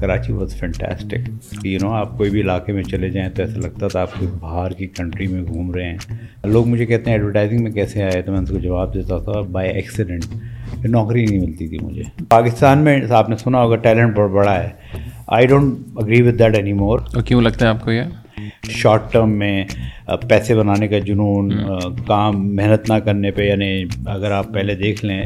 [0.00, 1.28] Karachi was fantastic
[1.66, 4.30] you know آپ کوئی بھی علاقے میں چلے جائیں تو ایسا لگتا تھا آپ کوئی
[4.40, 5.98] باہر کی کنٹری میں گھوم رہے ہیں۔
[6.44, 8.22] لوگ مجھے کہتے ہیں ایڈورٹائزنگ میں کیسے آئے?
[8.22, 10.24] تو میں ان کو جواب دیتا تھا بائی ایکسیڈنٹ
[10.84, 14.68] نوکری نہیں ملتی تھی مجھے۔ پاکستان میں آپ نے سنا ہوگا ٹیلنٹ بہت بڑا ہے۔
[15.26, 18.02] I don't agree with that anymore کیوں لگتا ہے آپ کو یہ؟
[18.70, 19.64] شارٹ ٹرم میں
[20.28, 21.52] پیسے بنانے کا جنون
[22.06, 25.22] کام محنت نہ کرنے پہ یعنی اگر آپ پہلے دیکھ لیں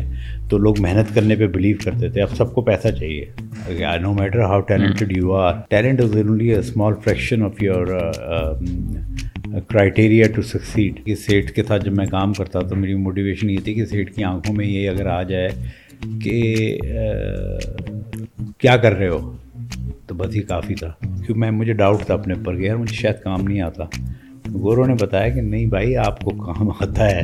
[0.48, 3.24] تو لوگ محنت کرنے پہ بلیو کرتے تھے۔ اب سب کو پیسہ چاہیے۔
[3.66, 7.86] No matter how talented you are talent is only a small fraction of your
[9.68, 13.56] criteria to succeed کہ سیٹ کے ساتھ جب میں کام کرتا تو میری موٹیویشن یہ
[13.64, 15.48] تھی کہ سیٹ کی آنکھوں میں یہ اگر آ جائے
[16.24, 16.78] کہ
[18.58, 19.34] کیا کر رہے ہو
[20.06, 23.22] تو بس ہی کافی تھا کیونکہ میں مجھے ڈاؤٹ تھا اپنے پر گیا مجھے شاید
[23.22, 23.84] کام نہیں آتا
[24.52, 27.22] گورو نے بتایا کہ نہیں بھائی آپ کو کام آتا ہے۔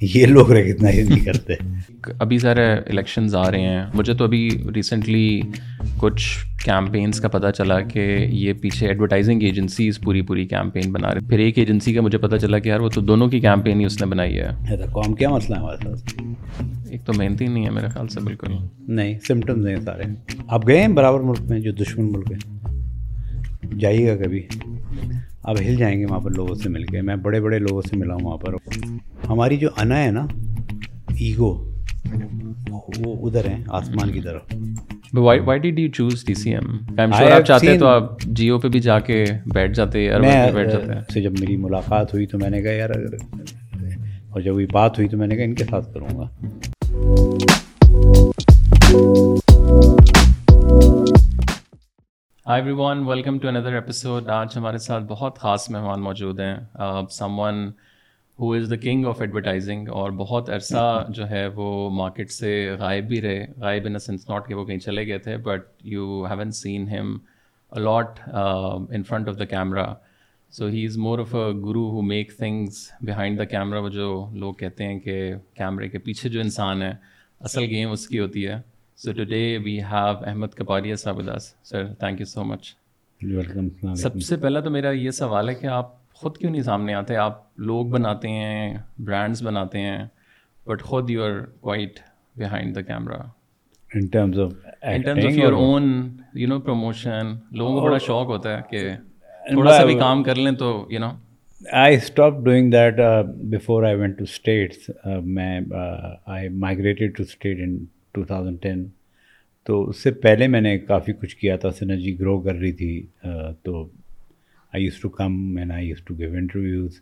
[0.00, 1.54] یہ لوگ اتنا ہی نہیں کرتے۔
[2.18, 5.40] ابھی سارے الیکشنز آ رہے ہیں۔ مجھے تو ابھی ریسنٹلی
[5.96, 11.20] کچھ کیمپینس کا پتہ چلا کہ یہ پیچھے ایڈورٹائزنگ ایجنسیز پوری پوری کیمپین بنا رہے
[11.20, 13.84] پھر ایک ایجنسی کا مجھے پتہ چلا کہ یار وہ تو دونوں کی کیمپین ہی
[13.84, 16.22] اس نے بنائی ہے۔ کام کیا مسئلہ ہے ہمارے ساتھ؟
[16.88, 18.52] ایک تو محنتی نہیں ہے میرے خیال سے بالکل۔
[18.88, 20.02] نہیں سمٹمز ہیں سارے۔
[20.48, 22.58] آپ گئے ہیں برابر ملک میں جو دشمن ملک ہے؟
[23.78, 24.42] جائیے گا کبھی۔
[25.48, 27.96] اب ہل جائیں گے وہاں پر لوگوں سے مل کے۔ میں بڑے بڑے لوگوں سے
[27.96, 28.54] ملا ہوں وہاں پر۔
[29.28, 30.26] ہماری جو انا ہے نا
[31.10, 31.74] ایگو
[33.04, 34.42] وہ ادھر ہیں آسمان کی طرف۔
[35.14, 36.76] Why did you choose T C M
[37.32, 39.24] آپ چاہتے تو آپ جیو پہ بھی جا کے
[39.54, 40.08] بیٹھ جاتے
[41.12, 43.14] سے جب میری ملاقات ہوئی تو میں نے کہا یار اگر
[44.30, 46.28] اور جب بات ہوئی تو میں نے کہا ان کے ساتھ کروں گا۔
[52.48, 56.54] Hi everyone welcome to another episode آج ہمارے ساتھ بہت خاص مہمان موجود ہیں.
[57.38, 57.56] Someone
[58.38, 60.84] who is the king of advertising اور بہت عرصہ
[61.16, 63.44] جو ہے وہ مارکیٹ سے غائب بھی رہے.
[63.56, 67.16] غائب ان سینس ناٹ کہ وہ کہیں چلے گئے تھے but you haven't seen him
[67.72, 69.84] a lot in front of the camera
[70.52, 74.08] so he is more of a guru who make things behind the camera وہ جو
[74.34, 75.20] لوگ کہتے ہیں کہ
[75.56, 76.92] کیمرے کے پیچھے جو انسان ہے،
[77.40, 78.60] اصل گیم اس کی ہوتی ہے.
[78.98, 82.74] So today we have Ahmed Kapadia sahab Das sir thank you so much
[83.20, 86.94] welcome سب سے پہلا تو میرا یہ سوال ہے کہ آپ خود کیوں نہیں سامنے
[86.94, 89.98] آتے آپ لوگ بناتے ہیں برانڈس بناتے ہیں
[90.66, 92.00] بٹ خود you are quite
[92.36, 93.18] behind the camera
[93.90, 94.52] in terms of
[95.32, 95.86] your own
[96.34, 98.88] you know promotion لوگوں کو بڑا شوق ہوتا ہے کہ
[99.44, 101.10] تھوڑا سا بھی کام کر لیں تو you know
[101.62, 102.98] I stop doing that
[103.52, 104.90] before I went to States
[105.26, 105.60] میں
[106.26, 107.78] I migrated to state in
[108.12, 108.86] two thousand ten
[109.66, 112.72] تو اس سے پہلے میں نے کافی کچھ کیا تھا، سنرجی جی گرو کر رہی
[112.72, 113.06] تھی
[113.62, 113.82] تو
[114.72, 117.00] I use to come and I use to give interviews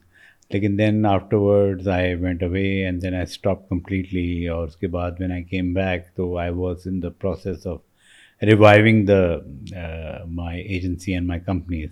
[0.50, 1.06] لیکن then
[1.36, 5.44] afterwards I went away and then I stop completely اور اس کے بعد وین آئی
[5.44, 7.80] کیم بیک تو I was in the process of
[8.42, 9.20] reviving the
[10.30, 11.90] my agency and my companies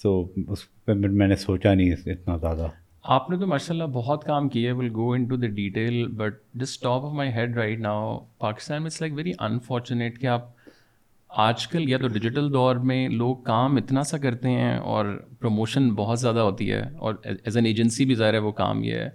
[0.00, 2.68] so اس پہ میں نے سوچا نہیں اتنا زیادہ۔
[3.14, 6.34] آپ نے تو ماشاء اللہ بہت کام کیا ہے will go into the detail but
[6.54, 10.48] just top of my head right now Pakistan میں اٹس لائک ویری انفارچونیٹ کہ آپ
[11.30, 15.90] آج کل یا تو ڈیجیٹل دور میں لوگ کام اتنا سا کرتے ہیں اور پروموشن
[15.94, 19.08] بہت زیادہ ہوتی ہے، اور ایز این ایجنسی بھی ظاہر ہے وہ کام یہ ہے۔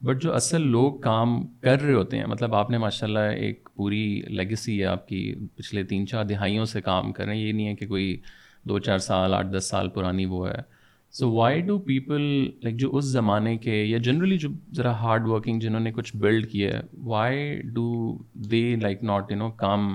[0.00, 3.68] بٹ جو اصل لوگ کام کر رہے ہوتے ہیں مطلب آپ نے ماشاء اللہ ایک
[3.74, 7.52] پوری لیگسی ہے آپ کی، پچھلے تین چار دہائیوں سے کام کر رہے ہیں۔ یہ
[7.52, 8.16] نہیں ہے کہ کوئی
[8.64, 10.75] دو چار سال، آٹھ دس سال پرانی وہ ہے۔
[11.18, 12.22] So why do people
[12.62, 16.46] like جو اس زمانے کے یا جنرلی جو ذرا ہارڈ ورکنگ جنہوں نے کچھ بلڈ
[16.46, 18.16] کیا ہے why do
[18.50, 19.88] they like not you know come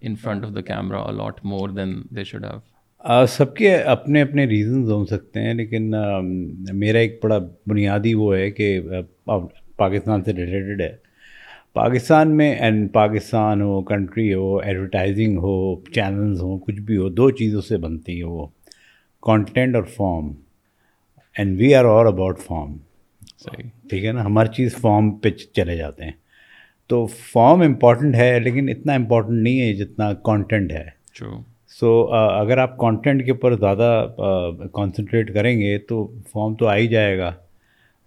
[0.00, 4.44] in front of the camera a lot more than they should have سب کے اپنے اپنے
[4.46, 5.90] ریزنز ہو سکتے ہیں، لیکن
[6.74, 8.78] میرا ایک بڑا بنیادی وہ ہے کہ
[9.76, 10.92] پاکستان سے ریلیٹڈ ہے۔
[11.74, 15.56] پاکستان میں اینڈ پاکستان ہو کنٹری ہو ایڈورٹائزنگ ہو
[15.94, 18.46] چینلز ہوں، کچھ بھی ہو، دو چیزوں سے بنتی ہیں وہ۔
[19.22, 20.32] کانٹینٹ اور form
[21.38, 22.76] and we are all about form
[23.90, 26.12] ٹھیک ہے نا؟ ہماری چیز فارم پہ چلے جاتے ہیں۔
[26.90, 30.84] تو فارم امپورٹنٹ ہے لیکن اتنا امپورٹنٹ نہیں ہے جتنا کانٹینٹ ہے۔
[31.80, 34.06] سو اگر آپ کانٹینٹ کے اوپر زیادہ
[34.72, 37.32] کانسنٹریٹ کریں گے تو فارم تو آ ہی جائے گا۔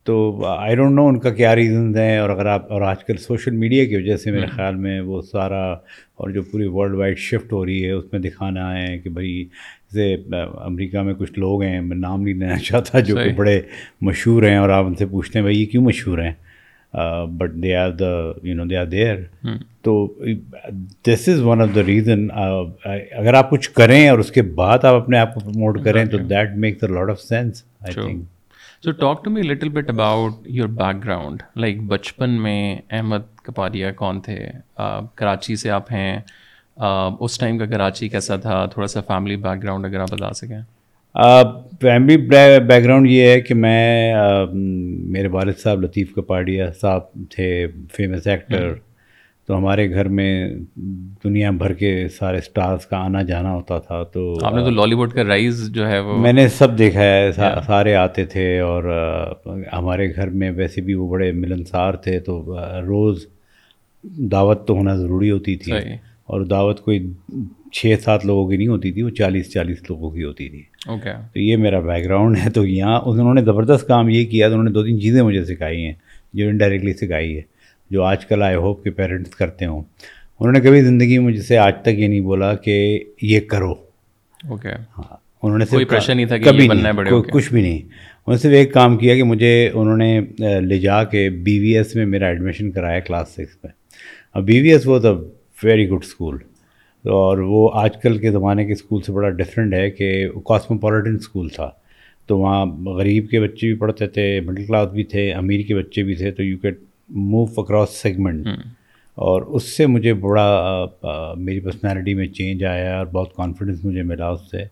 [0.06, 3.18] تو آئی ڈونٹ نو ان کا کیا ریزنز ہیں اور اگر آپ اور آج کل
[3.18, 7.18] سوشل میڈیا کی وجہ سے میرے خیال میں وہ سارا اور جو پوری ورلڈ وائڈ
[7.18, 9.46] شفٹ ہو رہی ہے اس میں دکھانا ہے کہ بھائی
[9.92, 10.16] جیسے
[10.64, 13.62] امریکہ میں کچھ لوگ ہیں میں نام نہیں لینا چاہتا جو کہ بڑے
[14.02, 16.34] مشہور ہیں اور آپ ان سے پوچھتے ہیں بھائی یہ کیوں مشہور ہیں؟
[17.38, 18.10] But they are the
[18.44, 19.18] you know they are there
[19.82, 20.08] تو
[21.08, 24.96] this is one of the reason اگر آپ کچھ کریں اور اس کے بعد آپ
[24.96, 28.26] اپنے آپ کو پروموٹ کریں تو that makes a lot of sense I think
[28.84, 30.68] so talk to me little bit about your
[31.04, 34.38] background like بچپن میں احمد کپاریا کون تھے؟
[35.16, 36.20] کراچی سے آپ ہیں۔
[37.20, 40.60] اس ٹائم کا کراچی کیسا تھا؟ تھوڑا سا فیملی بیک گراؤنڈ اگر آپ بتا سکیں۔
[41.82, 44.14] فیملی بیک گراؤنڈ یہ ہے کہ میں
[45.14, 48.74] میرے والد صاحب لطیف کپاڑیا صاحب تھے فیمس ایکٹر
[49.46, 50.50] تو ہمارے گھر میں
[51.24, 54.96] دنیا بھر کے سارے اسٹارس کا آنا جانا ہوتا تھا تو آپ نے تو لالی
[54.96, 57.32] ووڈ کا رائز جو ہے وہ میں نے سب دیکھا ہے
[57.66, 58.84] سارے آتے تھے اور
[59.74, 62.56] ہمارے گھر میں ویسے بھی وہ بڑے ملنسار تھے تو
[62.88, 63.26] روز
[64.32, 65.74] دعوت تو ہونا ضروری ہوتی تھی۔
[66.28, 67.12] اور دعوت کوئی
[67.72, 71.10] چھ سات لوگوں کی نہیں ہوتی تھی وہ چالیس چالیس لوگوں کی ہوتی تھی۔ اوکے
[71.34, 74.54] تو یہ میرا بیک گراؤنڈ ہے۔ تو یہاں انہوں نے زبردست کام یہ کیا تو
[74.54, 75.94] انہوں نے دو تین چیزیں مجھے سکھائی ہیں
[76.34, 77.42] جو انڈائریکٹلی سکھائی ہے
[77.92, 79.84] جو آج کل آئی ہوپ کہ پیرنٹس کرتے ہوں۔
[80.40, 83.72] انہوں نے کبھی زندگی میں مجھ سے آج تک یہ نہیں بولا کہ یہ کرو۔
[83.72, 86.68] اوکے ہاں انہوں نے کوئی پریشر نہیں تھا کبھی
[87.32, 90.22] کچھ بھی نہیں۔ انہوں نے صرف ایک کام کیا کہ مجھے انہوں نے
[90.62, 93.72] لے جا کے بی وی ایس میں میرا ایڈمیشن کرایا کلاس سکس میں۔
[94.34, 95.10] اب بی وی ایس وہ دا
[95.64, 96.38] ویری گڈ اسکول
[97.06, 101.50] اور وہ آج کل کے زمانے کے اسکول سے بڑا ڈفرینٹ ہے کہ کاسموپولیٹن اسکول
[101.50, 101.70] تھا۔
[102.28, 102.66] تو وہاں
[102.98, 106.32] غریب کے بچے بھی پڑھتے تھے مڈل کلاس بھی تھے امیر کے بچے بھی تھے
[106.32, 108.48] تو you can't move across segment
[109.16, 110.86] اور اس سے مجھے بڑا
[111.38, 114.64] میری پرسنالٹی میں چینج آیا اور بہت کانفیڈنس مجھے ملا اس سے۔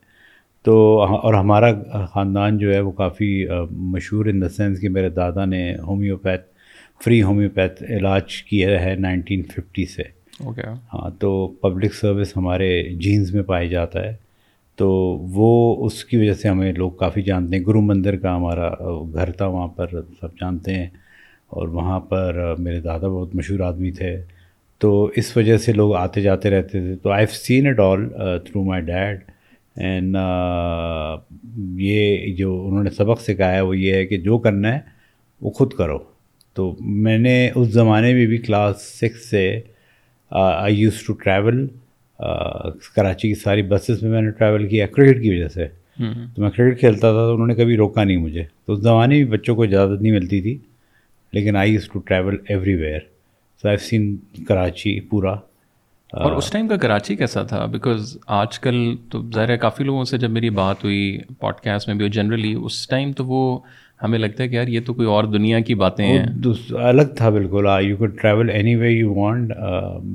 [0.64, 1.72] تو اور ہمارا
[2.06, 6.46] خاندان جو ہے وہ کافی مشہور ان دا سینس کہ میرے دادا نے ہومیوپیتھ
[7.04, 10.04] فری ہومیوپیتھ علاج کیا ہے نائنٹین ففٹی سے۔
[10.40, 10.62] اوکے
[10.94, 14.16] ہاں تو پبلک سروس ہمارے جینز میں پایا جاتا ہے۔
[14.76, 14.90] تو
[15.32, 18.70] وہ اس کی وجہ سے ہمیں لوگ کافی جانتے ہیں۔ گرو مندر کا ہمارا
[19.14, 19.88] گھر تھا، وہاں پر
[20.22, 20.88] سب جانتے ہیں۔
[21.48, 24.22] اور وہاں پر میرے دادا بہت مشہور آدمی تھے۔
[24.78, 28.10] تو اس وجہ سے لوگ آتے جاتے رہتے تھے۔ تو I have seen it all
[28.46, 29.20] through my dad
[29.76, 30.18] and
[31.78, 34.80] یہ جو انہوں نے سبق سکھایا ہے وہ یہ ہے کہ جو کرنا ہے
[35.42, 35.98] وہ خود کرو۔
[36.54, 39.62] تو میں نے اس زمانے میں بھی کلاس سکس سے
[40.38, 41.68] I use to travel
[42.96, 45.68] Karachi کی ساری بسز میں میں نے ٹریول کیا کرکٹ کی وجہ سے۔
[46.36, 49.16] تو میں کرکٹ کھیلتا تھا تو انہوں نے کبھی روکا نہیں مجھے۔ تو اس زمانے
[49.16, 50.58] میں بچوں کو اجازت نہیں ملتی تھی
[51.34, 52.38] لیکن I use to travel
[52.76, 53.00] everywhere
[53.62, 54.16] so I seen
[54.48, 55.36] Karachi پورا۔
[56.14, 60.04] اور اس ٹائم کا کراچی کیسا تھا؟ بیکاز آج کل تو ظاہر ہے کافی لوگوں
[60.04, 63.60] سے جب میری بات ہوئی پوڈ کاسٹ میں بھی جنرلی اس ٹائم تو وہ
[64.04, 66.26] ہمیں لگتا ہے کہ یار یہ تو کوئی اور دنیا کی باتیں ہیں۔
[66.72, 69.52] الگ تھا بالکل۔ You could travel anyway you want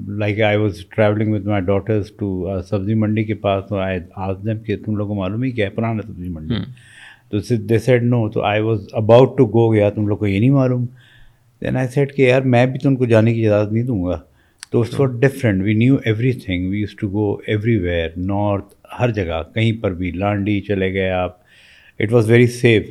[0.09, 4.37] like I was travelling with my daughters to سبزی منڈی کے پاس تو آئی آج
[4.45, 6.55] دم کہ تم لوگوں کو معلوم ہی کیا ہے؟ پرانا سبزی منڈی۔
[7.31, 10.41] تو دے سیڈ نو تو I was about to go گیا تم لوگ کو یہ
[10.41, 10.87] نہیں معلوم۔
[11.61, 14.05] دین آئی سیٹ کہ یار میں بھی تو ان کو جانے کی اجازت نہیں دوں
[14.05, 14.21] گا۔
[14.71, 15.97] تو it's far different we knew
[16.33, 17.37] everything we used to go
[17.77, 21.37] everywhere north ہر جگہ کہیں پر بھی لانڈی چلے گئے آپ۔
[21.99, 22.91] اٹ واز ویری سیف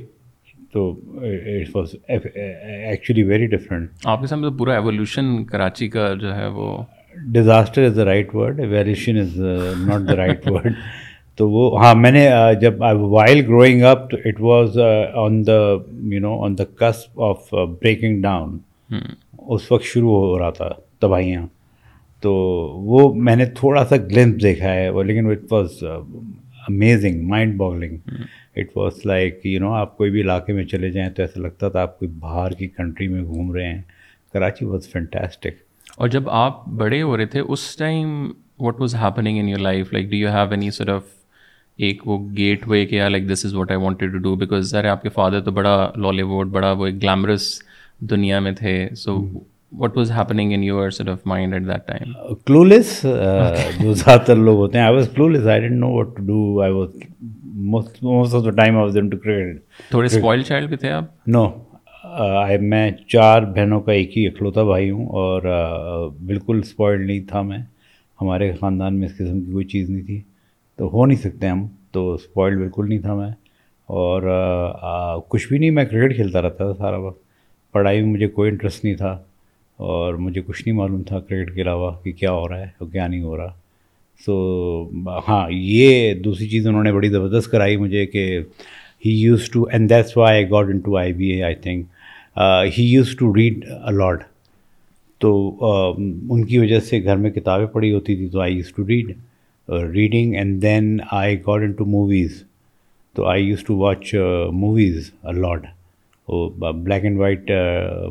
[0.73, 6.47] تو it was actually very different آپ کے سامنے پورا ایولیوشن کراچی کا جو ہے
[6.47, 6.77] وہ
[7.31, 9.37] disaster is the right word evolution is
[9.87, 10.73] not the right word
[11.37, 12.27] تو وہ ہاں میں نے
[12.61, 14.77] جب وائل گروئنگ اپ تو it was
[15.15, 15.59] on the
[16.05, 18.57] you know on the cusp of breaking down
[19.47, 20.69] اس وقت شروع ہو رہا تھا
[20.99, 21.45] تباہیاں۔
[22.23, 22.31] تو
[22.85, 25.83] وہ میں نے تھوڑا سا گلمپ دیکھا ہے لیکن it was
[26.67, 27.97] amazing mind boggling
[28.59, 31.69] it was like you know آپ کوئی بھی علاقے میں چلے جائیں تو ایسا لگتا
[31.69, 33.81] تھا آپ کوئی باہر کی کنٹری میں گھوم رہے ہیں۔
[34.33, 35.55] کراچی واز فینٹاسٹک
[35.97, 39.93] اور جب آپ بڑے ہو رہے تھے اس time what was happening in your life
[39.93, 41.03] like do you have any sort of
[41.79, 44.89] ایک وہ گیٹ وے کیا like this is what I wanted to do because ارے
[44.89, 47.51] آپ کے فادر تو بڑا لالی ووڈ بڑا وہ ایک گلیمرس
[48.09, 49.17] دنیا میں تھے۔ So
[49.79, 52.13] what was happening in your set of mind at that time
[52.45, 52.99] clueless
[53.79, 56.61] جو زیادہ تر لوگ ہوتے ہیں I was clueless I didn't know what to do
[56.61, 56.89] I was
[57.67, 61.47] most of the time of دم ٹو کریڈ تھوڑے اسپوائل چائلڈ بھی تھے آپ؟ نو
[62.61, 65.41] میں چار بہنوں کا ایک ہی اکلوتا بھائی ہوں اور
[66.25, 67.57] بالکل اسپوائلڈ نہیں تھا میں.
[68.19, 70.21] ہمارے خاندان میں اس قسم کی کوئی چیز نہیں تھی.
[70.79, 71.65] تو ہو نہیں سکتے ہم.
[71.91, 73.31] تو اسپوائلڈ بالکل نہیں تھا میں.
[73.89, 74.21] اور
[75.29, 77.21] کچھ بھی نہیں میں کرکٹ کھیلتا رہتا تھا سارا وقت.
[77.73, 79.17] پڑھائی میں مجھے کوئی انٹرسٹ نہیں تھا
[79.79, 82.89] اور مجھے کچھ نہیں معلوم تھا کرکٹ کے علاوہ کہ کیا ہو رہا ہے اور
[82.91, 83.53] کیا نہیں ہو رہا.
[84.25, 84.33] سو
[85.27, 88.25] ہاں یہ دوسری چیز انہوں نے بڑی زبردست کرائی مجھے کہ
[89.05, 91.85] he use to and that's why I got into I B A I think
[92.77, 94.23] he use to read a lot
[95.21, 95.31] تو
[95.69, 98.87] um, ان کی وجہ سے گھر میں کتابیں پڑھی ہوتی تھی، تو I use to
[98.87, 99.11] read
[99.93, 102.43] reading and then I got into movies
[103.15, 104.13] تو I use to watch
[104.53, 105.65] movies lot
[106.27, 107.51] وہ بلیک اینڈ وائٹ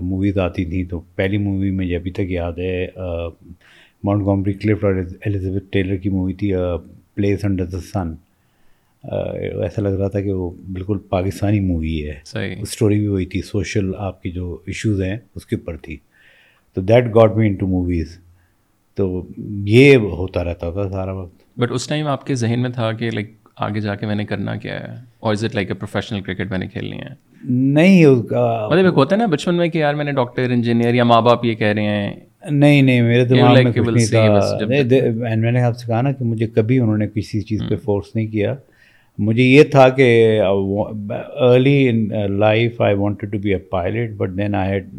[0.02, 3.30] موویز آتی تھیں، تو پہلی مووی مجھے ابھی تک یاد ہے uh,
[4.04, 4.94] ماؤنٹ گومبری کلفٹ اور
[5.26, 6.52] الزبتھ ٹیلر کی مووی تھی
[7.14, 8.14] پلیس انڈر دا سن
[9.62, 12.18] ایسا لگ رہا تھا کہ وہ بالکل پاکستانی مووی ہے۔
[12.60, 15.96] اسٹوری بھی وہی تھی سوشل آپ کی جو ایشوز ہیں اس کے اوپر تھی۔
[16.74, 18.18] تو that got me into movies
[18.96, 19.26] تو
[19.64, 23.10] یہ ہوتا رہتا تھا سارا وقت۔ بٹ اس ٹائم آپ کے ذہن میں تھا کہ
[23.10, 26.20] لائک آگے جا کے میں نے کرنا کیا ہے؟ اور is it like a professional
[26.20, 27.14] cricket میں نے کھیلنی ہے؟
[27.50, 31.04] نہیں مطلب ایک ہوتا ہے نا بچپن میں کہ یار میں نے ڈاکٹر انجینئر یا
[31.04, 35.52] ماں باپ یہ کہہ رہے ہیں۔ نہیں نہیں میرے دماغ میں کچھ نہیں تھا۔ میں
[35.52, 38.26] نے آپ سے کہا نا کہ مجھے کبھی انہوں نے کسی چیز پہ فورس نہیں
[38.26, 38.54] کیا۔
[39.18, 44.54] مجھے یہ تھا کہ early in life I wanted to be a pilot but then
[44.54, 44.92] I had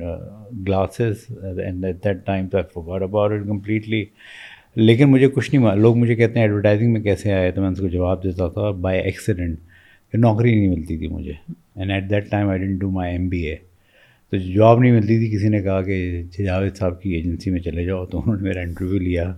[0.67, 1.25] glasses
[1.59, 4.03] and at that time I forgot about it completely
[4.75, 7.69] لیکن مجھے کچھ نہیں معلوم لوگ مجھے کہتے ہیں ایڈورٹائزنگ میں کیسے آئے تو میں
[7.69, 9.57] ان کو جواب دیتا تھا بائی ایکسیڈنٹ
[10.13, 11.33] کہ نوکری نہیں ملتی تھی مجھے۔
[11.75, 13.55] And at that time I didn't do my M B A
[14.31, 17.85] تو جاب نہیں ملتی تھی کسی نے کہا کہ جاوید صاحب کی ایجنسی میں چلے
[17.85, 19.33] جاؤ تو انہوں نے میرا انٹرویو لیا۔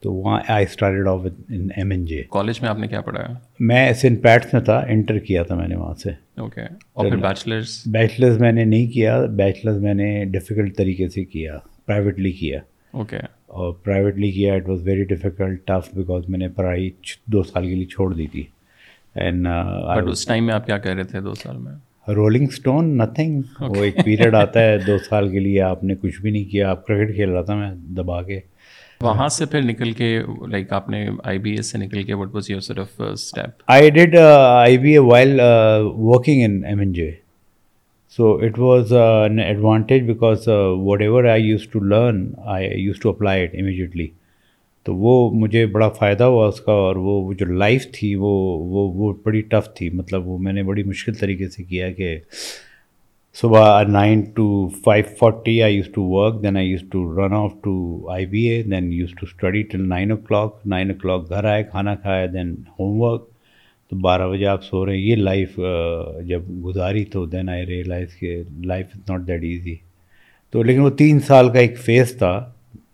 [0.00, 3.20] تو وہاں I started off in M N J college میں آپ نے کیا پڑھا
[3.28, 7.06] ہے میں سین پیٹس میں تھا انٹر کیا تھا میں نے وہاں سے۔ اوکے اور
[7.06, 12.32] پھر بیچلرس بیچلرز میں نے نہیں کیا بیچلرز میں نے ڈیفیکلٹ طریقے سے کیا پرائیویٹلی
[12.32, 12.60] کیا۔
[12.92, 16.90] اوکے اور پرائیویٹلی کیا it was very difficult tough because میں نے پڑھائی
[17.26, 18.44] دو سال کے لیے چھوڑ دی تھی۔
[19.14, 19.46] اینڈ
[19.96, 21.72] بٹ اس ٹائم میں آپ کیا کہہ رہے تھے دو سال میں؟
[22.08, 26.20] رولنگ اسٹون نتھنگ وہ ایک پیریڈ آتا ہے دو سال کے لیے آپ نے کچھ
[26.20, 28.40] بھی نہیں کیا آپ کرکٹ کھیل رہا تھا میں دبا کے
[29.00, 30.08] وہاں سے پھر نکل کے
[30.50, 33.62] لائک آپ نے آئی بی ایس سے نکل کے what was your sort of step
[33.72, 37.06] I did uh, IBA while uh, working in M&J.
[38.18, 40.56] So it was uh, an advantage because uh,
[40.88, 44.08] whatever I used to learn, I used to apply it immediately.
[44.86, 48.32] تو وہ مجھے بڑا فائدہ ہوا اس کا اور وہ وہ جو لائف تھی، وہ
[48.72, 52.16] وہ وہ بڑی ٹف تھی۔ مطلب وہ میں نے بڑی مشکل طریقے سے کیا کہ
[53.36, 54.46] صبح nine to
[54.84, 57.74] five forty I use to work then I use to run off to
[58.12, 61.94] I B A then use to study till nine o'clock nine o'clock گھر آئے، کھانا
[62.02, 63.22] کھایا دین ہوم ورک
[63.90, 65.58] تو بارہ بجے آپ سو رہے ہیں۔ یہ لائف
[66.28, 69.74] جب گزاری تو دین آئی ریئلائز کہ life is not that easy
[70.52, 72.34] تو لیکن وہ تین سال کا ایک فیز تھا۔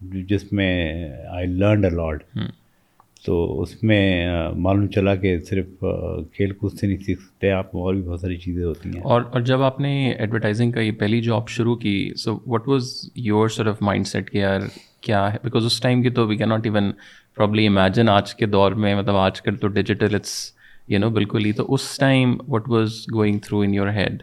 [0.01, 2.23] جس میں آئی لرنڈ الاٹ
[3.27, 4.27] تو اس میں
[4.57, 5.67] معلوم چلا کہ صرف
[6.33, 9.23] کھیل کود سے نہیں سیکھ سکتے آپ اور بھی بہت ساری چیزیں ہوتی ہیں۔ اور
[9.33, 13.49] اور جب آپ نے ایڈورٹائزنگ کا یہ پہلی جاب شروع کی so what was your
[13.49, 14.61] sort of mindset کہ یار
[15.01, 16.93] کیا ہے؟ بیکاز اس ٹائم کی تو وی کی ناٹ ایون
[17.37, 20.53] پرابلی امیجن آج کے دور میں مطلب آج کل تو ڈیجیٹل اٹس
[20.89, 24.23] یو نو بالکل ہی۔ تو اس time what was going through in your head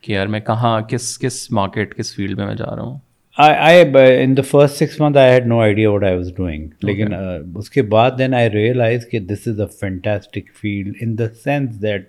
[0.00, 2.98] کہ یار میں کہاں کس کس مارکیٹ کس فیلڈ میں میں جا رہا ہوں؟
[3.38, 7.14] In the first six month I had no idea what I was doing لیکن
[7.56, 11.82] اس کے بعد دین آئی ریئلائز کہ this is a fantastic field in the sense
[11.82, 12.08] that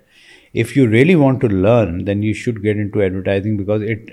[0.55, 4.11] if you really want to learn then you should get into advertising because it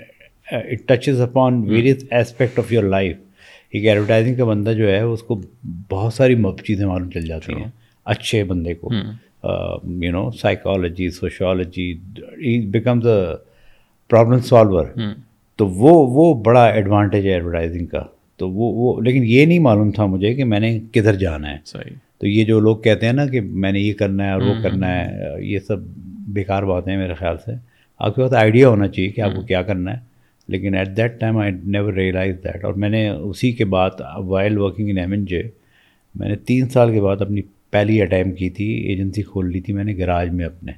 [0.51, 3.17] it touches upon various aspect of your life
[3.73, 5.41] ایک advertising کا بندہ جو ہے اس کو
[5.89, 7.69] بہت ساری چیزیں معلوم چل جاتی ہیں
[8.05, 11.93] اچھے بندے کو you know psychology sociology
[12.71, 13.23] becomes a
[14.09, 14.85] problem solver
[15.55, 18.03] تو وہ وہ بڑا ایڈوانٹیج ہے ایڈورٹائزنگ کا۔
[18.37, 21.57] تو وہ وہ لیکن یہ نہیں معلوم تھا مجھے کہ میں نے کدھر جانا ہے۔
[21.65, 24.41] صحیح۔ تو یہ جو لوگ کہتے ہیں نا کہ میں نے یہ کرنا ہے اور
[24.41, 25.77] وہ کرنا ہے یہ سب
[26.27, 27.51] بیکار باتیں ہیں میرے خیال سے۔
[27.99, 29.97] آپ کے پاس آئیڈیا ہونا چاہیے کہ آپ کو کیا کرنا ہے
[30.47, 34.59] لیکن at that time I never realise that اور میں نے اسی کے بعد while
[34.59, 35.43] working in M N J
[36.15, 39.73] میں نے تین سال کے بعد اپنی پہلی اٹیمپ کی تھی ایجنسی کھول لی تھی
[39.73, 40.71] میں نے گراج میں اپنے۔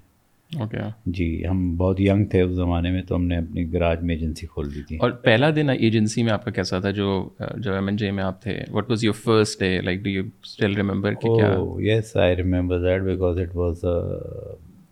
[0.51, 4.15] اوکے جی ہم بہت ینگ تھے اس زمانے میں تو ہم نے اپنی گراج میں
[4.15, 7.73] ایجنسی کھول دی تھی۔ اور پہلا دن ایجنسی میں آپ کا کیسا تھا؟ جو جو
[7.73, 10.75] ایم این جے میں آپ تھے what was your first day like do you still
[10.75, 13.85] remember کہ کیا؟ Yes I remember that because it was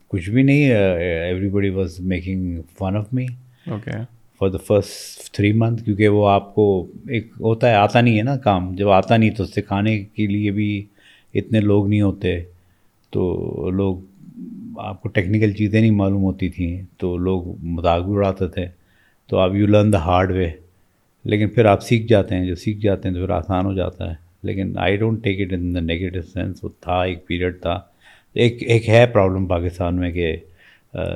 [0.08, 0.72] کچھ بھی نہیں
[1.50, 3.26] everybody was making fun of me
[3.68, 3.92] okay
[4.40, 8.24] for the first three month کیونکہ وہ آپ کو ایک ہوتا ہے آتا نہیں ہے
[8.24, 10.86] نا کام۔ جب آتا نہیں تو سکھانے کے لیے بھی
[11.34, 12.44] اتنے لوگ نہیں ہوتے
[13.10, 13.24] تو
[13.72, 13.98] لوگ
[14.80, 18.66] آپ کو ٹیکنیکل چیزیں نہیں معلوم ہوتی تھیں تو لوگ مذاق بھی اڑاتے تھے۔
[19.28, 20.50] تو آپ you learn the hard way
[21.24, 24.10] لیکن پھر آپ سیکھ جاتے ہیں۔ جو سیکھ جاتے ہیں تو پھر آسان ہو جاتا
[24.10, 27.80] ہے۔ لیکن I don't take it in the negative sense وہ تھا ایک پیریڈ تھا۔
[28.34, 30.36] ایک ایک ہے پرابلم پاکستان میں کہ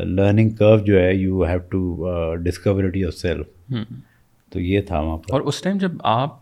[0.03, 3.73] لرننگ کرو جو ہے you have to discover it yourself
[4.49, 6.38] تو یہ تھا وہاں پر۔ اور اس ٹائم جب آپ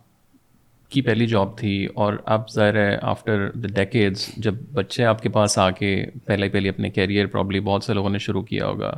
[0.90, 5.30] کی پہلی جاب تھی اور اب ظاہر ہے آفٹر دا ڈیکیڈس جب بچے آپ کے
[5.30, 8.94] پاس آ کے پہلے پہلے اپنے کیریئر پرابلی بہت سے لوگوں نے شروع کیا ہوگا۔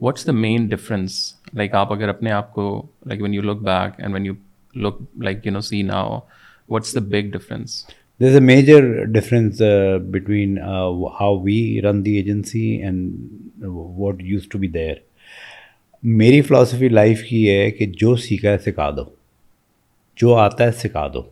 [0.00, 4.00] What's the main difference like آپ اگر اپنے آپ کو like when you look back
[4.00, 4.32] and when you
[4.74, 6.18] look like you know see now
[6.68, 7.86] what's the big difference
[8.20, 9.62] there is a major difference
[10.10, 10.58] between
[11.20, 13.12] how we run the agency and
[13.64, 14.94] what used to be there
[16.02, 19.19] میری philosophy life کی ہے کہ جو سیکھا ہے سکھا دو
[20.20, 21.22] جو آتا ہے سکھا دو۔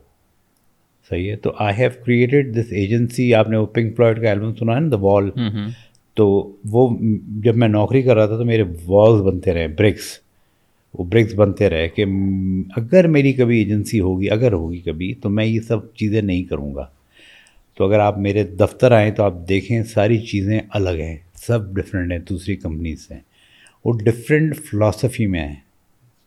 [1.10, 4.54] صحیح ہے؟ تو I have created this agency آپ نے وہ پنک فلائڈ کا البم
[4.54, 5.30] سنا ہے نا دا وال
[6.14, 6.96] تو وہ
[7.44, 10.04] جب میں نوکری کر رہا تھا تو میرے والز بنتے رہے برکس
[10.98, 12.04] وہ برکس بنتے رہے کہ
[12.76, 16.74] اگر میری کبھی ایجنسی ہوگی اگر ہوگی کبھی تو میں یہ سب چیزیں نہیں کروں
[16.74, 16.86] گا۔
[17.74, 22.12] تو اگر آپ میرے دفتر آئیں تو آپ دیکھیں ساری چیزیں الگ ہیں سب ڈفرینٹ
[22.12, 23.14] ہیں دوسری کمپنیز سے
[23.84, 25.67] وہ ڈفرینٹ فلاسفی میں ہیں۔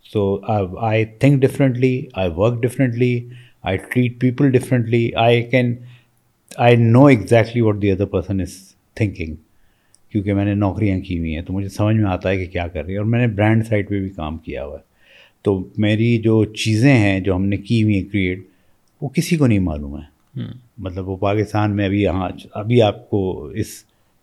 [0.03, 0.39] So
[0.79, 3.29] I think differently I work differently
[3.61, 5.75] I treat people differently I can
[6.55, 8.53] I know exactly what the other person is
[8.93, 9.35] thinking
[10.11, 12.67] کیونکہ میں نے نوکریاں کی ہوئی ہیں تو مجھے سمجھ میں آتا ہے کہ کیا
[12.67, 14.83] کر رہی ہے اور میں نے برانڈ سائٹ پہ بھی کام کیا ہوا ہے۔
[15.41, 18.39] تو میری جو چیزیں ہیں جو ہم نے کی ہوئی ہیں کریٹ
[19.01, 20.11] وہ کسی کو نہیں معلوم ہے۔
[20.77, 23.67] مطلب وہ پاکستان میں ابھی یہاں ابھی آپ کو اس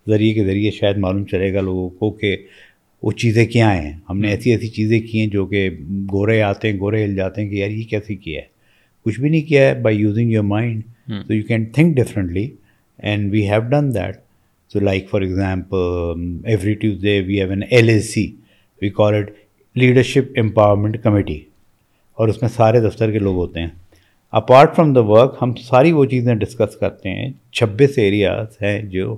[0.09, 2.37] ذریعے کے ذریعے شاید معلوم چلے گا لوگوں کو کہ
[3.03, 5.71] وہ چیزیں کیا ہیں؟ ہم نے ایسی ایسی چیزیں کی ہیں جو کہ
[6.13, 8.47] گورے آتے ہیں گورے ہل جاتے ہیں کہ یار یہ کیسے کیا ہے؟
[9.05, 10.83] کچھ بھی نہیں کیا ہے بائی یوزنگ یور مائنڈ
[11.27, 12.51] تو you can think differently
[12.99, 14.17] and we have done that
[14.73, 15.77] so like for example
[16.45, 18.37] every Tuesday we have an L S C
[18.83, 19.31] we call it
[19.75, 21.41] leadership empowerment committee
[22.15, 23.69] اور اس میں سارے دفتر کے لوگ ہوتے ہیں۔
[24.33, 29.17] اپارٹ فرام دا ورک ہم ساری وہ چیزیں ڈسکس کرتے ہیں چھبیس ایریاز ہیں جو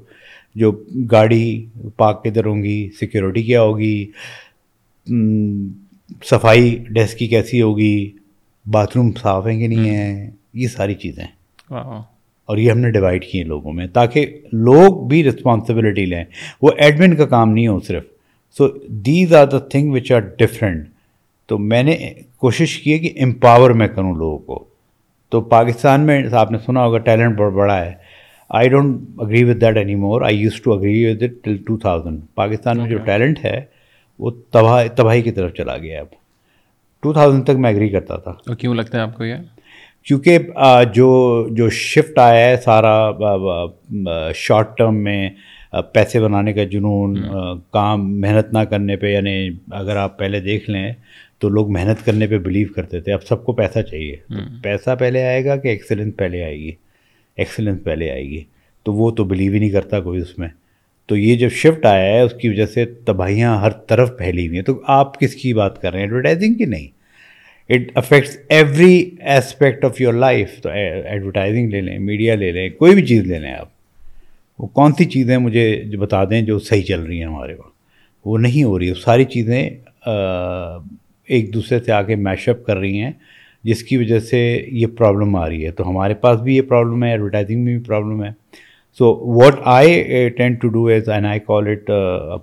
[0.54, 0.73] جو
[1.12, 1.66] گاڑی
[1.97, 4.11] پارک کدھر ہوں گی سیکورٹی کیا ہوگی
[6.25, 8.11] صفائی ڈیسک کی کیسی ہوگی
[8.71, 11.25] باتھ روم صاف ہیں کہ نہیں ہیں؟ یہ ساری چیزیں
[12.47, 16.25] اور یہ ہم نے ڈیوائڈ کی ہیں لوگوں میں تاکہ لوگ بھی رسپانسبلٹی لیں۔
[16.62, 18.04] وہ ایڈمن کا کام نہیں ہو صرف۔
[18.59, 20.88] So these are the thing which are different
[21.47, 24.64] تو میں نے کوشش کی ہے کہ امپاور میں کروں لوگوں کو۔
[25.28, 27.92] تو پاکستان میں آپ نے سنا ہوگا ٹیلنٹ بہت بڑا ہے۔
[28.50, 32.21] I don't agree with that anymore I used to agree with it till two thousand
[32.35, 33.61] Pakistan میں جو ٹیلنٹ ہے
[34.19, 36.07] وہ تباہ تباہی کی طرف چلا گیا اب
[37.00, 39.37] ٹو تھاؤزینڈ تک میں اگری کرتا تھا کیوں لگتا ہے آپ کو یہ؟
[40.02, 40.38] کیونکہ
[40.95, 41.09] جو
[41.50, 43.12] جو شفٹ آیا ہے سارا
[44.35, 45.30] شارٹ ٹرم میں
[45.95, 47.23] پیسے بنانے کا جنون
[47.71, 50.92] کام محنت نہ کرنے پہ یعنی اگر آپ پہلے دیکھ لیں
[51.38, 54.95] تو لوگ محنت کرنے پہ بلیو کرتے تھے اب سب کو پیسہ چاہیے۔ تو پیسہ
[54.99, 56.73] پہلے آئے گا کہ ایکسلنس پہلے آئے گی؟
[57.40, 58.44] ایکسلنس پہلے آئے گی۔
[58.82, 60.49] تو وہ تو بلیو ہی نہیں کرتا کوئی اس میں۔
[61.06, 64.59] تو یہ جب شفٹ آیا ہے، اس کی وجہ سے تباہیاں ہر طرف پھیلی ہوئی
[64.59, 66.87] ہیں۔ تو آپ کس کی بات کر رہے ہیں؟ ایڈورٹائزنگ کی نہیں۔
[67.68, 70.68] It affects every aspect of your life تو
[71.05, 73.68] ایڈورٹائزنگ لے لیں میڈیا لے لیں، کوئی بھی چیز لے لیں آپ۔
[74.59, 77.70] وہ کون سی چیزیں مجھے جو بتا دیں جو صحیح چل رہی ہیں ہمارے وہاں
[78.24, 79.70] وہ نہیں ہو رہی۔ وہ ساری چیزیں
[81.26, 83.11] ایک دوسرے سے آ کے میش اپ کر رہی ہیں۔
[83.64, 84.38] جس کی وجہ سے
[84.73, 87.85] یہ پرابلم آ رہی ہے۔ تو ہمارے پاس بھی یہ پرابلم ہے ایڈورٹائزنگ میں بھی
[87.85, 88.31] پرابلم ہے۔
[88.99, 91.90] So what I tend to do is and I call it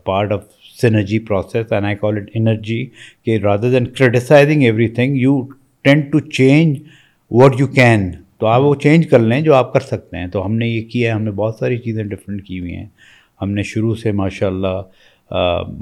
[0.06, 0.44] part of
[0.82, 2.86] synergy process and I call it energy
[3.26, 5.40] کہ rather than criticizing everything you
[5.86, 6.78] tend to change
[7.32, 10.46] what you can تو آپ وہ change کر لیں جو آپ کر سکتے ہیں۔ تو
[10.46, 12.86] ہم نے یہ کیا ہے، ہم نے بہت ساری چیزیں ڈفرینٹ کی ہوئی ہیں۔
[13.42, 15.32] ہم نے شروع سے ماشاء اللہ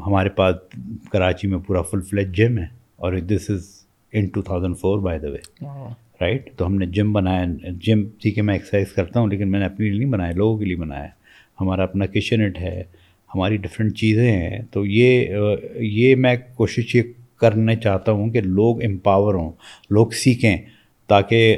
[0.07, 0.55] ہمارے پاس
[1.11, 3.67] کراچی میں پورا فل فلیج جم ہے، اور this is
[4.15, 5.37] in two thousand four by the way
[6.21, 7.45] right تو ہم نے جم بنایا
[7.81, 10.57] جم ٹھیک ہے میں ایکسرسائز کرتا ہوں لیکن میں نے اپنے لیے نہیں بنایا لوگوں
[10.57, 11.07] کے لیے بنایا۔
[11.61, 12.83] ہمارا اپنا کچن اٹ ہے
[13.35, 15.35] ہماری ڈفرینٹ چیزیں ہیں۔ تو یہ
[15.79, 17.03] یہ میں کوشش یہ
[17.39, 19.51] کرنا چاہتا ہوں کہ لوگ امپاور ہوں
[19.89, 20.57] لوگ سیکھیں
[21.07, 21.57] تاکہ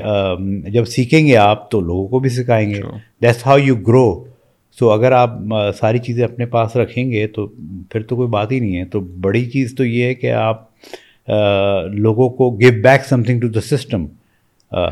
[0.68, 2.82] جب سیکھیں گے آپ تو لوگوں کو بھی سکھائیں گے۔
[3.22, 4.24] That's how you grow
[4.78, 5.30] so اگر آپ
[5.78, 7.48] ساری چیزیں اپنے پاس رکھیں گے تو
[7.92, 10.66] پھر تو کوئی بات ہی نہیں ہے۔ تو بڑی چیز تو یہ ہے کہ آپ
[11.28, 14.06] لوگوں کو give back something to the system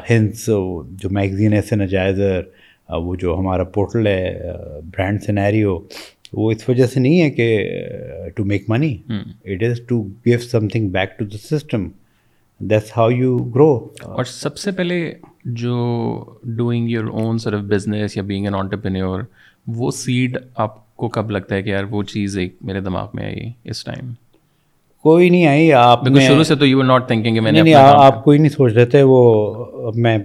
[0.09, 0.45] ہنس
[0.91, 2.41] جو میگزین ہے سینجائزر
[2.89, 4.51] وہ جو ہمارا پورٹل ہے
[4.85, 5.79] برانڈ سینیریو
[6.33, 8.95] وہ اس وجہ سے نہیں ہے کہ to make money
[9.45, 11.87] it is to give something back to the system
[12.59, 14.99] that's how you grow اور سب سے پہلے
[15.43, 15.75] جو
[16.57, 19.21] doing your own sir business یا بینگ این آنٹرپرینور
[19.67, 23.25] وہ سیڈ آپ کو کب لگتا ہے کہ یار وہ چیز ایک میرے دماغ میں
[23.25, 24.13] آئی اس ٹائم
[25.05, 28.49] کوئی نہیں آئی آپ شروع سے تو یو ناٹ تھنکنگ میں نے آپ کوئی نہیں
[28.49, 29.53] سوچ رہے تھے وہ
[29.95, 30.17] میں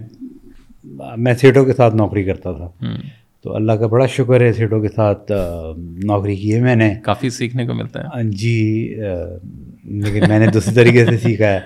[1.17, 2.69] میں سیٹوں کے ساتھ نوکری کرتا تھا۔
[3.45, 5.33] تو اللہ کا بڑا شکر ہے سیٹوں کے ساتھ
[6.05, 8.95] نوکری کی ہے میں نے۔ کافی سیکھنے کو ملتا ہے۔ جی
[9.85, 11.61] لیکن میں نے دوسری طریقے سے سیکھا ہے۔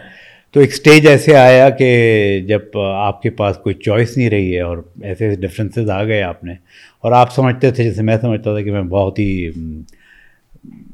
[0.52, 4.60] تو ایک اسٹیج ایسے آیا کہ جب آپ کے پاس کوئی چوائس نہیں رہی ہے
[4.60, 6.52] اور ایسے ڈفرینسز آ گئے آپ نے۔
[7.00, 9.50] اور آپ سمجھتے تھے جیسے میں سمجھتا تھا کہ میں بہت ہی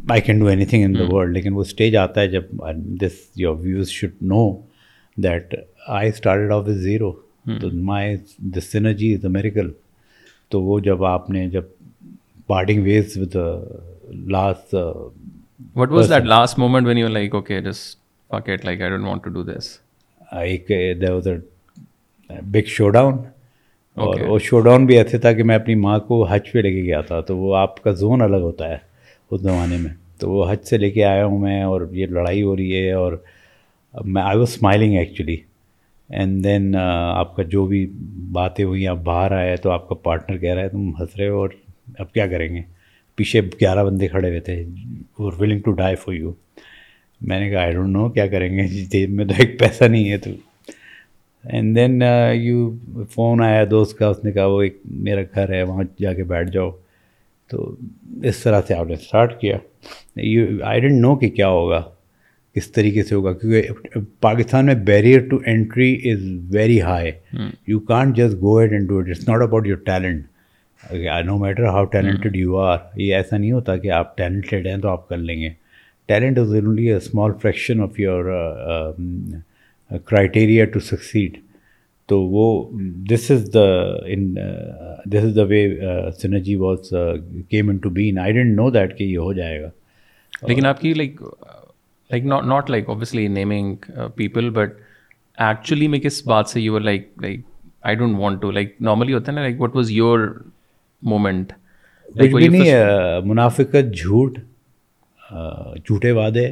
[0.08, 2.42] I can do anything in the world لیکن وہ اسٹیج آتا ہے جب
[3.00, 4.50] this your views should know
[5.16, 5.54] that
[5.88, 7.12] I started off as zero
[7.60, 8.16] تو my
[8.56, 9.70] this synergy is a miracle
[10.48, 11.64] تو وہ جب آپ نے جب
[12.46, 13.36] parting ways with
[14.28, 14.74] last
[15.76, 19.24] what was that last moment when you like okay just pocket like I don't want
[19.24, 19.78] to do this
[20.32, 20.68] ایک
[21.00, 21.36] there was a
[22.42, 23.16] big showdown
[23.96, 26.70] اور وہ شو down بھی ایسے تھا کہ میں اپنی ماں کو حج پہ لے
[26.72, 28.89] کے گیا تھا تو وہ آپ کا زون الگ ہوتا ہے.
[29.30, 32.42] اس زمانے میں۔ تو وہ حج سے لے کے آیا ہوں میں اور یہ لڑائی
[32.42, 33.12] ہو رہی ہے اور
[33.94, 35.36] میں I was smiling actually
[36.10, 37.86] and then آپ کا جو بھی
[38.32, 41.28] باتیں ہوئی آپ باہر آئے تو آپ کا پارٹنر کہہ رہا ہے، تم ہنس رہے
[41.28, 41.48] ہو اور
[41.98, 42.62] اب کیا کریں گے؟
[43.18, 44.60] پیچھے گیارہ بندے کھڑے ہوئے تھے
[45.18, 46.32] اور willing to die for you
[47.20, 49.84] میں نے کہا آئی ڈونٹ نو کیا کریں گے؟ جی، جیب میں تو ایک پیسہ
[49.84, 50.30] نہیں ہے تو
[51.44, 52.02] اینڈ دین
[52.34, 52.70] یو
[53.10, 56.24] فون آیا دوست کا، اس نے کہا، وہ ایک میرا گھر ہے، وہاں جا کے
[56.24, 56.70] بیٹھ جاؤ.
[57.50, 57.74] تو
[58.28, 59.56] اس طرح سے آپ نے اسٹارٹ کیا۔
[60.16, 61.82] یو آئی ڈنٹ نو کہ کیا ہوگا
[62.56, 66.22] کس طریقے سے ہوگا کیونکہ پاکستان میں barrier to entry is
[66.54, 67.10] very high
[67.68, 70.24] you can't just go ahead and do it it's not about your talent
[71.26, 74.88] no matter how talented you are یہ ایسا نہیں ہوتا کہ آپ ٹیلنٹڈ ہیں تو
[74.88, 75.48] آپ کر لیں گے۔
[76.08, 78.24] Talent is only a small fraction of your
[80.06, 81.36] criteria to succeed
[82.10, 82.46] تو وہ
[83.10, 83.66] this is the
[84.06, 84.34] in
[85.12, 85.66] this is the way
[86.18, 86.92] synergy was
[87.48, 89.68] came into being I didn't know that کہ یہ ہو جائے گا.
[90.48, 91.20] لیکن آپ کی like
[92.10, 94.72] like not not like obviously naming people but
[95.38, 97.40] actually میں کس بات سے you like like
[97.82, 100.26] I don't want to like normally ہوتا ہے نا like what was your
[101.02, 101.52] moment
[103.24, 104.38] منافقت جھوٹ
[105.76, 106.46] جھوٹے وعدے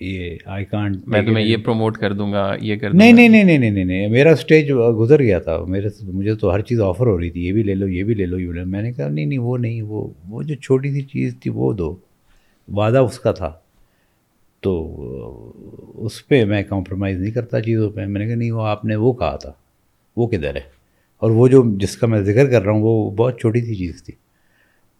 [0.00, 3.44] یہ آئی کانٹ میں تمہیں یہ پروموٹ کر دوں گا یہ کر نہیں نہیں نہیں
[3.44, 7.20] نہیں نہیں نہیں میرا اسٹیج گزر گیا تھا۔ میرے مجھے تو ہر چیز آفر ہو
[7.20, 8.92] رہی تھی یہ بھی لے لو یہ بھی لے لو یہ لے لو۔ میں نے
[8.92, 11.96] کہا نہیں نہیں وہ نہیں وہ وہ جو چھوٹی سی چیز تھی وہ دو۔
[12.68, 13.52] وعدہ اس کا تھا۔
[14.60, 15.52] تو
[15.94, 18.96] اس پہ میں کمپرومائز نہیں کرتا چیزوں پہ۔ میں نے کہا نہیں وہ آپ نے
[18.96, 19.52] وہ کہا تھا۔
[20.16, 20.60] وہ کدھر ہے؟
[21.18, 24.02] اور وہ جو جس کا میں ذکر کر رہا ہوں وہ بہت چھوٹی سی چیز
[24.02, 24.14] تھی۔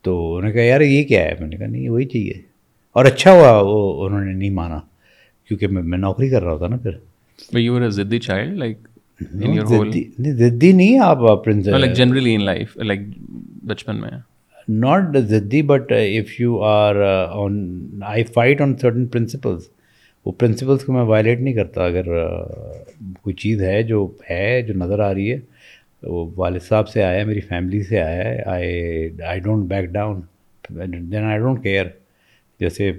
[0.03, 2.48] تو انہوں نے کہا یار یہ کیا ہے؟ میں نے کہا نہیں وہی چاہیے
[2.93, 4.81] اور اچھا ہوا وہ انہوں نے نہیں مانا
[5.49, 8.79] کیونکہ میں میں نوکری کر رہا تھا نا پھر۔ یو ضدی چائلڈ لائک
[10.73, 11.47] نہیں آپ
[11.95, 13.01] جنرلی ان لائف لائک
[13.65, 14.11] بچپن میں۔
[14.69, 16.97] Not ضدی but if you are
[17.33, 17.59] on
[18.07, 19.69] I fight on certain principles
[20.27, 22.05] وہ پرنسپلس کو میں وائلیٹ نہیں کرتا۔ اگر
[23.23, 25.39] کوئی چیز ہے جو ہے جو نظر آ رہی ہے
[26.03, 29.89] وہ والد صاحب سے آیا ہے میری فیملی سے آیا ہے I I don't back
[29.91, 30.21] down
[30.71, 31.87] then I don't care
[32.61, 32.93] جیسے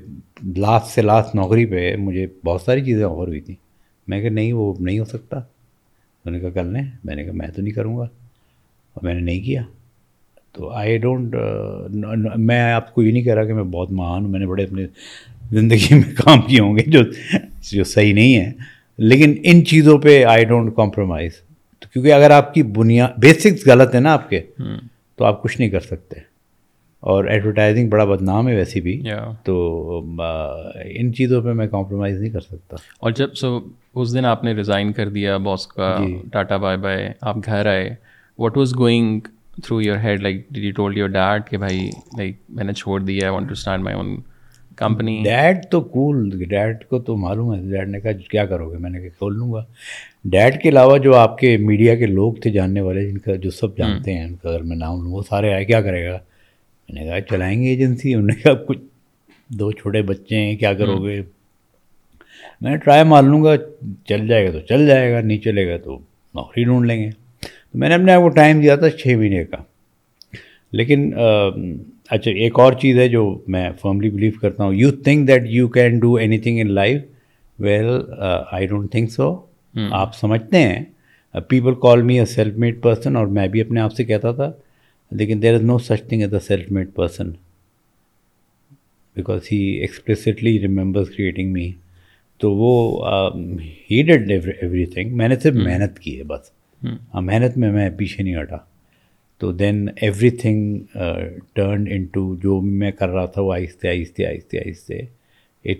[0.58, 3.56] لاسٹ سے لاسٹ نوکری پہ مجھے بہت ساری چیزیں آفر ہوئی تھیں۔
[4.08, 5.40] میں کہ نہیں وہ نہیں ہو سکتا.
[6.26, 8.04] میں نے کہا کل نے میں نے کہا میں تو نہیں کروں گا.
[8.94, 9.64] اور میں نے نہیں کیا۔
[10.52, 11.36] تو آئی ڈونٹ
[12.36, 14.64] میں آپ کو یہ نہیں کہہ رہا کہ میں بہت مہان ہوں میں نے بڑے
[14.64, 14.86] اپنے
[15.52, 17.00] زندگی میں کام کیے ہوں گے جو
[17.72, 18.52] جو صحیح نہیں ہے۔
[18.98, 21.32] لیکن ان چیزوں پہ آئی ڈونٹ کمپرومائز
[21.94, 24.42] کیونکہ اگر آپ کی بنیاد بیسکس غلط ہے نا آپ کے
[25.16, 26.29] تو آپ کچھ نہیں کر سکتے۔
[27.00, 29.02] اور ایڈورٹائزنگ بڑا بدنام ہے ویسی بھی
[29.44, 30.00] تو
[30.86, 33.60] ان چیزوں پہ میں کمپرومائز نہیں کر سکتا۔ اور جب سو
[33.96, 35.98] اس دن آپ نے ریزائن کر دیا باس کا
[36.32, 37.96] ٹاٹا بائے بائے آپ گھر آئے۔
[38.38, 39.20] What was going
[39.64, 43.26] through your head like the told your dad کہ بھائی لائک میں نے چھوڑ دیا
[43.26, 44.16] I want to start my own
[44.76, 48.78] company dad تو کول ڈیڈ کو تو معلوم ہے۔ ڈیڈ نے کہا کیا کرو گے؟
[48.78, 49.64] میں نے کہا کھول لوں گا۔
[50.26, 53.50] ڈیڈ کے علاوہ جو آپ کے میڈیا کے لوگ تھے جاننے والے جن کا جو
[53.50, 56.20] سب جانتے ہیں ان کا اگر میں نام لوں وہ سارے آئے کیا کرے گا؟
[56.90, 58.80] میں نے کہا چلائیں گے ایجنسی انہوں نے کہا کچھ
[59.48, 61.22] دو چھوٹے بچے ہیں کیا کرو گے؟
[62.62, 63.56] میں ٹرائی مار لوں گا
[64.08, 65.98] چل جائے گا تو چل جائے گا نہیں چلے گا تو
[66.36, 67.10] نوکری ڈھونڈ لیں گے۔
[67.72, 69.58] تو میں نے اپنے آپ کو ٹائم دیا تھا چھ مہینے کا۔
[70.72, 71.12] لیکن
[72.10, 75.68] اچھا ایک اور چیز ہے جو میں فرملی بلیو کرتا ہوں۔ You think that you
[75.68, 77.02] can do anything in life
[77.60, 77.86] well
[78.52, 79.36] I don't think so
[79.92, 80.84] آپ سمجھتے ہیں۔
[81.50, 84.52] People call me a self made person اور میں بھی اپنے آپ سے کہتا تھا
[85.12, 87.30] لیکن there is no such thing as a self made person
[89.16, 91.72] because he expressly remembers creating me
[92.42, 92.74] تو وہ
[93.92, 96.52] ہی ڈیڈ ایوری تھنگ میں نے صرف محنت کی ہے بس.
[97.14, 98.58] ہاں محنت میں میں پیچھے نہیں ہٹا.
[99.42, 100.80] تو then everything
[101.56, 104.94] turn into جو میں کر رہا تھا وہ آہستہ آہستہ آہستہ آہستہ
[105.66, 105.80] اٹ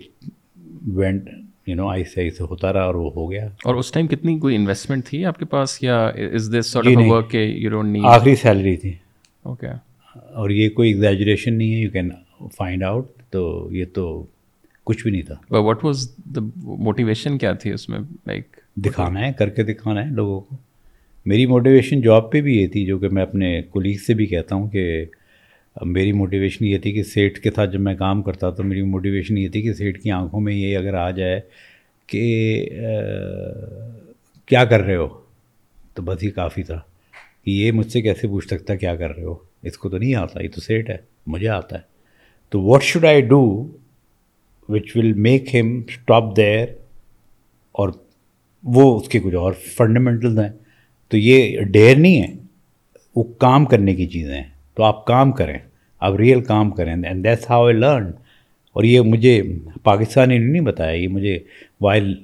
[0.96, 1.28] وینٹ
[1.66, 3.46] یو نو آہستہ آہستہ ہوتا رہا اور وہ ہو گیا.
[3.64, 8.76] اور اس ٹائم کتنی کوئی انویسٹمنٹ تھی آپ کے پاس یا از دس آخری سیلری
[8.76, 8.92] تھی.
[9.42, 9.66] اوکے
[10.14, 12.10] اور یہ کوئی ایگزیجریشن نہیں ہے یو کین
[12.56, 14.26] فائنڈ آؤٹ تو یہ تو
[14.84, 18.44] کچھ بھی نہیں تھا۔ واٹ واز دا موٹیویشن کیا تھی اس میں لائک
[18.76, 20.56] دکھانا ہے کر کے دکھانا ہے لوگوں کو۔
[21.26, 24.54] میری موٹیویشن جاب پہ بھی یہ تھی جو کہ میں اپنے کولیگ سے بھی کہتا
[24.54, 25.04] ہوں کہ
[25.82, 29.38] میری موٹیویشن یہ تھی کہ سیٹ کے ساتھ جب میں کام کرتا تو میری موٹیویشن
[29.38, 31.40] یہ تھی کہ سیٹ کی آنکھوں میں یہ اگر آ جائے
[32.06, 32.68] کہ
[34.46, 35.08] کیا کر رہے ہو؟
[35.94, 36.80] تو بس ہی کافی تھا۔
[37.44, 40.14] کہ یہ مجھ سے کیسے پوچھ سکتا کیا کر رہے ہو؟ اس کو تو نہیں
[40.14, 41.82] آتا، یہ تو سیٹ ہے، مجھے آتا ہے۔
[42.48, 43.68] تو what should I do
[44.68, 46.66] which will make him stop there
[47.72, 47.88] اور
[48.62, 50.48] وہ اس کے کچھ اور فنڈامنٹلز ہیں۔
[51.08, 52.34] تو یہ ڈیر نہیں ہے،
[53.16, 55.58] وہ کام کرنے کی چیزیں ہیں۔ تو آپ کام کریں،
[56.00, 58.06] آپ ریئل کام کریں۔ And that's how a learn
[58.72, 59.42] اور یہ مجھے
[59.82, 61.38] پاکستانی نے نہیں بتایا، یہ مجھے
[61.80, 62.14] وائل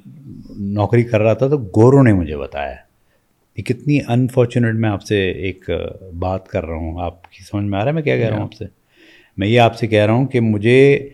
[0.56, 2.85] نوکری کر رہا تھا تو گوروں نے مجھے بتایا۔
[3.56, 5.70] یہ کتنی انفارچونیٹ میں آپ سے ایک
[6.18, 8.36] بات کر رہا ہوں۔ آپ کی سمجھ میں آ رہا ہے میں کیا کہہ رہا
[8.36, 8.64] ہوں آپ سے؟
[9.36, 11.08] میں یہ آپ سے کہہ رہا ہوں کہ مجھے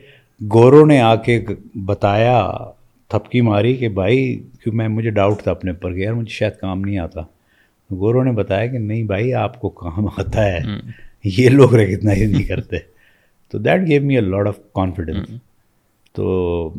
[0.55, 1.41] گوروں نے آ کے
[1.85, 2.49] بتایا
[3.09, 6.53] تھپکی ماری کہ بھائی کیوں میں مجھے ڈاؤٹ تھا اپنے اوپر کہ یار مجھے شاید
[6.61, 7.21] کام نہیں آتا۔
[7.91, 10.59] گوروں نے بتایا کہ نہیں بھائی آپ کو کام آتا ہے۔
[11.25, 12.77] یہ لوگ ریکگنائز نہیں کرتے۔
[13.51, 15.31] تو that gave me a lot of confidence
[16.13, 16.75] تو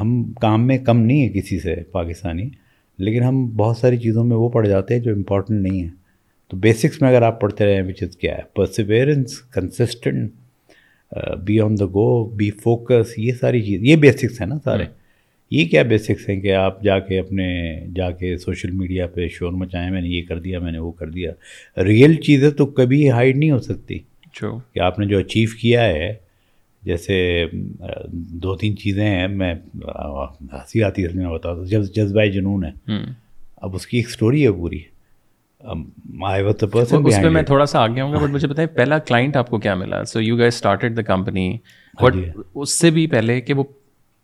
[0.00, 2.48] ہم کام میں کم نہیں ہیں کسی سے پاکستانی۔
[2.98, 5.90] لیکن ہم بہت ساری چیزوں میں وہ پڑ جاتے ہیں جو امپورٹنٹ نہیں ہیں۔
[6.48, 10.32] تو بیسکس میں اگر آپ پڑھتے رہیں وچ از کیا ہے؟ Perseverance consistent
[11.44, 14.84] be on the go be focus یہ ساری چیز یہ بیسکس ہیں نا سارے۔
[15.50, 19.52] یہ کیا بیسکس ہیں کہ آپ جا کے اپنے جا کے سوشل میڈیا پہ شور
[19.52, 21.32] مچائیں میں نے یہ کر دیا میں نے وہ کر دیا۔
[21.82, 23.98] ریئل چیزیں تو کبھی ہائڈ نہیں ہو سکتی۔
[24.74, 26.14] کہ آپ نے جو اچیو کیا ہے
[26.82, 27.44] جیسے
[28.12, 29.54] دو تین چیزیں ہیں میں
[30.52, 32.92] ہنسی آتی ہے میں بتا دوں جذبہ جنون ہے۔
[33.56, 34.80] اب اس کی ایک اسٹوری ہے پوری۔
[37.06, 39.58] اس میں میں تھوڑا سا آگے ہوں گا بٹ مجھے بتائیں پہلا کلائنٹ آپ کو
[39.58, 41.58] کیا ملا۔ So you guys started the company
[42.02, 42.16] but
[42.54, 43.64] اس سے بھی پہلے کہ وہ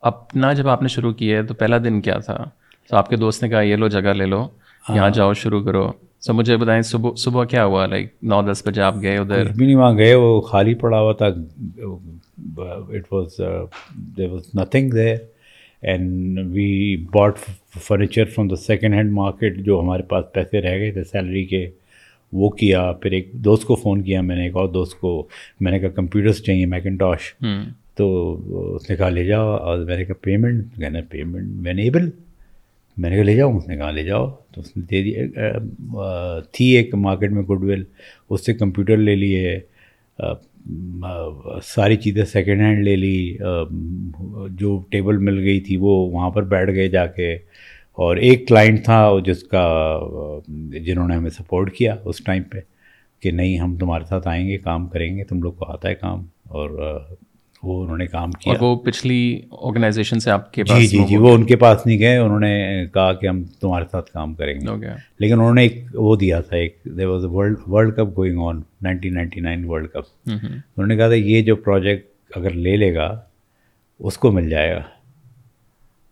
[0.01, 2.45] اپنا جب آپ نے شروع کیا ہے تو پہلا دن کیا تھا؟
[2.89, 4.49] تو آپ کے دوست نے کہا یہ لو جگہ لے لو
[4.89, 8.63] یہاں ہاں۔ جاؤ شروع کرو۔ سو مجھے بتائیں صبح صبح کیا ہوا؟ لائک نو دس
[8.67, 11.27] بجے آپ گئے ادھر؟ بھی نہیں وہاں گئے وہ خالی پڑا ہوا تھا۔
[12.59, 13.41] It was
[14.17, 15.17] there was nothing there
[15.83, 17.39] and we bought
[17.87, 21.69] furniture from the second hand market جو ہمارے پاس پیسے رہ گئے تھے سیلری کے
[22.33, 22.81] وہ کیا.
[23.03, 24.21] پھر ایک دوست کو فون کیا.
[24.21, 25.11] میں نے ایک اور دوست کو
[25.61, 27.33] میں نے کہا کمپیوٹرس چاہیے میکنٹاش
[27.97, 28.07] تو
[28.77, 29.49] اس نے کہا لے جاؤ.
[29.49, 32.09] اور میں نے کہا پیمنٹ کہنا پیمنٹ وینیبل
[32.97, 33.57] میں نے کہا لے جاؤ.
[33.57, 34.27] اس نے کہا لے جاؤ.
[34.53, 37.83] تو اس نے دے دیا تھی ایک مارکیٹ میں گڈ ول
[38.31, 39.59] اس سے کمپیوٹر لے لیے.
[41.63, 43.39] ساری چیزیں سیکنڈ ہینڈ لے لی
[44.51, 47.35] جو ٹیبل مل گئی تھی وہ وہاں پر بیٹھ گئے جا کے۔
[47.93, 49.99] اور ایک کلائنٹ تھا جس کا
[50.87, 52.59] جنہوں نے ہمیں سپورٹ کیا اس ٹائم پہ
[53.21, 55.95] کہ نہیں، ہم تمہارے ساتھ آئیں گے، کام کریں گے، تم لوگ کو آتا ہے
[55.95, 56.99] کام۔ اور
[57.65, 61.35] وہ انہوں نے کام کیا۔ وہ پچھلی آرگنائزیشن سے آپ کے جی جی جی وہ
[61.35, 64.67] ان کے پاس نہیں گئے انہوں نے کہا کہ ہم تمہارے ساتھ کام کریں گے۔
[65.19, 68.61] لیکن انہوں نے ایک وہ دیا تھا ایک there was world world cup going on
[68.83, 72.95] nineteen ninety nine world cup انہوں نے کہا تھا یہ جو پروجیکٹ اگر لے لے
[72.95, 73.21] گا
[74.01, 74.83] اس کو مل جائے گا۔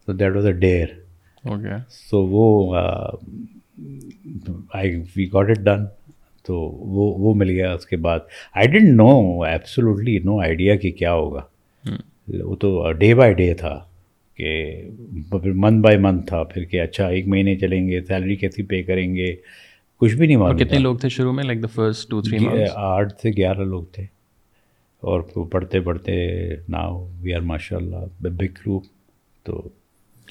[0.09, 0.87] تو that was a dare
[1.88, 2.77] so وہ
[4.75, 5.85] آئی وی گاٹ اٹ ڈن
[6.46, 8.20] تو وہ وہ مل گیا اس کے بعد۔
[8.55, 11.42] I didn't know absolutely no idea کہ کیا ہوگا۔
[12.28, 13.78] وہ تو ڈے بائی ڈے تھا
[14.37, 14.83] کہ
[15.31, 18.83] پھر منتھ بائی منتھ تھا۔ پھر کہ اچھا ایک مہینے چلیں گے سیلری کیسی پے
[18.83, 19.35] کریں گے؟
[19.96, 23.12] کچھ بھی نہیں معلوم کتنے لوگ تھے شروع میں؟ Like the first two three آٹھ
[23.22, 24.02] سے گیارہ لوگ تھے۔
[25.00, 26.14] اور پڑھتے پڑھتے
[26.68, 28.85] ناؤ وی آر ماشاء اللہ بگ گروپ
[29.42, 29.68] تو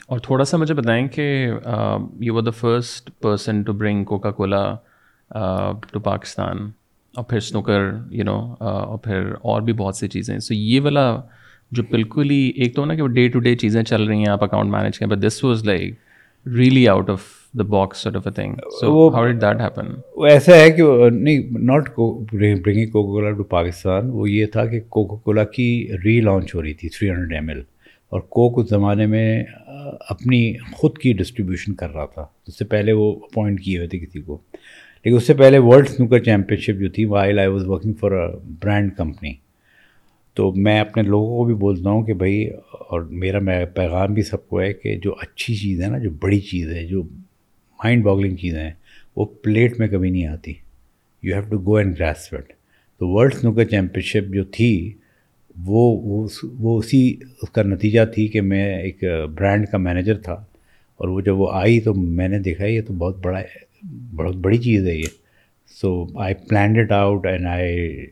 [0.07, 1.51] اور تھوڑا سا مجھے بتائیں کہ
[2.19, 4.75] you are the first person to bring Coca Cola
[5.91, 6.57] to Pakistan
[7.13, 11.21] اور پھر سنوکر یو نو اور پھر اور بھی بہت سی چیزیں۔ سو یہ والا
[11.71, 14.29] جو بالکل ہی ایک تو نا کہ وہ ڈے ٹو ڈے چیزیں چل رہی ہیں
[14.29, 15.93] آپ اکاؤنٹ مینیج کریں but this was like
[16.45, 17.21] really out of
[17.59, 21.49] the box of a thing so how did that happen وہ ایسا ہے کہ نہیں
[21.63, 26.55] not bringing Coca Cola to Pakistan وہ یہ تھا کہ کوکو کولا کی ری لانچ
[26.55, 27.61] ہو رہی تھی تھری ہنڈریڈ ایم ایل
[28.09, 29.43] اور کوک اس زمانے میں
[30.09, 33.99] اپنی خود کی ڈسٹریبیوشن کر رہا تھا۔ اس سے پہلے وہ اپوائنٹ کیے ہوئے تھے
[33.99, 34.37] کسی کو۔
[35.05, 38.11] لیکن اس سے پہلے ورلڈ سنوکر چیمپئن شپ جو تھی while I was working for
[38.11, 38.27] a
[38.61, 39.33] brand company
[40.37, 42.45] تو میں اپنے لوگوں کو بھی بولتا ہوں کہ بھائی،
[42.89, 46.09] اور میرا میں پیغام بھی سب کو ہے کہ جو اچھی چیز ہے نا، جو
[46.21, 48.73] بڑی چیز ہے، جو مائنڈ باگلنگ چیزیں ہیں
[49.15, 50.53] وہ پلیٹ میں کبھی نہیں آتی۔
[51.23, 52.53] You have to go and grace wait
[53.01, 54.71] تو ورلڈ سنوکر چیمپئن شپ جو تھی،
[55.55, 56.25] وہ
[56.59, 57.03] وہ اسی،
[57.41, 59.03] اس کا نتیجہ تھی کہ میں ایک
[59.35, 60.33] برانڈ کا مینیجر تھا،
[60.99, 63.39] اور وہ جب وہ آئی تو میں نے دیکھا یہ تو بہت بڑا
[64.15, 65.07] بہت بڑی چیز ہے یہ۔
[65.75, 65.91] So
[66.21, 68.05] I planned it out and I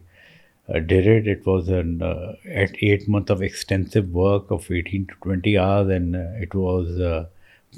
[0.69, 5.91] did it it was eight eight month of extensive work of eighteen to twenty hours
[5.91, 7.01] and it was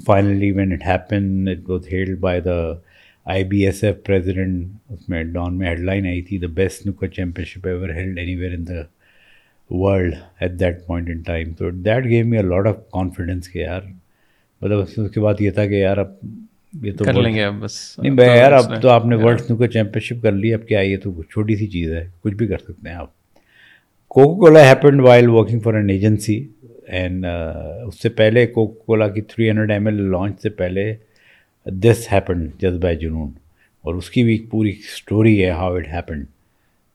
[0.00, 2.58] finally when it happen it was held by the
[3.26, 6.86] I B S F president اس میں Dawn میں head line آئی تھی the best
[6.86, 7.08] snooker
[7.44, 8.82] championship ever held anywhere in the
[9.70, 13.58] world at that point in time تو that give me a lot of confidence کہ
[13.58, 13.82] یار
[14.62, 16.12] مطلب اس کے بعد یہ تھا کہ یار اب
[16.72, 19.66] یہ تو کر لیں گے بس۔ نہیں بھائی یار اب تو آپ نے ورلڈ سنوکر
[19.66, 22.58] چیمپئن شپ کر لی اب کیا یہ تو چھوٹی سی چیز ہے کچھ بھی کر
[22.58, 23.10] سکتے ہیں آپ۔
[24.08, 26.48] Coca Cola happened while working for an agency
[26.86, 27.26] and
[27.86, 30.94] اس سے پہلے کوکو کولا کی three hundred M L launch سے پہلے
[31.66, 33.30] دس ہیپنڈ جذبہ جنون۔
[33.84, 36.26] اور اس کی بھی ایک پوری اسٹوری ہے ہاؤ اٹ ہیپنڈ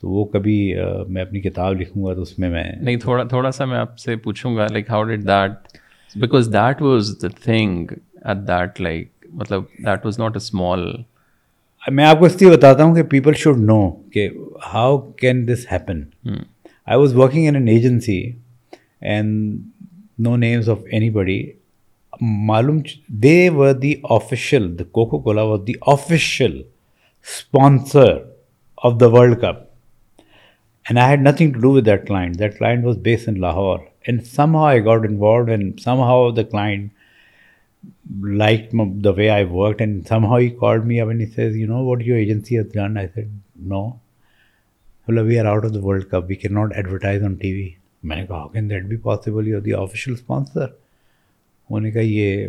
[0.02, 0.74] تو وہ کبھی
[1.08, 4.00] میں اپنی کتاب لکھوں گا تو اس میں میں نہیں تھوڑا تھوڑا سا میں آپ
[4.00, 5.78] سے پوچھوں گا like how did that
[6.16, 7.88] because that was the thing
[8.26, 10.92] at that like مطلب that was not a small
[11.84, 14.30] میں آپ کو اس لیے بتاتا ہوں کہ پیپل شوڈ نو کہ
[14.74, 16.04] how can this happen
[16.88, 18.20] I was working in an agency
[19.02, 19.60] and
[20.20, 20.78] no names of
[21.10, 21.42] anybody
[22.22, 22.80] معلوم
[23.24, 26.62] they were the official the Coca Cola was the official
[27.26, 28.18] sponsor
[28.78, 29.66] of the world cup
[30.86, 33.80] and I had nothing to do with that client that client was based in Lahore
[34.02, 34.24] and
[34.56, 36.92] somehow I got involved and somehow the client
[38.38, 38.72] like
[39.04, 42.18] the way I work and somehow he called me up says you know what your
[42.18, 43.28] agency has done I said
[43.66, 47.70] no مطلب we are out of the world cup we cannot advertise on T V
[48.04, 50.66] میں نے کہا how can that be possible you the official sponsor
[51.70, 52.48] انہوں نے کہا یہ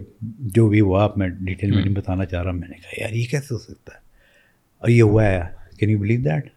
[0.48, 3.26] جو بھی ہوا میں ڈیٹیل میں نہیں بتانا چاہ رہا میں نے کہا یار یہ
[3.30, 4.00] کیسے ہو سکتا ہے
[4.82, 5.40] اور یہ ہوا ہے
[5.78, 6.50] کین یو بلیو دیٹ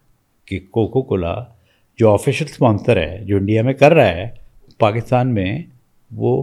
[0.48, 1.34] کہ کوکو کولا
[1.98, 4.28] جو آفیشیل اسپانسر ہے جو انڈیا میں کر رہا ہے
[4.78, 5.62] پاکستان میں
[6.10, 6.42] وہ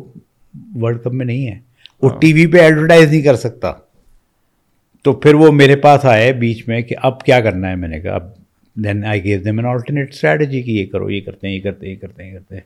[0.75, 1.68] ورلڈ کپ میں نہیں ہے
[2.01, 3.73] وہ ٹی وی پہ ایڈورٹائز نہیں کر سکتا۔
[5.03, 7.99] تو پھر وہ میرے پاس آئے بیچ میں کہ اب کیا کرنا ہے؟ میں نے
[7.99, 8.23] کہا اب
[8.75, 11.85] then I gave them an alternate strategy کہ یہ کرو یہ کرتے ہیں یہ کرتے
[11.85, 12.61] ہیں یہ کرتے ہیں یہ کرتے ہیں۔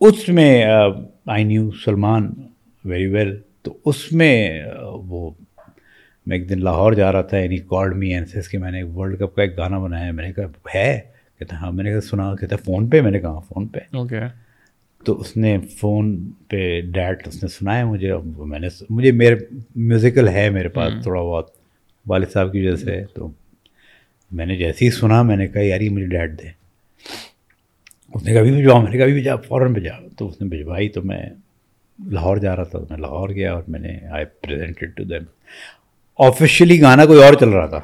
[0.00, 0.64] اس میں
[1.26, 2.32] I knew Salman
[2.84, 5.30] very well تو اس میں وہ
[6.26, 9.18] میں ایک دن لاہور جا رہا تھا یعنی کالڈ می اینسیس کہ میں نے ورلڈ
[9.18, 10.44] کپ کا ایک گانا بنایا۔ ہے میں نے کہا
[10.74, 11.00] ہے؟
[11.38, 14.20] کہتے ہاں میں نے کہا سنا کہتے فون پہ میں نے کہا فون پہ۔ اوکے
[15.06, 19.36] تو اس نے فون پہ ڈیٹ اس نے سنا ہے مجھے میں نے مجھے میرے
[19.76, 21.50] میوزیکل ہے میرے پاس تھوڑا بہت۔
[22.06, 23.30] والد صاحب کی وجہ سے تو
[24.30, 26.48] میں نے جیسے ہی سنا میں نے کہا یار یہ مجھے ڈیٹ دے۔
[28.14, 31.02] اس نے کبھی بھجواؤ میں نے کبھی بھیجا فوراً بھیجا تو اس نے بھجوائی تو
[31.02, 31.26] میں
[32.10, 35.22] لاہور جا رہا تھا میں لاہور گیا اور میں نے I presented to them
[36.18, 37.80] officially گانا کوئی اور چل رہا تھا۔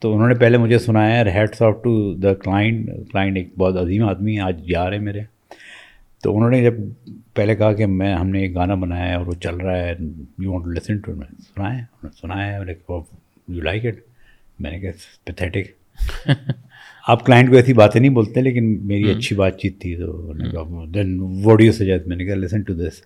[0.00, 4.08] تو انہوں نے پہلے مجھے سنایا heads of to the client client ایک بہت عظیم
[4.08, 5.20] آدمی آج جا رہے میرے۔
[6.26, 6.74] تو انہوں نے جب
[7.34, 9.94] پہلے کہا کہ میں ہم نے ایک گانا بنایا ہے اور وہ چل رہا ہے
[10.38, 12.72] you want to listen to میں سنایا انہوں نے سنایا ہے
[13.48, 13.94] یو لائک اٹ
[14.58, 14.90] میں نے کہا
[15.24, 15.66] پیتھیٹک
[17.08, 20.32] آپ کلائنٹ کو ایسی باتیں نہیں بولتے لیکن میری اچھی بات چیت تھی تو
[20.86, 23.00] دین ووڈیو سجیسٹ میں نے کہا لسن ٹو دس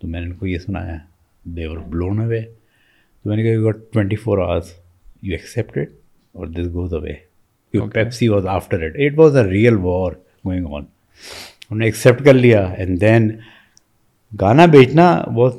[0.00, 0.96] تو میں نے ان کو یہ سنایا۔
[1.44, 4.72] دیور بلون اوے تو میں نے کہا you got twenty four hours
[5.22, 5.88] you accept it
[6.32, 7.12] اور this goes away
[7.92, 10.12] Pepsi was after it it was a real war
[10.44, 10.84] going on
[11.70, 13.28] انہوں نے ایکسیپٹ کر لیا اینڈ دین
[14.32, 15.52] گانا بیچنا was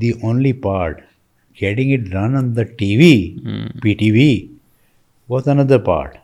[0.00, 1.00] the only part
[1.58, 3.14] getting it run on the T V
[3.82, 4.30] P T V
[5.28, 6.16] was another part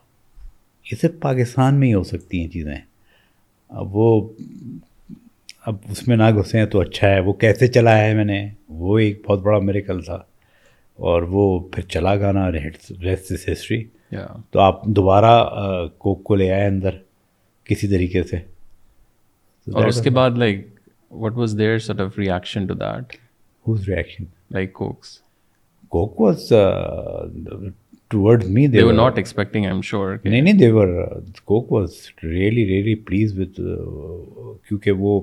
[0.86, 2.76] یہ صرف پاکستان میں ہی ہو سکتی ہیں چیزیں.
[3.70, 4.28] اب وہ
[5.66, 7.20] اب اس میں نہ گھسیں ہیں تو اچھا ہے.
[7.20, 10.20] وہ کیسے چلا ہے میں نے؟ وہ ایک بہت بڑا میرے کل تھا.
[10.98, 13.82] اور وہ پھر چلا گانا ریسٹ ہسٹری
[14.50, 15.32] تو آپ دوبارہ
[15.98, 16.96] کوک کو لے آئے اندر
[17.66, 18.38] کسی طریقے سے.
[19.66, 20.66] اور اس کے بعد like
[21.10, 23.16] what was their sort of reaction to that
[23.66, 25.18] whose reaction like Coke's
[25.92, 26.52] Coke was
[28.10, 30.88] toward me they were not expecting I am sure نہیں نہیں they were
[31.44, 31.94] Coke was
[32.24, 33.60] really really pleased with
[34.68, 35.20] کیونکہ وہ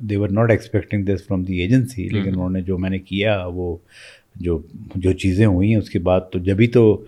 [0.00, 3.76] they were not expecting this from the agency لیکن انہوں نے جو میں نے کیا وہ
[4.36, 4.58] جو
[4.94, 7.04] جو چیزیں ہوئی ہیں اس کے بعد تو جبھی تو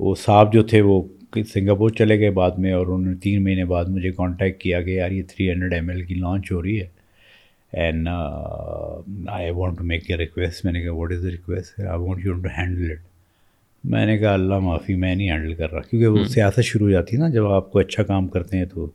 [0.00, 1.02] وہ صاحب جو تھے وہ
[1.44, 4.90] سنگاپور چلے گئے بعد میں اور انہوں نے تین مہینے بعد مجھے کانٹیکٹ کیا کہ
[4.90, 6.88] یار یہ تھری ہنڈریڈ ایم ایل کی لانچ ہو رہی ہے
[7.72, 8.08] and
[9.28, 12.26] I want to make a request میں نے کہا what is the request I want
[12.26, 12.98] you to handle it
[13.84, 16.90] میں نے کہا اللہ معافی میں نہیں ہینڈل کر رہا کیونکہ وہ سیاست شروع ہو
[16.90, 18.90] جاتی ہے نا جب آپ کو اچھا کام کرتے ہیں تو۔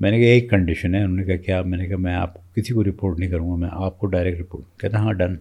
[0.00, 2.54] میں نے کہا ایک کنڈیشن ہے۔ انہوں نے کہا کیا؟ میں نے کہا میں آپ
[2.54, 5.36] کسی کو رپورٹ نہیں کروں گا میں آپ کو ڈائریکٹ رپورٹ کہتا ہاں ڈن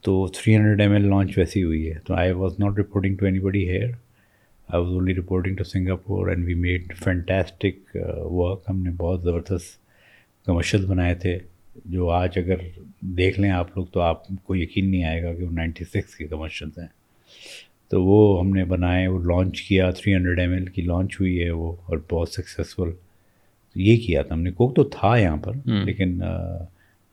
[0.00, 3.24] تو three hundred M L launch ویسی ہوئی ہے۔ تو I was not reporting to
[3.38, 3.88] anybody here
[4.68, 7.96] I was only reporting to Singapore and we made fantastic
[8.30, 9.78] work ہم نے بہت زبردست
[10.46, 11.38] کمرشل بنائے تھے
[11.84, 12.56] جو آج اگر
[13.00, 16.14] دیکھ لیں آپ لوگ تو آپ کو یقین نہیں آئے گا کہ وہ نائنٹی سکس
[16.14, 16.86] کے کمرشلس ہیں۔
[17.88, 21.42] تو وہ ہم نے بنائے وہ لانچ کیا تھری ہنڈریڈ ایم ایل کی لانچ ہوئی
[21.42, 22.90] ہے وہ اور بہت سکسیزفل
[23.74, 26.20] یہ کیا تھا ہم نے کوک تو تھا یہاں پر لیکن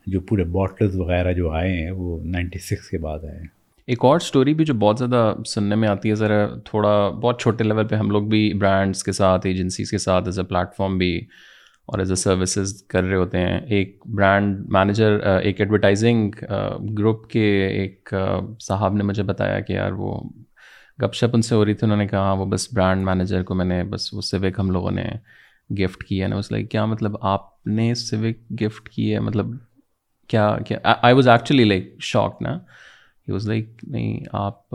[0.06, 3.55] جو پورے باٹلز وغیرہ جو آئے ہیں وہ نائنٹی سکس کے بعد آئے ہیں۔
[3.86, 7.64] ایک اور اسٹوری بھی جو بہت زیادہ سننے میں آتی ہے، ذرا تھوڑا بہت چھوٹے
[7.64, 11.16] لیول پہ ہم لوگ بھی برانڈس کے ساتھ ایجنسیز کے ساتھ ایز اے پلیٹفارم بھی
[11.88, 16.30] اور ایز اے سروسز کر رہے ہوتے ہیں۔ ایک برانڈ مینیجر ایک ایڈورٹائزنگ
[16.98, 18.14] گروپ کے ایک
[18.60, 20.18] صاحب نے مجھے بتایا کہ یار وہ
[21.02, 23.42] گپ شپ ان سے ہو رہی تھی، انہوں نے کہا ہاں، وہ بس برانڈ مینیجر
[23.42, 25.08] کو میں نے بس وہ سوک ہم لوگوں نے
[25.70, 29.46] گفٹ کیا نا۔ اس لائک کیا مطلب آپ نے سوک گفٹ کی ہے؟ مطلب
[30.28, 32.58] کیا کیا؟ I was actually like shock نا۔
[33.28, 34.74] ہی واز لائک نہیں آپ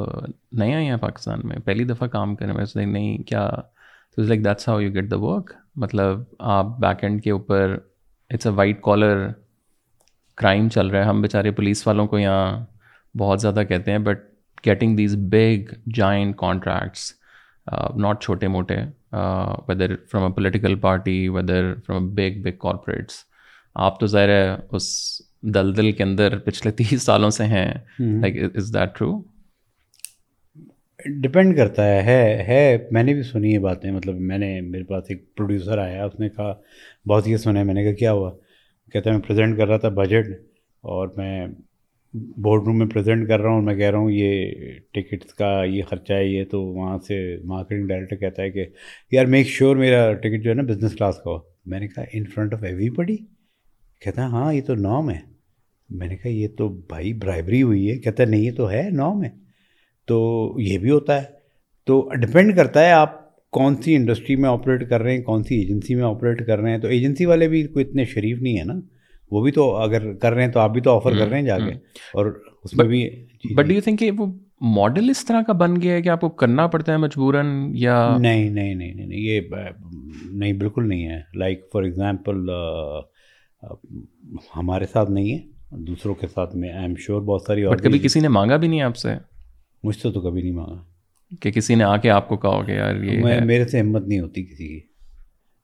[0.51, 3.49] نئے آئے ہیں پاکستان میں پہلی دفعہ کام کرنے میں لائک نہیں کیا
[4.17, 7.77] تو like that's how you get the work مطلب آپ بیک اینڈ کے اوپر
[8.31, 9.27] it's a white collar
[10.37, 12.65] crime چل رہا ہے ہم بیچارے پولیس والوں کو یہاں
[13.15, 14.29] بہت زیادہ کہتے ہیں but
[14.65, 17.11] getting these big giant contracts
[17.95, 18.75] not چھوٹے موٹے
[19.67, 23.13] whether from a political party whether from a big big corporates
[23.75, 24.89] آپ تو ظاہر ہے اس
[25.41, 29.21] دلدل کے اندر پچھلے تیس سالوں سے ہیں۔ Like is that true
[31.21, 34.83] depend کرتا ہے ہے ہے۔ میں نے بھی سنی یہ باتیں۔ مطلب میں نے میرے
[34.83, 36.53] پاس ایک پروڈیوسر آیا اس نے کہا
[37.09, 38.31] بہت یہ سنا ہے۔ میں نے کہا کیا ہوا؟
[38.93, 40.27] کہتا ہے میں پریزنٹ کر رہا تھا بجٹ
[40.81, 41.47] اور میں
[42.13, 44.51] بورڈ روم میں پریزنٹ کر رہا ہوں۔ میں کہہ رہا ہوں یہ
[44.91, 48.65] ٹکٹس کا یہ خرچہ ہے یہ تو وہاں سے مارکیٹنگ ڈائریکٹر کہتا ہے کہ
[49.11, 52.03] یار میک شیور میرا ٹکٹ جو ہے نا بزنس کلاس کا ہو۔ میں نے کہا
[52.13, 53.17] in front of everybody
[54.01, 55.30] کہتا ہے ہاں یہ تو نام ہے۔
[55.91, 57.97] میں نے کہا یہ تو بھائی برائبری ہوئی ہے.
[57.97, 59.29] کہتا ہے نہیں یہ تو ہے نام ہے.
[60.07, 61.25] تو یہ بھی ہوتا ہے۔
[61.85, 65.55] تو ڈپینڈ کرتا ہے آپ کون سی انڈسٹری میں آپریٹ کر رہے ہیں کون سی
[65.55, 68.63] ایجنسی میں آپریٹ کر رہے ہیں۔ تو ایجنسی والے بھی کوئی اتنے شریف نہیں ہے
[68.63, 68.73] نا۔
[69.31, 71.45] وہ بھی تو اگر کر رہے ہیں تو آپ بھی تو آفر کر رہے ہیں
[71.45, 71.71] جا کے۔
[72.13, 73.09] اور اس میں بھی
[73.55, 74.25] بٹ ڈو یو تھنک کہ وہ
[74.61, 78.17] ماڈل اس طرح کا بن گیا ہے کہ آپ کو کرنا پڑتا ہے مجبوراً یا
[78.19, 79.41] نہیں نہیں نہیں نہیں یہ
[80.31, 82.49] نہیں بالکل نہیں ہے۔ لائک فار ایگزامپل
[84.55, 87.99] ہمارے ساتھ نہیں ہے۔ دوسروں کے ساتھ میں آئی ایم شیور بہت ساری اور کبھی
[87.99, 89.09] کسی نے مانگا بھی نہیں آپ سے؟
[89.83, 90.83] مجھ سے تو کبھی نہیں مانگا۔
[91.39, 94.19] کہ کسی نے آ کے آپ کو کہا کہ یار یہ میرے سے ہمت نہیں
[94.19, 94.79] ہوتی کسی کی۔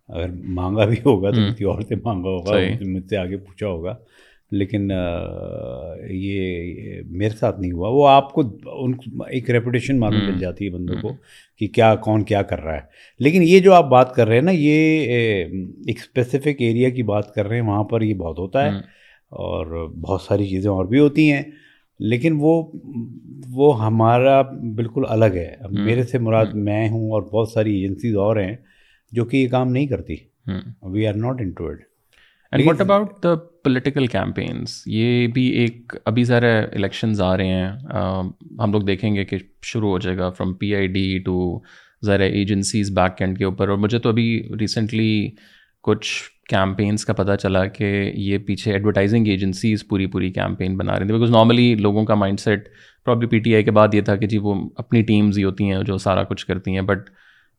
[0.08, 2.52] اگر مانگا بھی ہوگا تو کسی اور سے مانگا ہوگا
[2.82, 3.96] مجھ سے آگے پوچھا ہوگا۔
[4.52, 4.92] لیکن
[6.10, 6.74] یہ
[7.06, 8.94] میرے ساتھ نہیں ہوا۔ وہ آپ کو ان
[9.30, 11.10] ایک ریپوٹیشن معلوم مل جاتی ہے بندوں کو
[11.60, 12.82] کہ کیا کون کیا کر رہا ہے۔
[13.20, 15.00] لیکن یہ جو آپ بات کر رہے ہیں نا یہ
[15.88, 18.72] ایک اسپیسیفک ایریا کی بات کر رہے ہیں وہاں پر یہ بہت ہوتا ہے۔
[19.30, 21.44] اور بہت ساری چیزیں اور بھی ہوتی ہیں
[22.00, 22.72] لیکن وہ
[23.50, 24.42] وہ ہمارا
[24.76, 28.56] بالکل الگ ہے۔ میرے سے مراد میں ہوں اور بہت ساری ایجنسیز اور ہیں
[29.12, 30.16] جو کہ یہ کام نہیں کرتی۔
[30.84, 31.80] We are not into it
[32.52, 37.70] and what about the political campaigns یہ بھی ایک ابھی ذرا الیکشنز آ رہے ہیں۔
[38.60, 41.60] ہم لوگ دیکھیں گے کہ شروع ہو جائے گا from P I D to
[42.06, 45.32] ذرا ایجنسیز بیک اینڈ کے اوپر۔ اور مجھے تو ابھی ریسنٹلی
[45.84, 46.12] کچھ
[46.50, 51.16] کیمپینس کا پتہ چلا کہ یہ پیچھے ایڈورٹائزنگ ایجنسیز پوری پوری کیمپین بنا رہی تھیں
[51.16, 52.70] بیکاز نارملی لوگوں کا mindset
[53.06, 55.72] probably P T I کے بعد یہ تھا کہ جی وہ اپنی ٹیمز ہی ہوتی
[55.72, 57.10] ہیں جو سارا کچھ کرتی ہیں بٹ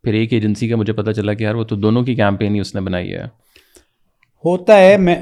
[0.04, 2.60] پھر ایک ایجنسی کا مجھے پتہ چلا کہ یار وہ تو دونوں کی کیمپین ہی
[2.60, 3.24] اس نے بنائی ہے۔
[4.44, 5.14] ہوتا ہے، میں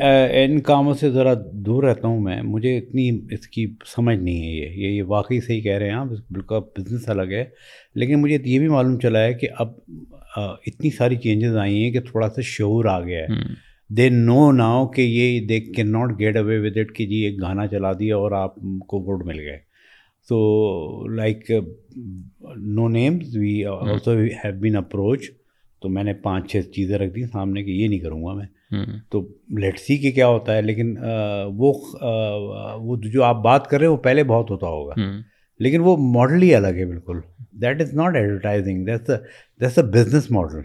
[0.45, 1.33] ان کاموں سے ذرا
[1.67, 5.41] دور رہتا ہوں میں، مجھے اتنی اس کی سمجھ نہیں ہے یہ یہ یہ واقعی
[5.41, 7.45] صحیح کہہ رہے ہیں آپ، بالکل بزنس الگ ہے،
[7.95, 9.73] لیکن مجھے یہ بھی معلوم چلا ہے کہ اب
[10.37, 13.27] اتنی ساری چینجز آئی ہیں کہ تھوڑا سا شعور آ گیا ہے۔
[13.89, 17.41] دے نو ناؤ کہ یہ they can not get away with it کہ جی ایک
[17.41, 18.55] گانا چلا دیا اور آپ
[18.87, 19.59] کو ووٹ مل گئے۔
[20.29, 21.51] تو like
[22.57, 24.11] no names we also
[24.45, 25.21] have been approach
[25.83, 28.47] تو میں نے پانچ چھ چیزیں رکھ دی سامنے کہ یہ نہیں کروں گا میں۔
[29.11, 29.21] تو
[29.59, 30.97] لیٹ سی کہ کیا ہوتا ہے لیکن
[31.57, 31.73] وہ
[32.77, 34.93] وہ جو آپ بات کر رہے ہیں وہ پہلے بہت ہوتا ہوگا۔
[35.59, 37.19] لیکن وہ ماڈل ہی الگ ہے بالکل۔
[37.53, 39.11] That is not advertising that's
[39.61, 40.61] a business model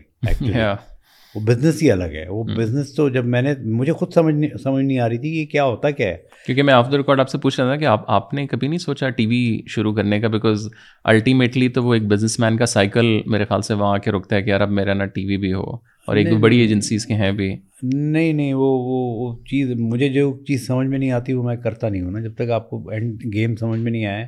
[1.36, 2.28] وہ بزنس ہی الگ ہے.
[2.30, 5.32] وہ بزنس تو جب میں نے مجھے خود سمجھ نہیں سمجھ نہیں آ رہی تھی
[5.34, 6.18] کہ کیا ہوتا کیا ہے.
[6.46, 8.68] کیونکہ میں آف دا ریکارڈ آپ سے پوچھ رہا تھا کہ آپ آپ نے کبھی
[8.68, 10.28] نہیں سوچا ٹی وی شروع کرنے کا?
[10.28, 10.68] بیکاز
[11.06, 14.36] الٹیمیٹلی تو وہ ایک بزنس مین کا سائیکل میرے خیال سے وہاں آ کے رکتا
[14.36, 15.64] ہے کہ یار اب میرا نا ٹی وی بھی ہو
[16.08, 17.56] اور ایک بڑی ایجنسیز کے ہیں بھی.
[17.84, 21.90] نہیں نہیں وہ وہ چیز مجھے جو چیز سمجھ میں نہیں آتی وہ میں کرتا
[21.90, 22.20] نہیں ہوں نا.
[22.20, 24.24] جب تک آپ کو اینڈ گیم سمجھ میں نہیں آئے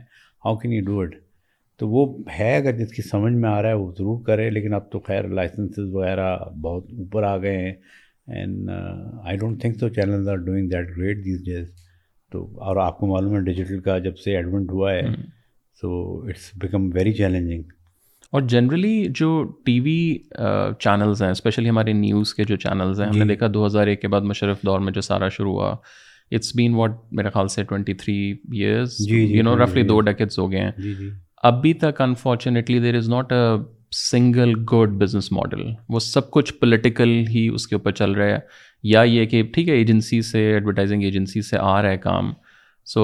[0.45, 1.15] how can you do it
[1.79, 2.05] تو وہ
[2.39, 4.99] ہے اگر جس کی سمجھ میں آ رہا ہے وہ ضرور کرے لیکن اب تو
[4.99, 7.73] خیر لائسنسز وغیرہ بہت اوپر آ گئے ہیں
[8.29, 11.71] and I don't think so channels are doing that great these days
[12.31, 15.01] تو اور آپ کو معلوم ہے ڈیجیٹل کا جب سے ایڈونٹ ہوا ہے
[15.81, 15.91] so
[16.29, 17.63] it's become very challenging
[18.33, 19.31] اور جنرلی جو
[19.65, 19.97] ٹی وی
[20.79, 23.87] چینلز ہیں اسپیشلی ہمارے نیوز کے جو چینلز ہیں ہم نے جی۔ دیکھا دو ہزار
[23.87, 25.75] ایک کے بعد مشرف دور میں جو سارا شروع ہوا
[26.31, 28.15] اٹس بین واٹ میرے خیال سے twenty three
[28.53, 31.09] years you know رفلی دو ڈیکٹس ہو گئے ہیں۔ جی،
[31.43, 37.23] ابھی تک unfortunately there is not a single good business model وہ سب کچھ پولیٹیکل
[37.29, 38.39] ہی اس کے اوپر چل رہا ہے.
[38.83, 42.33] یا یہ کہ ٹھیک ہے ایجنسی سے ایڈورٹائزنگ ایجنسی سے آ رہا ہے کام.
[42.85, 43.03] سو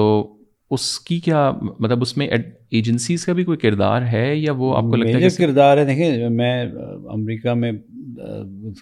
[0.70, 2.26] اس کی کیا مطلب اس میں
[2.70, 6.28] ایجنسیز کا بھی کوئی کردار ہے یا وہ آپ کو لگتا ہے کردار ہے؟ دیکھیں
[6.28, 6.64] میں
[7.12, 7.72] امریکہ میں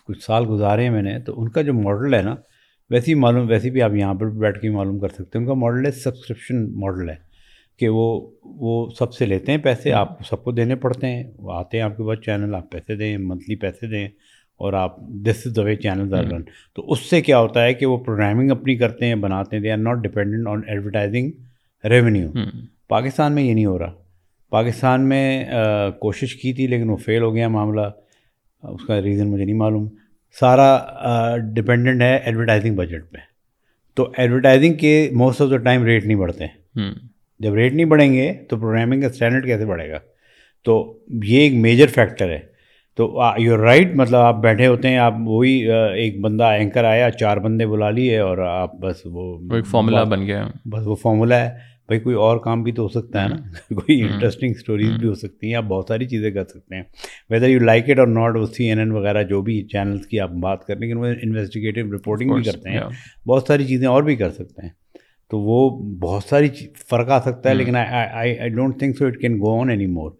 [0.06, 2.34] کچھ سال گزارے ہیں میں نے تو ان کا جو ماڈل ہے نا
[2.90, 5.46] ویسے ہی معلوم ویسے بھی آپ یہاں پر بیٹھ کے معلوم کر سکتے ہیں۔ ان
[5.46, 7.27] کا ماڈل ہے سبسکرپشن ماڈل ہے۔
[7.78, 11.52] کہ وہ وہ سب سے لیتے ہیں پیسے آپ سب کو دینے پڑتے ہیں وہ
[11.52, 14.08] آتے ہیں آپ کے پاس چینل آپ پیسے دیں منتھلی پیسے دیں
[14.56, 16.42] اور آپ دس is the way channel are run
[16.74, 19.70] تو اس سے کیا ہوتا ہے کہ وہ پروگرامنگ اپنی کرتے ہیں بناتے ہیں they
[19.70, 21.30] are not dependent on advertising
[21.84, 22.30] revenue
[22.88, 23.92] Pakistan میں یہ نہیں ہو رہا۔
[24.50, 25.44] پاکستان میں
[26.00, 27.80] کوشش کی تھی لیکن وہ فیل ہو گیا معاملہ۔
[28.62, 29.88] اس کا ریزن مجھے نہیں معلوم۔
[30.40, 30.78] سارا
[31.54, 33.18] ڈپینڈنٹ ہے ایڈورٹائزنگ بجٹ پہ۔
[33.94, 36.46] تو ایڈورٹائزنگ کے most of the time rate نہیں بڑھتے۔
[37.38, 39.98] جب ریٹ نہیں بڑھیں گے تو پروگرامنگ کا اسٹینڈرڈ کیسے بڑھے گا؟
[40.64, 42.58] تو یہ ایک میجر فیکٹر ہے۔
[42.96, 47.36] تو یو رائٹ مطلب آپ بیٹھے ہوتے ہیں آپ وہی ایک بندہ اینکر آیا چار
[47.36, 51.50] بندے بلا لیے اور آپ بس وہ ایک فارمولا بن گیا۔ بس وہ فارمولا ہے۔
[51.86, 53.36] بھائی کوئی اور کام بھی تو ہو سکتا ہے نا۔
[53.74, 56.82] کوئی انٹرسٹنگ اسٹوریز بھی ہو سکتی ہیں آپ بہت ساری چیزیں کر سکتے ہیں۔
[57.30, 60.20] ویدر یو لائک اٹ اور ناٹ وہ سی این این وغیرہ جو بھی چینلس کی
[60.20, 62.80] آپ بات کر رہے ہیں وہ انویسٹیگیٹو رپورٹنگ بھی کرتے ہیں۔
[63.28, 64.70] بہت ساری چیزیں اور بھی کر سکتے ہیں۔
[65.30, 66.48] تو وہ بہت ساری
[66.90, 70.10] فرق آ سکتا ہے لیکن I don't think so it can go on any more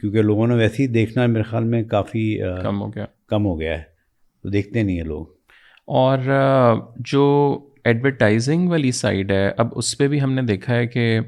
[0.00, 3.60] کیونکہ لوگوں نے ویسے ہی دیکھنا میرے خیال میں کافی کم ہو گیا۔ کم ہو
[3.60, 3.82] گیا ہے۔
[4.42, 5.26] تو دیکھتے نہیں ہیں لوگ۔
[5.86, 6.18] اور
[6.96, 11.20] جو ایڈورٹائزنگ والی سائڈ ہے اب اس پہ بھی ہم نے دیکھا ہے کہ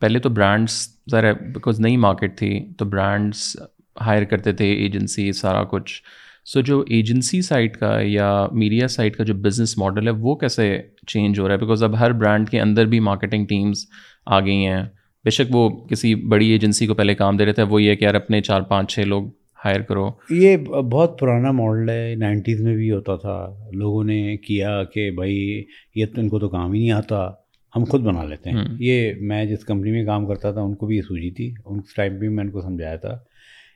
[0.00, 3.56] پہلے تو برانڈس ذرا بیکاز نئی مارکیٹ تھی تو برانڈس
[4.00, 6.02] ہائر کرتے تھے ایجنسی سارا کچھ۔
[6.44, 10.78] سو جو ایجنسی سائٹ کا یا میڈیا سائٹ کا جو بزنس ماڈل ہے وہ کیسے
[11.06, 11.60] چینج ہو رہا ہے?
[11.60, 13.86] بیکاز اب ہر برانڈ کے اندر بھی مارکیٹنگ ٹیمز
[14.26, 14.82] آ گئی ہیں۔
[15.24, 18.04] بے شک وہ کسی بڑی ایجنسی کو پہلے کام دے رہے تھے وہ یہ کہ
[18.04, 19.22] یار اپنے چار پانچ چھ لوگ
[19.64, 20.56] ہائر کرو۔ یہ
[20.92, 25.64] بہت پرانا ماڈل ہے۔ نائنٹیز میں بھی ہوتا تھا۔ لوگوں نے کیا کہ بھائی
[25.94, 27.30] یہ تو ان کو تو کام ہی نہیں آتا
[27.76, 30.86] ہم خود بنا لیتے ہیں۔ یہ میں جس کمپنی میں کام کرتا تھا ان کو
[30.86, 33.18] بھی یہ سوجی تھی۔ ان ٹائم بھی میں ان کو سمجھایا تھا۔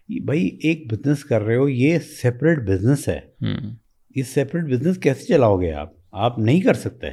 [0.09, 3.21] بھائی ایک بزنس کر رہے ہو یہ سیپریٹ بزنس ہے۔
[4.17, 7.07] یہ سیپریٹ بزنس کیسے چلاؤ گے آپ؟ آپ نہیں کر سکتے۔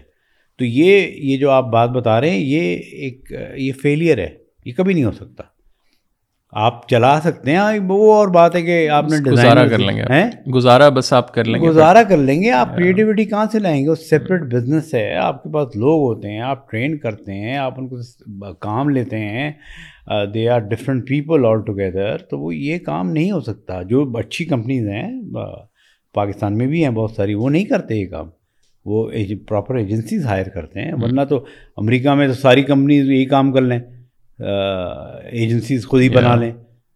[0.58, 4.30] تو یہ یہ جو آپ بات بتا رہے ہیں یہ ایک یہ فیلئر ہے۔
[4.66, 5.44] یہ کبھی نہیں ہو سکتا۔
[6.56, 10.52] آپ چلا سکتے ہیں وہ اور بات ہے کہ آپ نے گزارا کر لیں گے
[10.52, 13.84] گزارا بس آپ کر لیں گے۔ گزارا کر لیں گے۔ آپ کریٹیوٹی کہاں سے لائیں
[13.84, 17.58] گے؟ وہ سیپریٹ بزنس ہے۔ آپ کے پاس لوگ ہوتے ہیں آپ ٹرین کرتے ہیں
[17.58, 17.96] آپ ان کو
[18.54, 19.52] کام لیتے ہیں۔
[20.34, 24.46] They are different people all together تو وہ یہ کام نہیں ہو سکتا۔ جو اچھی
[24.46, 25.22] کمپنیز ہیں
[26.14, 28.30] پاکستان میں بھی ہیں بہت ساری وہ نہیں کرتے یہ کام۔
[28.86, 29.10] وہ
[29.48, 31.46] پراپر ایجنسیز ہائر کرتے ہیں۔ ورنہ تو
[31.78, 33.80] امریکہ میں تو ساری کمپنیز یہی کام کر لیں۔
[34.40, 36.52] ایجنسیز خود ہی بنا لیں۔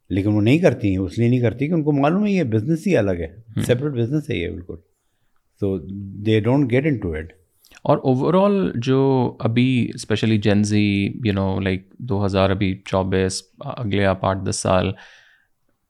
[0.09, 2.43] لیکن وہ نہیں کرتی ہیں اس لیے نہیں کرتی کہ ان کو معلوم ہے یہ
[2.43, 4.75] بزنس ہی الگ ہے۔ سیپریٹ بزنس ہے یہ بالکل۔
[5.59, 5.77] تو
[6.25, 7.33] they don't get in to ad
[7.83, 14.05] اور اوور آل جو ابھی specially Gen Z you know like دو ہزار ابھی چوبیس اگلے
[14.05, 14.91] آپ آٹھ دس سال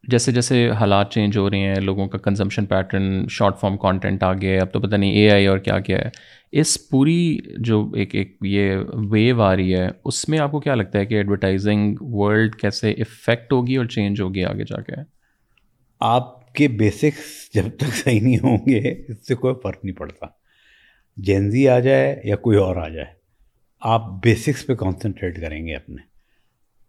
[0.07, 4.33] جیسے جیسے حالات چینج ہو رہے ہیں لوگوں کا consumption pattern short form content آ
[4.33, 6.09] گیا ہے اب تو پتہ نہیں اے آئی اور کیا کیا ہے۔
[6.51, 10.75] اس پوری جو ایک ایک یہ ویو آ رہی ہے اس میں آپ کو کیا
[10.75, 14.91] لگتا ہے کہ ایڈورٹائزنگ ورلڈ کیسے افیکٹ ہوگی اور چینج ہوگی آگے جا کے؟
[15.99, 20.25] آپ کے بیسکس جب تک صحیح نہیں ہوں گے اس سے کوئی فرق نہیں پڑتا۔
[21.17, 23.07] جینزی آ جائے یا کوئی اور آ جائے
[23.79, 26.17] آپ بیسکس پہ کانسنٹریٹ کریں گے اپنے۔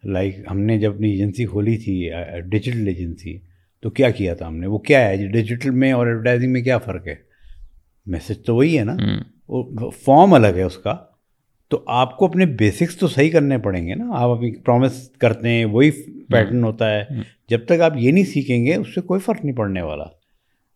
[0.04, 3.38] لائک ہم نے جب اپنی ایجنسی کھولی تھی ڈیجیٹل ایجنسی
[3.80, 6.78] تو کیا کیا تھا ہم نے؟ وہ کیا ہے؟ ڈیجیٹل میں اور ایڈورٹائزنگ میں کیا
[6.78, 7.14] فرق ہے؟
[8.06, 8.96] میسج تو وہی ہے نا۔
[10.04, 10.96] فارم الگ ہے اس کا
[11.68, 15.48] تو آپ کو اپنے بیسکس تو صحیح کرنے پڑیں گے نا۔ آپ ابھی پرومس کرتے
[15.48, 15.90] ہیں وہی
[16.22, 17.02] پیٹرن ہوتا ہے۔
[17.48, 20.04] جب تک آپ یہ نہیں سیکھیں گے اس سے کوئی فرق نہیں پڑنے والا۔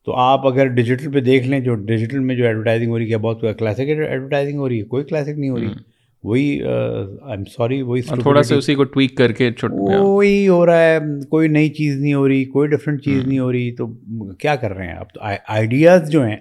[0.05, 3.18] تو آپ اگر ڈیجیٹل پہ دیکھ لیں جو ڈیجیٹل میں جو ایڈورٹائزنگ ہو رہی ہے
[3.18, 5.66] بہت کلاسک ایڈورٹائزنگ ہو رہی ہے کوئی کلاسک نہیں ہو رہی۔
[6.25, 9.51] وہی آئی ایم سوری وہی تھوڑا سا اسی کو ٹویک کر کے
[10.03, 10.99] وہی ہو رہا ہے۔
[11.31, 13.87] کوئی نئی چیز نہیں ہو رہی کوئی ڈفرینٹ چیز نہیں ہو رہی۔ تو
[14.35, 16.37] کیا کر رہے ہیں آپ؟ تو آئیڈیاز جو ہیں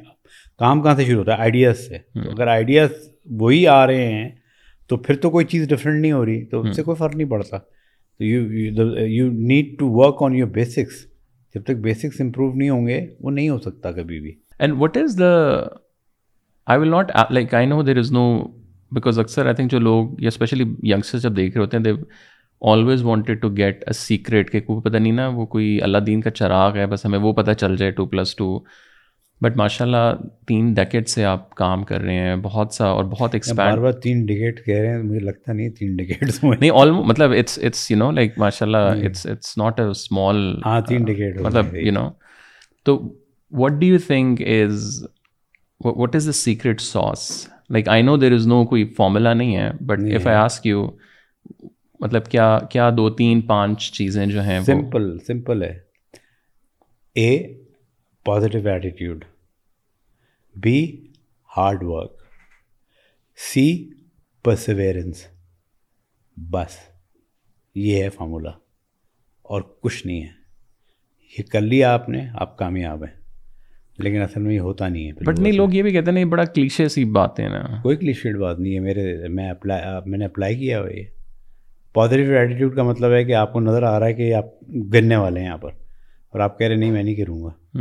[0.62, 1.98] کام کہاں سے شروع ہوتا ہے؟ آئیڈیاز سے.
[1.98, 2.90] تو اگر آئیڈیاز
[3.42, 4.30] وہی آ رہے ہیں
[4.90, 7.30] تو پھر تو کوئی چیز ڈفرینٹ نہیں ہو رہی تو اس سے کوئی فرق نہیں
[7.30, 7.58] پڑتا.
[7.58, 8.42] تو you
[9.08, 11.06] you need to work on your basics
[11.56, 14.32] جب تک بیسکس امپروو نہیں ہوں گے وہ نہیں ہو سکتا کبھی بھی.
[14.60, 15.32] And what is the
[16.68, 18.26] I will not like I know there is no
[18.92, 21.92] because اکثر آئی تھنک جو لوگ یا اسپیشلی ینگسٹر جب دیکھ رہے ہوتے ہیں they
[22.62, 26.22] always wanted to get a secret کہ کوئی پتہ نہیں نا وہ کوئی اللہ دین
[26.22, 28.58] کا چراغ ہے بس ہمیں وہ پتہ چل جائے ٹو پلس ٹو
[29.42, 30.14] بٹ ماشاء اللہ
[30.48, 34.66] تین ڈیکٹ سے آپ کام کر رہے ہیں بہت سا اور بہت ایکسپینڈ تین ڈیکٹ
[34.66, 38.12] کہہ رہے ہیں مجھے لگتا نہیں تین ڈیکٹ نہیں آلموسٹ مطلب it's it's you know
[38.12, 42.10] like ماشاء اللہ it's it's not a small ہاں تین ڈیکٹ مطلب یو نو
[42.86, 43.16] تو
[43.52, 45.06] what do you think is
[45.80, 49.72] what is the secret sauce like I know there is no کوئی فارمولا نہیں ہے
[49.80, 50.88] but if I ask you
[52.00, 55.80] مطلب کیا کیا دو تین پانچ چیزیں جو ہیں سمپل سمپل ہے۔
[57.16, 57.54] A
[58.26, 59.26] positive attitude
[60.56, 61.08] B
[61.58, 62.22] hard work
[63.40, 63.90] C
[64.46, 65.24] perseverance
[66.38, 66.78] بس
[67.76, 68.50] یہ ہے فارمولا
[69.46, 70.30] اور کچھ نہیں ہے
[71.36, 73.20] یہ کر لیا آپ نے آپ کامیاب ہیں
[73.98, 76.46] لیکن اصل میں یہ ہوتا نہیں ہے بٹ نہیں لوگ یہ بھی کہتے ہیں بڑا
[76.46, 80.26] کلیشے سی بات ہے نا کوئی کلیشیڈ بات نہیں ہے میرے میں اپلائی میں نے
[80.26, 81.04] اپلائی کیا ہوا یہ
[81.94, 84.46] پازیٹیو ایٹیٹیوڈ کا مطلب ہے کہ آپ کو نظر آ رہا ہے کہ آپ
[84.94, 85.70] گرنے والے ہیں یہاں پر
[86.30, 87.80] اور آپ کہہ رہے نہیں میں نہیں گروں گا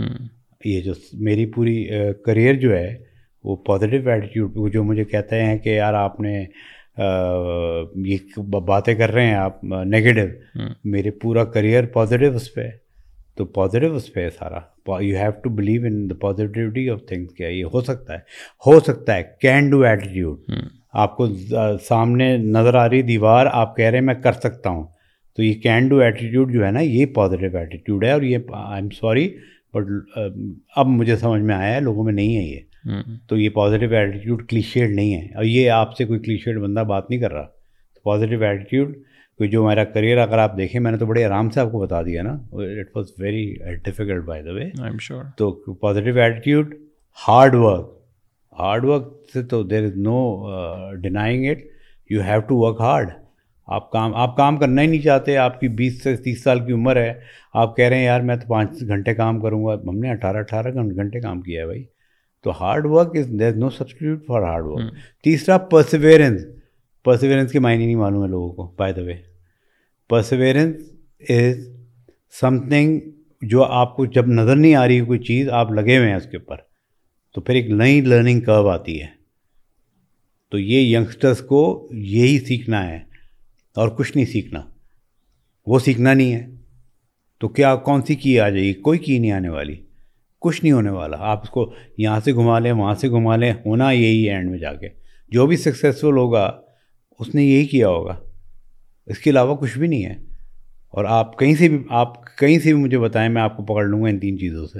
[0.64, 1.88] یہ جو میری پوری
[2.24, 2.96] کریئر جو ہے
[3.44, 6.44] وہ پازیٹیو ایٹیٹیوڈ جو مجھے کہتے ہیں کہ یار آپ نے
[8.08, 12.68] یہ باتیں کر رہے ہیں آپ نگیٹو میرے پورا کریئر پازیٹیو اس پہ
[13.36, 14.58] تو پازیٹیو اس پہ ہے سارا۔
[15.02, 18.18] You have to believe in the positivity of things کیا یہ ہو سکتا ہے۔
[18.66, 20.50] ہو سکتا ہے۔ کین ڈو ایٹیٹیوڈ
[21.02, 21.26] آپ کو
[21.88, 24.84] سامنے نظر آ رہی دیوار آپ کہہ رہے ہیں میں کر سکتا ہوں۔
[25.36, 28.80] تو یہ کین ڈو ایٹیٹیوڈ جو ہے نا یہ پازیٹیو ایٹیٹیوڈ ہے اور یہ آئی
[28.80, 29.28] ایم سوری
[29.74, 30.18] بٹ
[30.76, 32.60] اب مجھے سمجھ میں آیا ہے لوگوں میں نہیں ہے یہ۔
[33.28, 37.10] تو یہ پازیٹیو ایٹیٹیوڈ کلیشیڈ نہیں ہے۔ اور یہ آپ سے کوئی کلیشیڈ بندہ بات
[37.10, 37.46] نہیں کر رہا۔
[37.94, 38.96] تو پازیٹیو ایٹیٹیوڈ
[39.38, 41.78] کوئی جو میرا کریئر اگر آپ دیکھیں میں نے تو بڑے آرام سے آپ کو
[41.78, 43.54] بتا دیا نا۔ It was very
[43.84, 44.70] difficult by the way
[45.36, 46.74] تو positive attitude
[47.28, 47.98] hard work
[48.58, 50.38] hard work سے تو there is no
[51.02, 51.58] denying it
[52.10, 53.10] you have to work hard
[53.70, 56.72] آپ کام آپ کام کرنا ہی نہیں چاہتے آپ کی بیس سے تیس سال کی
[56.72, 57.20] عمر ہے۔
[57.54, 60.36] آپ کہہ رہے ہیں یار میں تو پانچ گھنٹے کام کروں گا۔ ہم نے اٹھارہ
[60.36, 61.84] اٹھارہ گھنٹے کام کیا ہے بھائی۔
[62.44, 66.46] تو hard work is there no substitute for hard work تیسرا پرسیویرنس
[67.04, 69.14] پرسیویرنس کے معنی نہیں معلوم ہے لوگوں کو by the way
[70.08, 70.76] perseverance
[71.28, 71.68] is
[72.68, 73.00] something
[73.42, 76.26] جو آپ کو جب نظر نہیں آ رہی کوئی چیز آپ لگے ہوئے ہیں اس
[76.30, 76.56] کے اوپر۔
[77.34, 79.06] تو پھر ایک نئی لرننگ کرو آتی ہے۔
[80.50, 83.09] تو یہ ینگسٹرس کو یہی سیکھنا ہے۔
[83.80, 84.60] اور کچھ نہیں سیکھنا۔
[85.66, 86.46] وہ سیکھنا نہیں ہے۔
[87.40, 89.76] تو کیا کون سی کی آ جائے گی؟ کوئی کی نہیں آنے والی۔
[90.40, 93.52] کچھ نہیں ہونے والا۔ آپ اس کو یہاں سے گھما لیں، وہاں سے گھما لیں،
[93.66, 94.88] ہونا یہی ہے اینڈ میں جا کے۔
[95.28, 96.60] جو بھی سکسیزفل ہوگا،
[97.18, 98.20] اس نے یہی کیا ہوگا۔
[99.06, 100.14] اس کے علاوہ کچھ بھی نہیں ہے۔
[100.88, 103.84] اور آپ کہیں سے بھی، آپ کہیں سے بھی مجھے بتائیں، میں آپ کو پکڑ
[103.84, 104.78] لوں گا ان تین چیزوں سے۔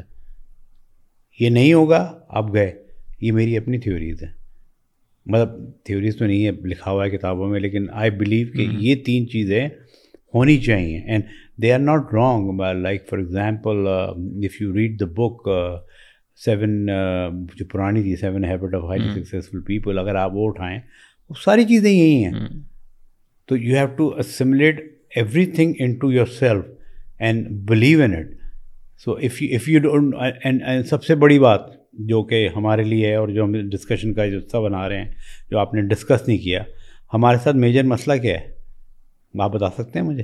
[1.44, 2.86] یہ نہیں ہوگا، آپ گئے۔
[3.20, 4.39] یہ میری اپنی تھیوریز ہیں۔
[5.31, 5.49] مطلب
[5.85, 9.28] تھیوریز تو نہیں ہے لکھا ہوا ہے کتابوں میں لیکن آئی بلیو کہ یہ تین
[9.28, 9.68] چیزیں
[10.35, 11.24] ہونی چاہیے۔ And
[11.62, 15.49] they are not wrong like for example if you read the book
[16.45, 16.87] seven
[17.55, 20.78] جو پرانی تھی seven habit of highly successful people اگر آپ وہ اٹھائیں
[21.31, 22.49] وہ ساری چیزیں یہی ہیں۔
[23.49, 24.81] تو you have to assimilate
[25.47, 26.64] everything into yourself
[27.18, 28.26] and believe in it
[29.05, 30.14] so if you if you don't
[30.87, 31.61] سب سے بڑی بات
[31.93, 35.11] جو کہ ہمارے لیے ہے اور جو ہم ڈسکشن کا جو حصہ بنا رہے ہیں
[35.51, 36.62] جو آپ نے ڈسکس نہیں کیا۔
[37.14, 38.55] ہمارے ساتھ میجر مسئلہ کیا ہے؟
[39.41, 40.22] آپ بتا سکتے ہیں مجھے؟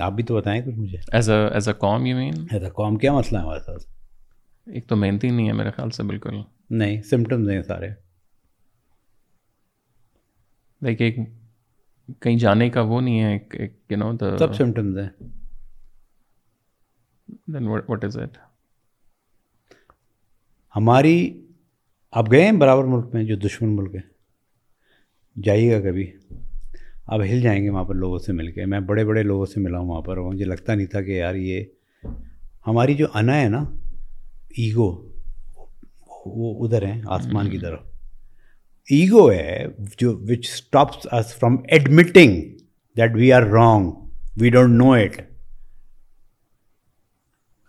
[0.00, 2.70] آپ بھی تو بتائیں کچھ مجھے۔ ایز اے ایز اے قوم یو مین ایز اے
[2.70, 3.84] قوم کیا مسئلہ ہے ہمارے ساتھ؟
[4.66, 6.30] ایک تو محنتی نہیں ہے میرے خیال سے بالکل۔
[6.70, 7.88] نہیں سمٹمز ہیں سارے۔
[10.82, 11.16] لائک ایک
[12.20, 15.08] کہیں جانے کا وہ نہیں ہے ایک یو نو سب سمٹمز ہیں۔
[17.28, 18.47] دین واٹ از اٹ
[20.76, 21.46] ہماری
[22.10, 24.00] آپ گئے ہیں برابر ملک میں جو دشمن ملک ہے؟
[25.42, 26.12] جائیے گا کبھی۔
[27.06, 29.60] اب ہل جائیں گے وہاں پر لوگوں سے مل کے۔ میں بڑے بڑے لوگوں سے
[29.60, 31.64] ملا ہوں وہاں پر۔ مجھے لگتا نہیں تھا کہ یار یہ
[32.66, 33.64] ہماری جو انا ہے نا،
[34.48, 35.08] ایگو،
[36.26, 37.80] وہ ادھر ہیں، آسمان کی طرف۔
[38.90, 39.66] ایگو ہے
[39.98, 42.42] جو which stops us from admitting
[42.96, 43.90] that we are wrong
[44.36, 45.22] we don't know it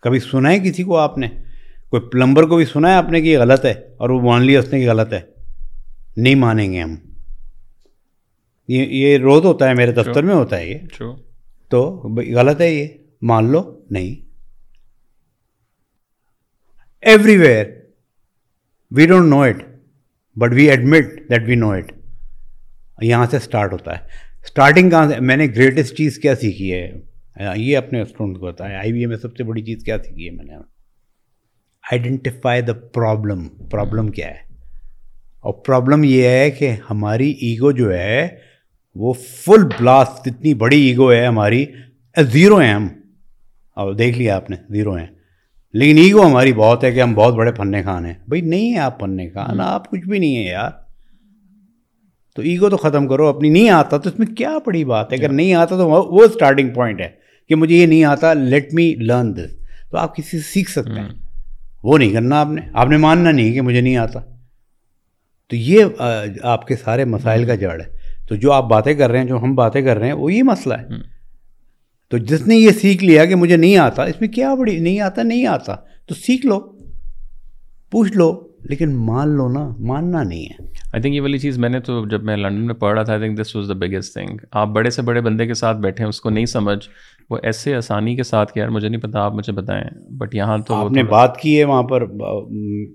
[0.01, 1.27] کبھی سنا ہے کسی کو آپ نے؟
[1.89, 4.41] کوئی پلمبر کو بھی سنا ہے آپ نے کہ یہ غلط ہے اور وہ مان
[4.41, 5.19] لیا اس نے کہ غلط ہے؟
[6.17, 6.95] نہیں مانیں گے ہم۔
[8.67, 10.77] یہ یہ روز ہوتا ہے میرے دفتر میں ہوتا ہے یہ۔
[11.69, 11.95] تو
[12.35, 12.87] غلط ہے یہ۔
[13.21, 14.29] مان لو نہیں۔
[17.37, 17.65] Everywhere
[18.91, 19.63] we don't know it
[20.35, 21.91] but we admit that we know it
[23.01, 24.03] یہاں سے اسٹارٹ ہوتا ہے۔
[24.43, 26.91] اسٹارٹنگ کہاں سے؟ میں نے گریٹسٹ چیز کیا سیکھی ہے۔
[27.55, 30.25] یہ اپنے اسٹوڈنٹ کو بتایا۔ آئی بی اے میں سب سے بڑی چیز کیا سیکھی
[30.25, 30.78] ہے میں نے۔
[31.91, 34.47] آئیڈینٹیفائی دا پرابلم پرابلم کیا ہے
[35.41, 38.27] اور پرابلم یہ ہے کہ ہماری ایگو جو ہے
[38.95, 41.65] وہ فل بلاسٹ اتنی بڑی ایگو ہے ہماری
[42.17, 42.87] زیرو ہیں ہم
[43.77, 45.07] اور دیکھ لیا آپ نے زیرو ہیں
[45.73, 48.13] لیکن ایگو ہماری بہت ہے کہ ہم بہت بڑے پھنے خان ہیں.
[48.27, 50.71] بھائی نہیں ہیں آپ پھنے خان آپ کچھ بھی نہیں ہیں یار.
[52.35, 55.17] تو ایگو تو ختم کرو اپنی نہیں آتا تو اس میں کیا بڑی بات ہے؟
[55.17, 57.09] اگر نہیں آتا تو وہ اسٹارٹنگ پوائنٹ ہے
[57.49, 59.55] کہ مجھے یہ نہیں آتا لیٹ می لرن دس
[59.91, 61.09] تو آپ کسی سے سیکھ سکتے ہیں.
[61.83, 64.19] وہ نہیں کرنا آپ نے۔ آپ نے ماننا نہیں کہ مجھے نہیں آتا۔
[65.47, 65.85] تو یہ
[66.43, 67.99] آپ کے سارے مسائل کا جڑ ہے۔
[68.29, 70.43] تو جو آپ باتیں کر رہے ہیں جو ہم باتیں کر رہے ہیں وہ یہ
[70.43, 70.87] مسئلہ ہے۔
[72.09, 74.99] تو جس نے یہ سیکھ لیا کہ مجھے نہیں آتا اس میں کیا بڑی نہیں
[74.99, 75.75] آتا نہیں آتا
[76.05, 76.59] تو سیکھ لو۔
[77.91, 80.63] پوچھ لو لیکن مان لو نا ماننا نہیں ہے۔
[80.93, 83.13] آئی تھنک یہ والی چیز میں نے تو جب میں لنڈن میں پڑھ رہا تھا
[83.13, 86.03] I think this was the biggest thing آپ بڑے سے بڑے بندے کے ساتھ بیٹھے
[86.03, 86.87] ہیں اس کو نہیں سمجھ۔
[87.29, 90.57] وہ ایسے آسانی کے ساتھ کہ یار مجھے نہیں پتا آپ مجھے بتائیں۔ بٹ یہاں
[90.57, 92.05] تو آپ نے بات کی ہے وہاں پر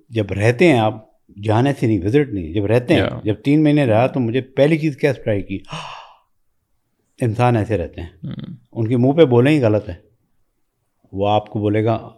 [0.09, 1.07] جب رہتے ہیں آپ
[1.43, 4.79] جانے سے نہیں وزٹ نہیں جب رہتے ہیں جب تین مہینے رہا تو مجھے پہلی
[4.79, 5.59] چیز کیا اسپرائی کی؟
[7.21, 8.55] انسان ایسے رہتے ہیں۔ hmm.
[8.73, 9.95] ان کے منہ پہ بولیں ہی غلط ہے۔
[11.13, 12.09] وہ آپ کو بولے گا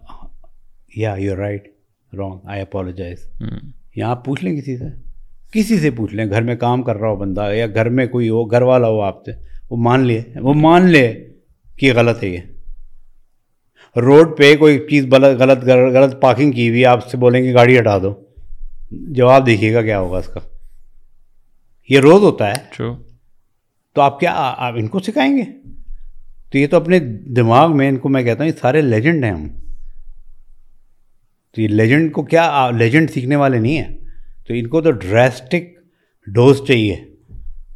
[0.96, 1.68] یا you right
[2.12, 3.30] wrong I apologise
[3.96, 4.84] یا آپ پوچھ لیں کسی سے؟
[5.52, 8.28] کسی سے پوچھ لیں گھر میں کام کر رہا ہو بندہ یا گھر میں کوئی
[8.28, 9.30] ہو گھر والا ہو آپ سے
[9.70, 11.35] وہ مان لے وہ مان لے۔
[11.78, 12.38] کہ غلط ہے یہ؟
[13.96, 17.98] روڈ پہ کوئی چیز غلط غلط پارکنگ کی ہوئی آپ سے بولیں گے گاڑی ہٹا
[17.98, 18.14] دو۔
[18.90, 20.40] جواب دیکھیے گا کیا ہوگا اس کا۔
[21.88, 22.98] یہ روز ہوتا ہے۔ True.
[23.94, 25.42] تو آپ کیا آپ ان کو سکھائیں گے؟
[26.52, 29.32] تو یہ تو اپنے دماغ میں ان کو میں کہتا ہوں یہ سارے لیجنڈ ہیں
[29.32, 29.48] ہم۔
[31.54, 33.96] تو یہ لیجنڈ کو کیا لیجنڈ سیکھنے والے نہیں ہیں۔
[34.48, 35.78] تو ان کو تو ڈریسٹک
[36.26, 37.15] ڈوز چاہیے۔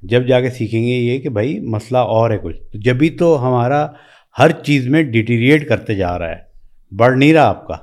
[0.02, 3.86] جب جا کے سیکھیں گے یہ کہ بھائی مسئلہ اور ہے کچھ۔ جبھی تو ہمارا
[4.38, 6.36] ہر چیز میں ڈیٹیریٹ کرتے جا رہا ہے
[6.96, 7.74] بڑھ نہیں رہا آپ کا۔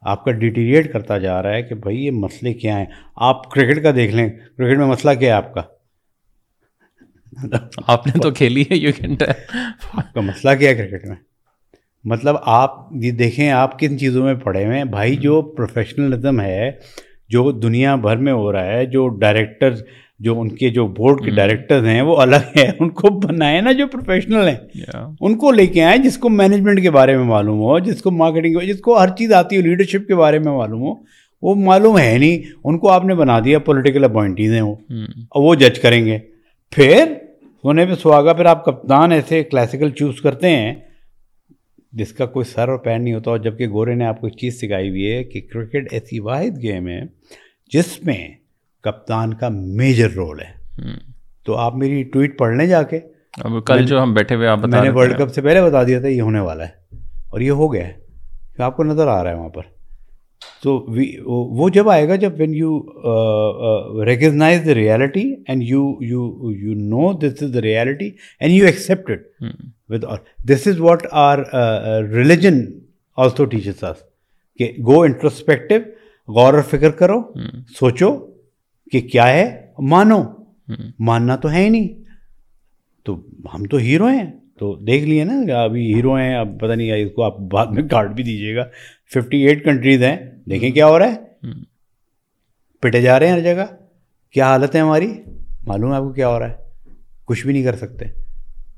[0.00, 3.82] آپ کا ڈیٹیریٹ کرتا جا رہا ہے کہ بھائی یہ مسئلے کیا ہیں؟ آپ کرکٹ
[3.82, 5.62] کا دیکھ لیں۔ کرکٹ میں مسئلہ کیا ہے آپ کا؟
[7.86, 8.90] آپ نے تو کھیلی ہے یو
[9.92, 11.16] آپ کا مسئلہ کیا ہے کرکٹ میں؟
[12.04, 12.70] مطلب آپ
[13.00, 16.70] یہ دیکھیں آپ کن چیزوں میں پڑھے ہوئے ہیں؟ بھائی جو پروفیشنلزم ہے
[17.28, 19.82] جو دنیا بھر میں ہو رہا ہے جو ڈائریکٹرز
[20.22, 21.36] جو ان کے جو بورڈ کے hmm.
[21.36, 24.56] ڈائریکٹرز ہیں وہ الگ ہیں۔ ان کو بنائیں نا جو پروفیشنل ہیں۔
[25.20, 28.10] ان کو لے کے آئیں جس کو مینجمنٹ کے بارے میں معلوم ہو جس کو
[28.10, 30.94] مارکیٹنگ جس کو ہر چیز آتی ہو لیڈرشپ کے بارے میں معلوم ہو
[31.42, 35.04] وہ معلوم ہے نہیں۔ ان کو آپ نے بنا دیا پولیٹیکل اپوائنٹیز ہیں وہ۔ hmm.
[35.30, 36.18] اور وہ جج کریں گے۔
[36.70, 37.14] پھر
[37.62, 40.74] سونے پہ سواگا پھر آپ کپتان ایسے کلاسیکل چوز کرتے ہیں
[41.92, 44.36] جس کا کوئی سر اور پیر نہیں ہوتا۔ اور جبکہ گورے نے آپ کو ایک
[44.36, 47.00] چیز سکھائی ہوئی ہے کہ کرکٹ ایسی واحد گیم ہے
[47.72, 48.28] جس میں
[48.82, 50.62] کپتان کا میجر رول ہے۔
[51.44, 53.00] تو آپ میری ٹویٹ پڑھ لیں جا کے۔
[53.66, 56.08] کل جو ہم بیٹھے ہوئے آپ میں نے ورلڈ کپ سے پہلے بتا دیا تھا
[56.08, 56.96] یہ ہونے والا ہے۔
[57.30, 57.94] اور یہ ہو گیا ہے۔
[58.58, 59.62] آپ کو نظر آ رہا ہے وہاں پر۔
[60.62, 60.86] تو
[61.54, 62.80] وہ جب آئے گا جب when you
[64.04, 68.10] recognise the reality and you you you know this is the reality
[68.40, 69.10] and you accept
[69.88, 70.04] with
[70.50, 71.38] this is what are
[72.02, 72.64] religion
[73.16, 73.84] also teachers
[74.58, 75.74] کہ گو انٹرسپیکٹو
[76.32, 77.22] غور و فکر کرو
[77.78, 78.31] سوچو
[78.92, 80.22] کہ کیا ہے؟ مانو۔
[80.98, 81.88] ماننا تو ہے ہی نہیں۔
[83.04, 86.92] تو ہم تو ہیرو ہیں۔ تو دیکھ لیے نا ابھی ہیرو ہیں اب پتہ نہیں
[86.92, 88.64] اس کو آپ بعد میں کاٹ بھی دیجیے گا۔
[89.14, 90.16] ففٹی ایٹ کنٹریز ہیں۔
[90.50, 91.16] دیکھیں کیا ہو رہا ہے۔
[92.80, 93.64] پٹے جا رہے ہیں ہر جگہ۔
[94.30, 95.12] کیا حالت ہے ہماری؟
[95.66, 96.56] معلوم ہے آپ کو کیا ہو رہا ہے۔
[97.24, 98.04] کچھ بھی نہیں کر سکتے۔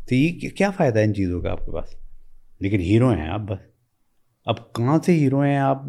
[0.09, 1.89] تو یہ کیا فائدہ ہے ان چیزوں کا آپ کے پاس؟
[2.61, 3.59] لیکن ہیرو ہیں آپ بس۔
[4.45, 5.83] اب کہاں سے ہیرو ہیں آپ؟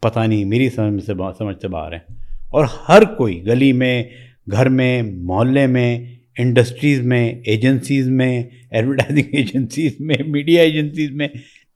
[0.00, 2.21] پتہ نہیں میری سمجھ سے سمجھ سے باہر ہیں۔
[2.52, 4.02] اور ہر کوئی گلی میں
[4.50, 6.06] گھر میں محلے میں
[6.38, 11.28] انڈسٹریز میں ایجنسیز میں ایڈورٹائزنگ ایجنسیز میں میڈیا ایجنسیز میں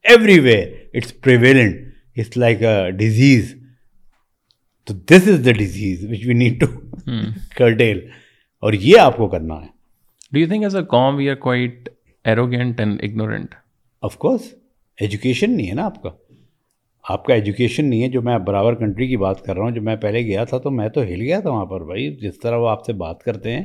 [0.38, 1.80] everywhere it's prevalent
[2.16, 3.54] it's like a disease
[4.86, 6.66] تو this is the disease which we need to
[7.56, 8.00] curtail
[8.62, 9.66] اور یہ آپ کو کرنا ہے۔
[10.32, 11.88] Do you think as a com we are quite
[12.24, 13.54] arrogant and ignorant
[14.02, 14.54] of course
[14.98, 16.10] education نہیں ہے نا آپ کا۔
[17.08, 19.82] آپ کا ایجوکیشن نہیں ہے جو میں برابر کنٹری کی بات کر رہا ہوں جو
[19.82, 22.56] میں پہلے گیا تھا تو میں تو ہل گیا تھا وہاں پر بھائی۔ جس طرح
[22.56, 23.64] وہ آپ سے بات کرتے ہیں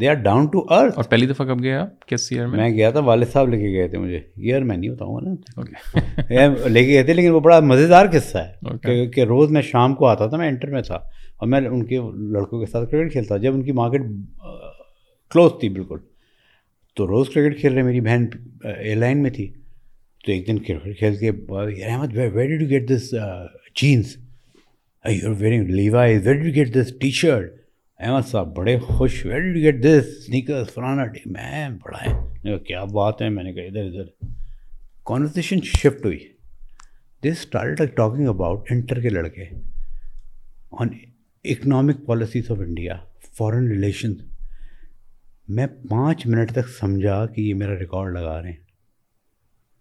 [0.00, 2.70] they are down to earth اور پہلی دفعہ کب گیا آپ؟ کس ایئر میں؟ میں
[2.70, 6.68] گیا تھا والد صاحب لے کے گئے تھے مجھے۔ ایئر میں نہیں بتاؤں گا نا۔
[6.68, 9.94] لے کے گئے تھے لیکن وہ بڑا مزیدار قصہ ہے۔ کہ, کہ روز میں شام
[9.94, 10.94] کو آتا تھا میں انٹر میں تھا
[11.36, 14.02] اور میں ان کے لڑکوں کے ساتھ کرکٹ کھیلتا جب ان کی مارکیٹ
[15.30, 15.96] کلوز تھی بالکل۔
[16.96, 18.26] تو روز کرکٹ کھیل رہے میری بہن
[18.64, 19.52] ایئر لائن میں تھی۔
[20.24, 21.30] تو ایک دن کرکٹ کھیل کے
[21.84, 23.14] Ahmed very to get this
[23.74, 24.16] jeans
[25.08, 27.54] you are wearing لیوا is where get this T shirt
[27.98, 33.22] Ahmed صاحب بڑے خوش very to get this sneakers فلانا میں بڑا ہے۔ کیا بات
[33.22, 34.26] ہے؟ میں نے کہا، ادھر ادھر۔
[35.04, 36.18] کانورسیشن شفٹ ہوئی۔
[37.20, 39.44] This start talking about inter کے لڑکے
[40.70, 40.88] on
[41.44, 42.96] economic policies of India
[43.36, 44.12] foreign relation
[45.48, 48.69] میں پانچ منٹ تک سمجھا کہ یہ میرا ریکارڈ لگا رہے ہیں۔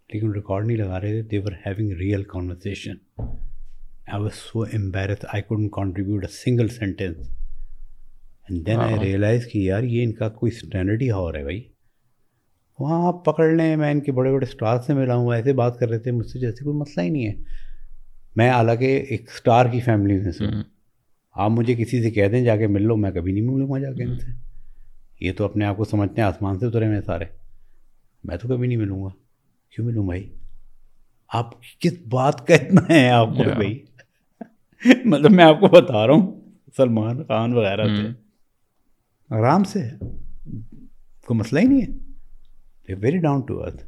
[0.10, 5.26] لیکن ریکارڈ نہیں لگا رہے تھے they were having real conversation I was so embarrass
[5.34, 7.18] I couldn't contribute a single sentence
[8.49, 11.62] and then I realise کہ یار یہ ان کا کوئی اسٹینڈرڈ ہی ہاور ہے بھائی
[12.80, 15.80] وہاں آپ پکڑ لیں میں ان کے بڑے بڑے اسٹار سے ملا ہوں ایسے بات
[15.80, 17.34] کر رہے تھے مجھ سے جیسے کوئی مسئلہ ہی نہیں ہے
[18.36, 20.45] میں حالانکہ ایک اسٹار کی فیملی میں سے
[21.36, 23.80] آپ مجھے کسی سے کہہ دیں جا کے مل لو میں کبھی نہیں ملوں گا
[23.80, 24.32] جا کے ان سے
[25.22, 27.26] یہ تو اپنے آپ کو سمجھتے ہیں آسمان سے اترے ہوئے سارے
[28.24, 29.28] میں تو کبھی نہیں ملوں گا
[29.76, 30.34] کیوں ملوں بھائی؟
[31.28, 31.49] آپ
[31.80, 33.84] کس بات کا اتنا ہے آپ کو بھائی؟
[35.05, 36.41] مطلب میں آپ کو بتا رہا ہوں
[36.78, 38.13] سلمان خان وغیرہ تھے۔ hmm.
[39.30, 39.80] آرام سے
[41.26, 43.84] کوئی مسئلہ ہی نہیں ہے۔ ویری ڈاؤن ٹو ارتھ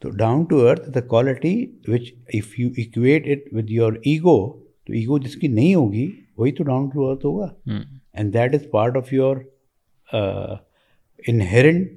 [0.00, 4.92] تو down to earth the quality which if you equate it with your ego تو
[4.92, 7.54] ایگو جس کی نہیں ہوگی وہی تو ڈاؤن ٹو ارتھ ہوگا۔
[8.12, 9.36] And that is part of your
[11.28, 11.90] inherent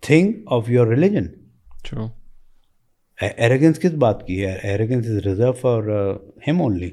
[0.00, 1.26] thing of your religion
[1.84, 2.08] true.
[3.18, 4.52] Arrogance کس بات کی ہے?
[4.62, 5.88] Arrogance is reserve for
[6.46, 6.90] him only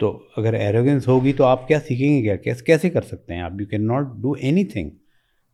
[0.00, 3.60] تو اگر ایروگنس ہوگی تو آپ کیا سیکھیں گے کیا؟ کیسے کر سکتے ہیں آپ؟
[3.60, 4.32] You can not do
[4.64, 4.90] anything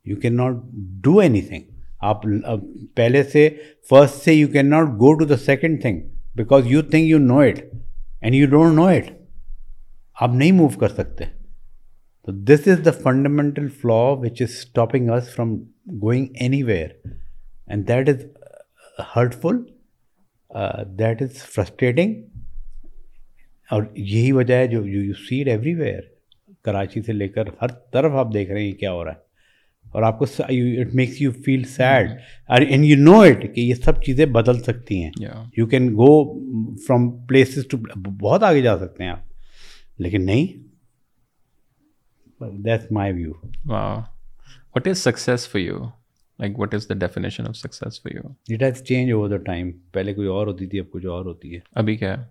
[0.05, 0.55] you can not
[1.03, 1.63] do anything
[2.01, 2.23] آپ
[2.95, 3.47] پہلے سے
[3.89, 6.01] فرسٹ سے you can not go to the second thing
[6.35, 7.59] because you think you know it
[8.21, 9.11] and you don't know it
[10.15, 11.25] آپ نہیں موو کر سکتے.
[12.27, 15.55] تو دس is the fundamental flaw which is stopping us from
[16.01, 16.25] going
[16.63, 16.89] anywhere
[17.67, 18.23] and that is
[19.15, 19.57] hurtful
[20.99, 22.15] that is frustrating
[23.69, 26.01] اور یہی وجہ ہے جو you said everywhere
[26.65, 29.23] Karachi سے لے کر ہر طرف آپ دیکھ رہے ہیں کیا ہو رہا ہے.
[29.85, 32.09] اور آپ کو it makes you feel sad
[32.49, 35.11] and you know it کہ یہ سب چیزیں بدل سکتی ہیں.
[35.57, 36.11] You can go
[36.87, 39.23] from places to بہت آگے جا سکتے ہیں آپ.
[39.99, 40.47] لیکن نہیں.
[42.63, 43.31] That's my view
[44.75, 45.79] what is success for you
[46.39, 49.71] like what is the definition of success for you it has change over the time
[49.93, 52.23] پہلے کوئی اور ہوتی تھی اب کچھ اور ہوتی ہے۔ ابھی کیا ہے؟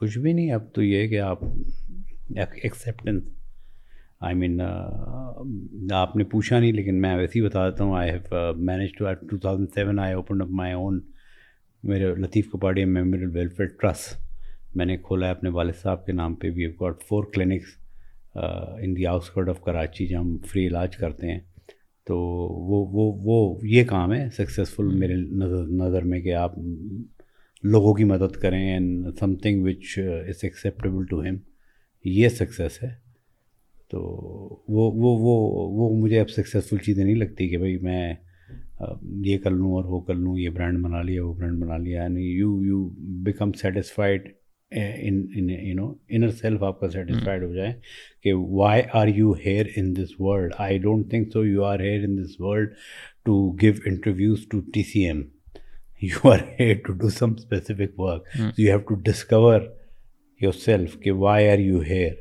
[0.00, 1.44] کچھ بھی نہیں اب تو یہ ہے کہ آپ
[2.36, 3.22] ایکسیپٹنس
[4.20, 4.60] آئی مین
[5.94, 9.12] آپ نے پوچھا نہیں لیکن میں ویسے ہی بتا دیتا ہوں۔ I have manage to
[9.30, 11.00] two thousand seven I open up my own
[11.84, 16.34] میرے Latif Kapadi memorial welfare trust میں نے کھولا ہے اپنے والد صاحب کے نام
[16.34, 17.76] پہ۔ بھی got four clinics
[18.36, 21.40] in the outskirt of Karachi جہاں ہم فری علاج کرتے ہیں۔
[22.04, 22.18] تو
[22.50, 26.52] وہ وہ وہ یہ کام ہے سکسیزفل میرے نظر نظر میں کہ آپ
[27.62, 31.36] لوگوں کی مدد کریں and something which is acceptable to him
[32.04, 33.04] یہ سکسیس ہے۔
[33.90, 34.00] تو
[34.68, 38.14] وہ وہ وہ وہ مجھے اب سکسیزفل چیزیں نہیں لگتی کہ بھائی میں
[39.24, 42.02] یہ کر لوں اور وہ کر لوں یہ برانڈ بنا لیا وہ برانڈ بنا لیا
[42.02, 44.32] یعنی you you become satisfied
[44.76, 47.72] you know inner self آپ کا سیٹسفائڈ ہو جائے
[48.24, 52.04] کہ why are you here in this world I don't think so you are here
[52.04, 52.70] in this world
[53.24, 55.22] to give interviews to T C M
[56.02, 58.26] you are here to do some specific work
[58.58, 59.60] you have to discover
[60.52, 62.12] yourself کہ why are you here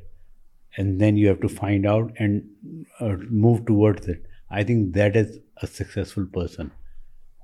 [0.78, 2.42] and then you have to find out and
[3.32, 6.68] move towards it I think that is a successful person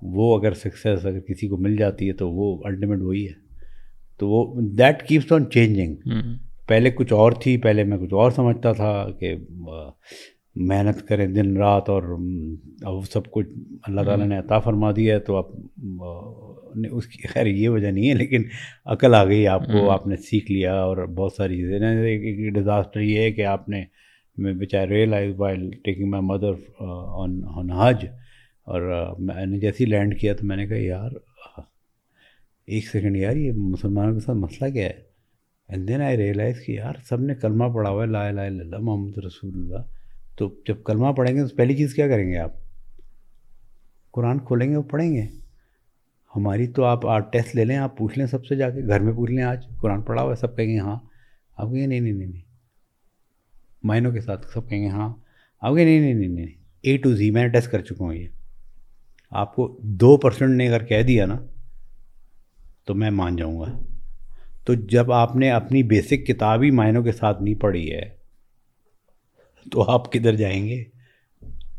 [0.01, 3.48] وہ اگر success اگر کسی کو مل جاتی ہے تو وہ الٹیمیٹ وہی ہے۔
[4.19, 5.95] تو وہ دیٹ کیپس آن چینجنگ
[6.67, 9.35] پہلے کچھ اور تھی پہلے میں کچھ اور سمجھتا تھا کہ
[10.55, 12.03] محنت کریں دن رات اور
[12.81, 13.47] اب سب کچھ
[13.83, 15.45] اللہ تعالیٰ نے عطا فرما دیا ہے تو آپ
[16.91, 18.43] اس کی خیر یہ وجہ نہیں ہے لیکن
[18.85, 22.99] عقل آ گئی آپ کو آپ نے سیکھ لیا اور بہت ساری چیزیں۔ ایک ڈیزاسٹر
[22.99, 23.83] یہ ہے کہ آپ نے
[24.37, 28.05] میں بچائے realize while taking my mother on on Hajj
[28.65, 31.11] اور میں نے جیسے ہی لینڈ کیا تو میں نے کہا یار
[32.69, 35.01] ایک سیکنڈ یار، یہ مسلمانوں کے ساتھ مسئلہ کیا ہے؟
[35.67, 38.63] اینڈ دین آئی ریئلائز کہ یار، سب نے کلمہ پڑھا ہوا ہے، لا الہ الا
[38.63, 39.77] اللہ محمد رسول اللہ۔
[40.35, 42.51] تو جب کلمہ پڑھیں گے تو پہلی چیز کیا کریں گے آپ؟
[44.11, 45.25] قرآن کھولیں گے اور پڑھیں گے۔
[46.35, 48.99] ہماری تو آپ آج ٹیسٹ لے لیں، آپ پوچھ لیں سب سے جا کے، گھر
[48.99, 50.95] میں پوچھ لیں آج قرآن پڑھا ہوا ہے، سب کہیں گے ہاں۔
[51.57, 52.41] آپ کہیں گے نہیں نہیں نہیں نہیں۔
[53.83, 55.13] معنوں کے ساتھ سب کہیں گے ہاں۔
[55.61, 56.47] آپ کہیں نہیں نہیں نہیں
[56.81, 58.27] اے ٹو زی میں نے ٹیسٹ کر چکا ہوں یہ۔
[59.31, 61.39] آپ کو دو پرسنٹ نے اگر کہہ دیا نا
[62.89, 63.83] تو میں مان جاؤں گا۔
[64.65, 68.09] تو جب آپ نے اپنی بیسک کتاب ہی معنوں کے ساتھ نہیں پڑھی ہے،
[69.71, 70.83] تو آپ کدھر جائیں گے؟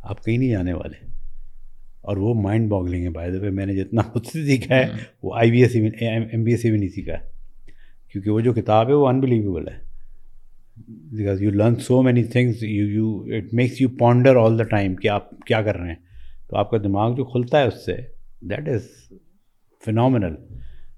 [0.02, 1.06] آپ کہیں نہیں جانے والے۔
[2.00, 4.88] اور وہ مائنڈ باگلنگ ہے بائی پہ میں نے جتنا خود سے سیکھا ہے،
[5.22, 7.20] وہ I B S C M B S C بھی نہیں سیکھا۔ ہے
[8.12, 9.78] کیونکہ وہ جو کتاب ہے، وہ انبلیویبل ہے۔
[10.88, 14.94] Because you learn so many things you you it makes you ponder all the time
[14.96, 15.96] کہ آپ کیا کر رہے ہیں۔
[16.48, 17.96] تو آپ کا دماغ جو کھلتا ہے اس سے
[18.40, 18.82] دیٹ از
[19.84, 20.34] فنامنل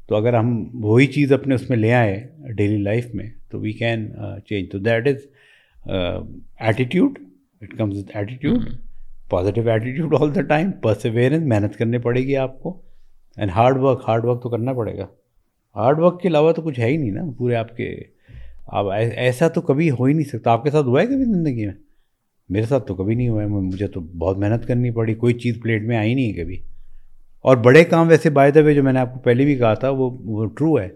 [0.08, 3.72] تو اگر ہم وہی چیز اپنے اس میں لے آئیں ڈیلی لائف میں تو وی
[3.72, 4.06] کین
[4.46, 5.26] چینج تو that is
[5.86, 7.18] attitude
[7.62, 8.64] it comes with attitude
[9.30, 12.80] positive attitude all the time perseverance محنت کرنی پڑے گی آپ کو.
[13.36, 15.06] And hard work hard work تو کرنا پڑے گا.
[15.76, 17.22] ہارڈ ورک کے علاوہ تو کچھ ہے ہی نہیں نا.
[17.38, 17.94] پورے آپ کے
[18.68, 20.50] اب ایسا تو کبھی ہو ہی نہیں سکتا.
[20.52, 21.74] آپ کے ساتھ ہوا ہے کبھی زندگی میں؟
[22.50, 23.46] میرے ساتھ تو کبھی نہیں ہوا ہے.
[23.46, 25.14] مجھے تو بہت محنت کرنی پڑی.
[25.14, 26.56] کوئی چیز پلیٹ میں آئی نہیں کبھی.
[27.42, 29.74] اور بڑے کام ویسے بائی دا وے جو میں نے آپ کو پہلے بھی کہا
[29.74, 30.88] تھا، وہ وہ ٹرو ہے۔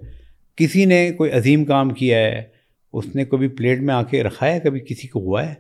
[0.57, 2.43] کسی نے کوئی عظیم کام کیا ہے،
[2.93, 5.55] اس نے کبھی پلیٹ میں آ کے رکھا ہے، کبھی کسی کو ہوا ہے،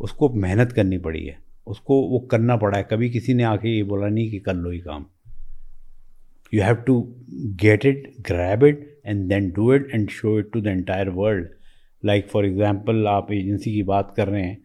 [0.00, 1.34] اس کو محنت کرنی پڑی ہے۔
[1.66, 4.38] اس کو وہ کرنا پڑا ہے۔ کبھی کسی نے آ کے یہ بولا نہیں کہ
[4.40, 5.02] کر لو یہ کام۔
[6.52, 7.02] You have to
[7.62, 11.48] get it grab it and then do it and show it to the entire world
[12.02, 14.56] like for example آپ ایجنسی کی بات کر رہے ہیں،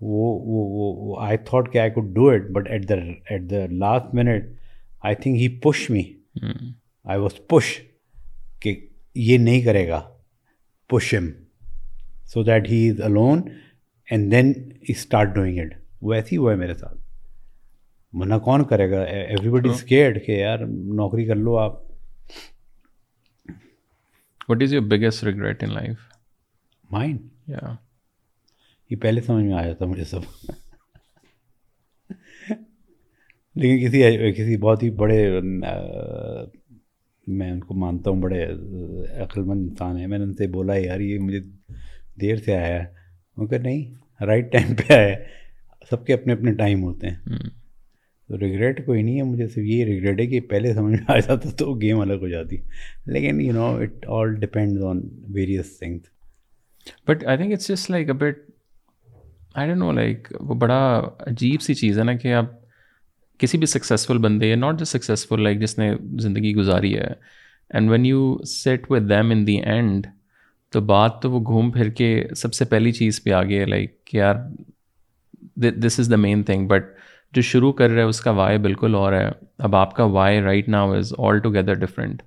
[0.00, 2.94] وہ وہ آئی تھاٹ کہ I could do it but at the
[3.30, 4.44] at the last minute
[5.04, 6.02] I think he push me
[7.06, 7.78] I was push
[8.62, 8.74] کہ
[9.16, 10.00] یہ نہیں کرے گا.
[10.90, 11.30] Push him
[12.32, 13.42] so that he is alone
[14.08, 14.52] and then
[14.88, 16.98] start doing it وہ ایسے ہی ہوا ہے میرے ساتھ.
[18.12, 20.58] ورنہ کون کرے گا؟ ایوری بڈی اسکیئرڈ کہ یار
[20.96, 21.82] نوکری کر لو آپ.
[24.48, 25.96] What is your biggest regret in life
[26.90, 27.50] mind
[28.90, 30.20] یہ پہلے سمجھ میں آ جاتا مجھے سب.
[33.56, 34.02] لیکن کسی
[34.32, 35.40] کسی بہت ہی بڑے
[37.26, 38.44] میں ان کو مانتا ہوں بڑے
[39.22, 41.40] عقل مند انسان ہیں۔ میں نے ان سے بولا یار یہ مجھے
[42.20, 42.86] دیر سے آیا ہے۔
[43.36, 43.94] ان کہ نہیں
[44.24, 45.24] رائٹ ٹائم پہ آیا ہے۔
[45.90, 47.38] سب کے اپنے اپنے ٹائم ہوتے ہیں۔
[48.28, 51.18] تو ریگریٹ کوئی نہیں ہے مجھے صرف یہ ریگریٹ ہے کہ پہلے سمجھ میں آ
[51.18, 52.56] جاتا تو گیم الگ ہو جاتی۔
[53.06, 55.00] لیکن you know it all depends on
[55.34, 56.02] various things
[57.06, 58.38] but I think it's just like a but
[59.54, 62.63] I don't know like وہ بڑا عجیب سی چیز ہے نا کہ آپ
[63.40, 67.12] کسی بھی سکسیزفل بندے یا ناٹ جسٹ سکسیزفل لائک جس نے زندگی گزاری ہے
[67.70, 70.06] and when you sit with them in the end
[70.72, 74.04] تو بات تو وہ گھوم پھر کے سب سے پہلی چیز پہ آ گئی لائک
[74.06, 74.34] کہ یار
[75.56, 76.84] دس is the main thing but
[77.34, 79.28] جو شروع کر رہے اس کا وائی بالکل اور ہے،
[79.58, 82.22] اب آپ کا why right now is altogether different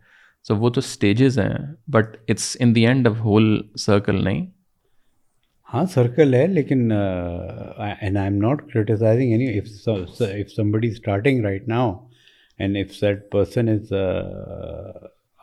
[0.46, 4.46] so وہ تو اسٹیجز ہیں but it's in the end of whole circle نہیں.
[5.70, 9.68] ہاں سرکل ہے، لیکن and I am not criticizing any if
[10.72, 11.92] somebody starting right now
[12.60, 13.94] and if set person is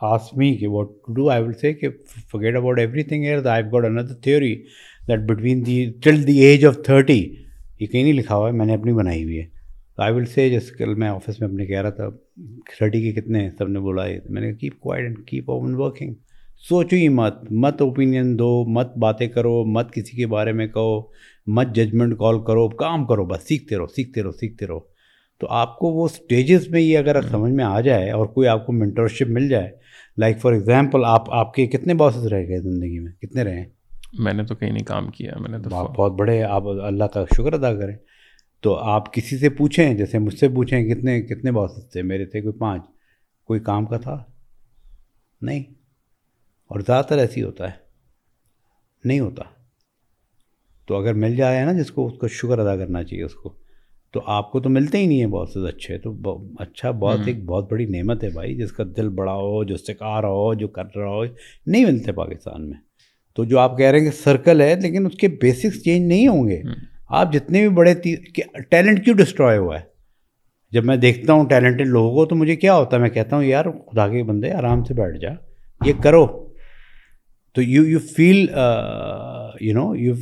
[0.01, 1.89] ask me کہ what to do I will say کہ
[2.31, 4.53] forget about everything here I got another theory
[5.07, 7.19] that between the till the age of thirty
[7.79, 9.47] یہ کہیں نہیں لکھا ہوا ہے میں نے اپنی بنائی ہوئی ہے
[9.97, 12.09] تو آئی ول سے جس کل میں آفس میں اپنے کہہ رہا تھا
[12.77, 16.13] تھرٹی کے کتنے سب نے بولا ہے میں نے keep quiet and keep on working
[16.57, 21.01] سوچو ہی مت مت اوپینین دو مت باتیں کرو مت کسی کے بارے میں کہو
[21.47, 24.79] مت ججمنٹ کال کرو کام کرو بس سیکھتے رہو سیکھتے رہو سیکھتے رہو۔
[25.37, 28.65] تو آپ کو وہ اسٹیجز میں یہ اگر سمجھ میں آ جائے اور کوئی آپ
[28.65, 29.71] کو مینٹرشپ مل جائے
[30.17, 33.65] لائک فار ایگزامپل آپ آپ کے کتنے باسز رہ گئے زندگی میں؟ کتنے رہے؟ ہیں
[34.19, 37.25] میں نے تو کہیں نہیں کام کیا میں نے تو بہت بڑے آپ اللہ کا
[37.37, 37.95] شکر ادا کریں۔
[38.61, 42.41] تو آپ کسی سے پوچھیں جیسے مجھ سے پوچھیں کتنے کتنے باسز تھے؟ میرے تھے
[42.41, 42.81] کوئی پانچ۔
[43.43, 44.23] کوئی کام کا تھا؟
[45.41, 45.63] نہیں۔
[46.67, 47.75] اور زیادہ تر ایسی ہوتا ہے۔
[49.05, 49.43] نہیں ہوتا۔
[50.87, 53.53] تو اگر مل جائے نا جس کو اس کا شکر ادا کرنا چاہیے اس کو
[54.11, 56.13] تو آپ کو تو ملتے ہی نہیں ہیں بہت سے اچھے۔ تو
[56.59, 60.21] اچھا بہت ایک بہت بڑی نعمت ہے بھائی جس کا دل بڑا ہو جو سکھا
[60.21, 61.23] رہا ہو جو کر رہا ہو
[61.67, 62.77] نہیں ملتے پاکستان میں۔
[63.35, 66.27] تو جو آپ کہہ رہے ہیں کہ سرکل ہے لیکن اس کے بیسکس چینج نہیں
[66.27, 66.61] ہوں گے۔
[67.09, 67.93] آپ جتنے بھی بڑے
[68.69, 69.83] ٹیلنٹ کیوں ڈسٹروائے ہوا ہے؟
[70.71, 73.43] جب میں دیکھتا ہوں ٹیلنٹڈ لوگوں کو تو مجھے کیا ہوتا ہے؟ میں کہتا ہوں
[73.43, 75.29] یار خدا کے بندے آرام سے بیٹھ جا۔
[75.85, 76.44] یہ کرو۔
[77.55, 78.37] تو you you feel
[79.61, 80.13] you know you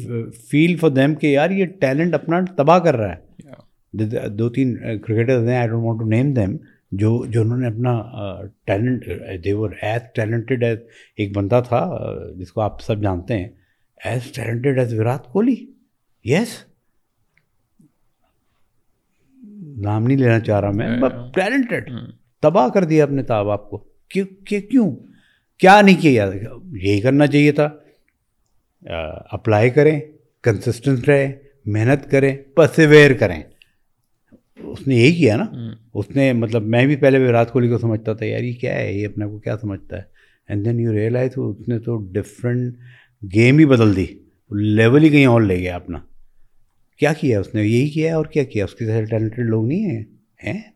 [0.49, 5.47] feel for them کہ یار یہ ٹیلنٹ اپنا تباہ کر رہا ہے۔ دو تین کرکٹرز
[5.49, 6.55] ہیں I don't want to name them
[6.91, 7.93] جو جو انہوں نے اپنا
[8.65, 9.05] talent
[9.45, 10.77] they were as talented as
[11.17, 11.81] ایک بندہ تھا
[12.37, 13.47] جس کو آپ سب جانتے ہیں
[14.03, 15.55] as talented as Virat Kohli.
[16.25, 16.57] Yes
[19.77, 21.89] نام نہیں لینا چاہ رہا میں ٹیلنٹڈ
[22.43, 23.77] تباہ کر دیا اپنے تاب آپ کو۔
[24.09, 24.89] کیوں؟
[25.63, 26.31] کیا نہیں کیا؟
[26.71, 27.69] یہی کرنا چاہیے تھا۔
[29.31, 29.99] اپلائی کریں
[30.43, 31.31] کنسسٹنٹ رہیں
[31.65, 33.43] محنت کریں پرسیویئر کریں۔
[34.57, 35.45] اس نے یہی کیا نا۔
[35.93, 38.93] اس نے مطلب میں بھی پہلے وراٹ کوہلی کو سمجھتا تھا یار یہ کیا ہے؟
[38.93, 40.01] یہ اپنے کو کیا سمجھتا ہے؟
[40.49, 42.75] اینڈ دین یو ریئلائز اس نے تو ڈفرینٹ
[43.33, 44.05] گیم ہی بدل دی۔
[44.51, 45.99] لیول ہی کہیں اور لے گیا اپنا۔
[46.99, 49.67] کیا کیا اس نے؟ یہی کیا ہے اور کیا کیا؟ اس کے ساتھ ٹیلنٹڈ لوگ
[49.67, 50.03] نہیں ہیں؟
[50.43, 50.72] سو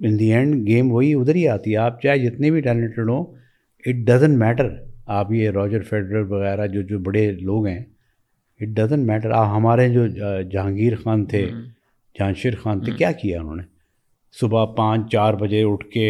[0.00, 3.24] ان دی اینڈ گیم وہی ادھر ہی آتی ہے آپ چاہے جتنے بھی ٹیلنٹڈ ہوں
[3.84, 4.68] اٹ ڈزنٹ میٹر
[5.06, 7.78] آپ یہ راجر فیڈرر وغیرہ جو جو بڑے لوگ ہیں
[8.60, 10.06] اٹ ڈزنٹ میٹر آپ ہمارے جو
[10.42, 11.46] جہانگیر خان تھے
[12.16, 13.62] جہانشیر خان تھے کیا کیا انہوں نے
[14.34, 16.08] صبح پانچ چار بجے اٹھ کے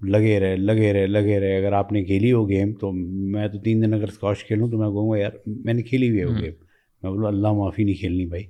[0.00, 3.58] لگے رہے لگے رہے لگے رہے اگر آپ نے کھیلی ہو گیم تو میں تو
[3.58, 6.24] تین دن اگر اسکواش کھیلوں تو میں کہوں گا یار میں نے کھیلی ہوئی ہے
[6.24, 6.52] وہ گیم
[7.02, 8.44] میں بولوں اللہ معافی نہیں کھیلنی بھائی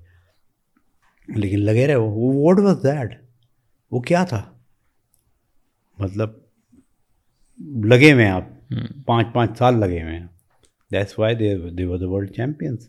[1.28, 3.14] لیکن لگے رہے وہ واٹ واز دیٹ
[3.92, 4.42] وہ کیا تھا
[6.00, 6.30] مطلب
[7.84, 8.44] لگے ہوئے ہیں آپ۔
[9.06, 10.26] پانچ پانچ سال لگے ہوئے ہیں۔
[10.92, 12.88] That's why they they were the world champions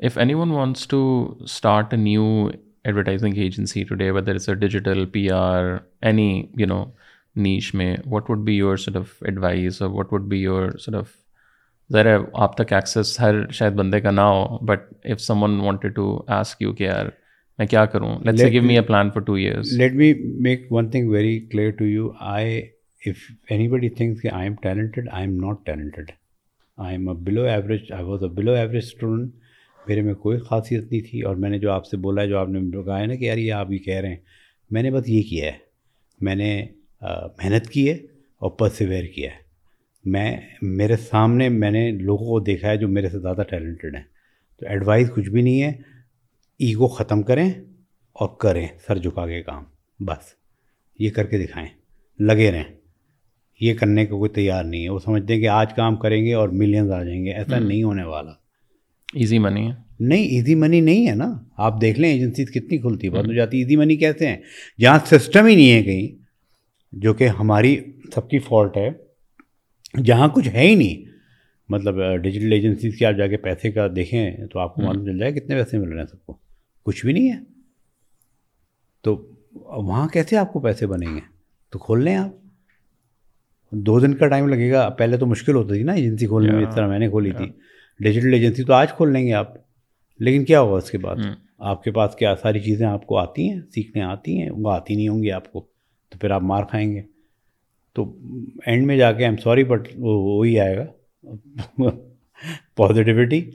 [0.00, 1.00] if anyone wants to
[1.40, 2.48] start a new
[2.84, 5.64] advertising agency today whether is a digital P R
[6.00, 6.84] any you know
[7.36, 8.76] niche میں what would be your
[9.20, 11.10] advice اور what would be your said of
[11.90, 16.22] ذرا آپ تک access ہر شاید بندے کا نہ ہو but if someone wanted to
[16.26, 16.90] ask you کے
[17.58, 20.90] میں کیا کروں؟ Let's give me a plan for two years let me make one
[20.90, 22.58] thing very clear to you I
[23.06, 23.32] if
[23.68, 26.10] anybody thinks کہ I am talented I am not talented
[26.76, 29.30] I am a below average I was a below average student
[29.88, 32.38] میرے میں کوئی خاصیت نہیں تھی اور میں نے جو آپ سے بولا ہے جو
[32.38, 34.16] آپ نے کہا ہے نا کہ یار یہ آپ یہ کہہ رہے ہیں
[34.70, 35.52] میں نے بس یہ کیا ہے۔
[36.20, 36.66] میں نے
[37.38, 37.94] محنت کی ہے
[38.38, 39.36] اور پرسیویئر کیا ہے۔
[40.04, 44.02] میں میرے سامنے میں نے لوگوں کو دیکھا ہے جو میرے سے زیادہ ٹیلنٹڈ ہیں۔
[44.60, 45.91] تو ایڈوائز کچھ بھی نہیں ہے۔
[46.62, 47.52] ایگو ختم کریں
[48.12, 49.64] اور کریں سر جھکا کے کام
[50.00, 50.34] بس۔
[50.98, 51.68] یہ کر کے دکھائیں۔
[52.18, 52.64] لگے رہیں۔
[53.60, 56.34] یہ کرنے کا کوئی تیار نہیں ہے۔ وہ سمجھتے ہیں کہ آج کام کریں گے
[56.34, 58.30] اور ملینز آ جائیں گے۔ ایسا نہیں ہونے والا۔
[59.14, 63.08] ایزی منی ہے۔ نہیں ایزی منی نہیں ہے نا۔ آپ دیکھ لیں ایجنسیز کتنی کھلتی
[63.08, 64.36] بند ہو جاتی۔ ایزی منی کیسے ہیں؟
[64.80, 66.22] جہاں سسٹم ہی نہیں ہے کہیں
[66.92, 67.80] جو کہ ہماری
[68.14, 68.90] سب کی فالٹ ہے
[70.02, 71.12] جہاں کچھ ہے ہی نہیں۔
[71.68, 75.18] مطلب ڈیجیٹل ایجنسیز کی آپ جا کے پیسے کا دیکھیں تو آپ کو معلوم چل
[75.18, 76.41] جائے کتنے پیسے مل رہے ہیں سب کو۔
[76.82, 77.38] کچھ بھی نہیں ہے۔
[79.02, 81.20] تو وہاں کیسے آپ کو پیسے بنیں گے؟
[81.70, 82.30] تو کھول لیں آپ۔
[83.72, 86.66] دو دن کا ٹائم لگے گا۔ پہلے تو مشکل ہوتی تھی نا ایجنسی کھولنے میں
[86.66, 87.46] اس طرح میں نے کھولی تھی۔
[88.00, 89.48] ڈیجیٹل ایجنسی تو آج کھول لیں گے آپ۔
[90.18, 91.16] لیکن کیا ہوگا اس کے بعد؟
[91.58, 94.94] آپ کے پاس کیا ساری چیزیں آپ کو آتی ہیں سیکھنے آتی ہیں وہ آتی
[94.94, 95.66] نہیں ہوں گی آپ کو۔
[96.08, 97.02] تو پھر آپ مار کھائیں گے۔
[97.92, 98.18] تو
[98.66, 100.86] اینڈ میں جا کے ایم سوری بٹ وہ وہی آئے گا۔
[102.76, 103.50] پازیٹیوٹی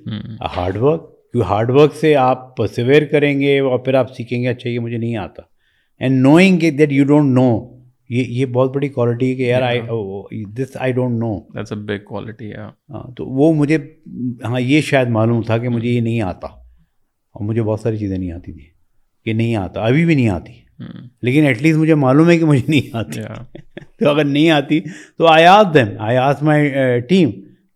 [0.57, 4.47] ہارڈ ورک کیونکہ ہارڈ ورک سے آپ پرسیویئر کریں گے اور پھر آپ سیکھیں گے
[4.47, 5.41] اچھا یہ مجھے نہیں آتا۔
[5.99, 7.77] And knowing that you don't know
[8.09, 9.81] یہ یہ بہت بڑی کوالٹی ہے کہ یار I
[10.43, 13.77] this I don't know that's a big quality ہاں تو وہ مجھے
[14.43, 18.17] ہاں یہ شاید معلوم تھا کہ مجھے یہ نہیں آتا۔ اور مجھے بہت ساری چیزیں
[18.17, 18.65] نہیں آتی تھیں
[19.25, 20.53] کہ نہیں آتا ابھی بھی نہیں آتی۔
[21.21, 23.21] لیکن ایٹ لیسٹ مجھے معلوم ہے کہ مجھے نہیں آتی۔
[23.99, 24.79] تو اگر نہیں آتی
[25.17, 26.69] تو آئی آس them I as my
[26.99, 27.31] team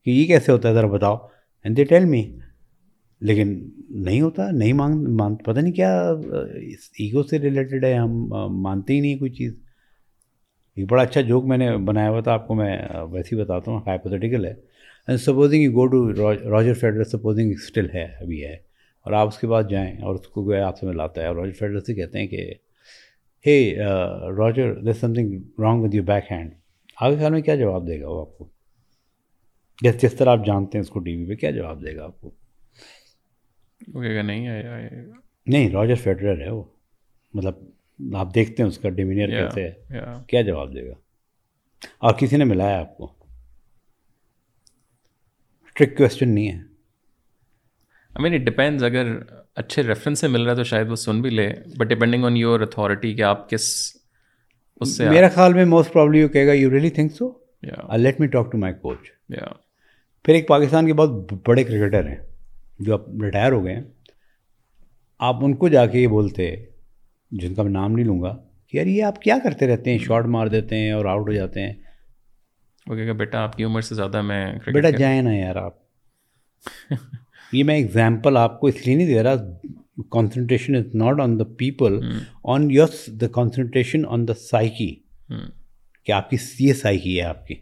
[0.05, 1.15] کہ یہ کیسے ہوتا ہے ذرا بتاؤ۔
[1.63, 2.37] اینڈ دے ٹیل می
[3.21, 6.11] لیکن نہیں ہوتا، نہیں مانگ مان پتہ نہیں کیا
[6.99, 9.55] ایگو سے ریلیٹڈ ہے، ہم مانتے ہی نہیں کوئی چیز۔
[10.75, 12.77] ایک بڑا اچھا جوک میں نے بنایا ہوا تھا، آپ کو میں
[13.11, 14.53] ویسے ہی بتاتا ہوں ہائپوتھیٹیکل ہے۔
[15.07, 16.13] And supposing you go to
[16.49, 20.27] Roger Federer supposing still ہے، ابھی ہے۔ اور آپ اس کے بعد جائیں اور اس
[20.27, 22.53] کو گیا آپ سے ملاتا ہے۔ اور راجر فیڈر سے کہتے ہیں کہ
[23.47, 23.75] ہے
[24.37, 26.51] Roger this something wrong with your backhand
[27.01, 28.49] آگے خیال میں کیا جواب دے گا وہ آپ کو؟
[29.81, 32.03] جس جس طرح آپ جانتے ہیں اس کو ٹی وی پہ، کیا جواب دے گا
[32.03, 32.40] آپ کو؟
[33.87, 34.49] نہیں
[35.47, 36.63] نہیں راجر فیڈرر ہے وہ۔
[37.33, 37.53] مطلب
[38.15, 39.73] آپ دیکھتے ہیں اس کا ڈیمینئر کیسے ہے۔
[40.27, 40.93] کیا جواب دے گا؟
[41.97, 43.13] اور کسی نے ملایا آپ کو؟
[45.75, 49.07] ٹرک کوشچن نہیں ہے۔ آئی مین اٹ ڈپینڈز اگر
[49.55, 52.37] اچھے ریفرنس سے مل رہا ہے تو شاید وہ سن بھی لے but depending on
[52.37, 53.97] your authority کہ آپ کس
[54.81, 57.31] اس سے میرا خیال میں موسٹ پرابلی کہے گا you really think so
[57.97, 58.97] let me talk to my coach
[60.23, 62.30] پھر ایک پاکستان کے بہت بڑے کرکٹر ہیں۔
[62.79, 63.83] جو اب ریٹائر ہو گئے ہیں
[65.19, 66.55] آپ ان کو جا کے یہ بولتے
[67.31, 69.97] جن کا میں نام نہیں لوں گا کہ یار یہ آپ کیا کرتے رہتے ہیں؟
[69.97, 71.73] شاٹ مار دیتے ہیں اور آؤٹ ہو جاتے ہیں۔
[72.87, 75.75] وہ کہ بیٹا آپ کی عمر سے زیادہ میں بیٹا جائیں نا یار آپ۔
[77.53, 79.35] یہ میں اگزامپل آپ کو اس لیے نہیں دے رہا
[80.11, 81.99] concentration is not on the people
[82.43, 84.95] on your the concentration on the psyche
[86.05, 87.55] کہ آپ کی یہ سائیکی ہے آپ کی۔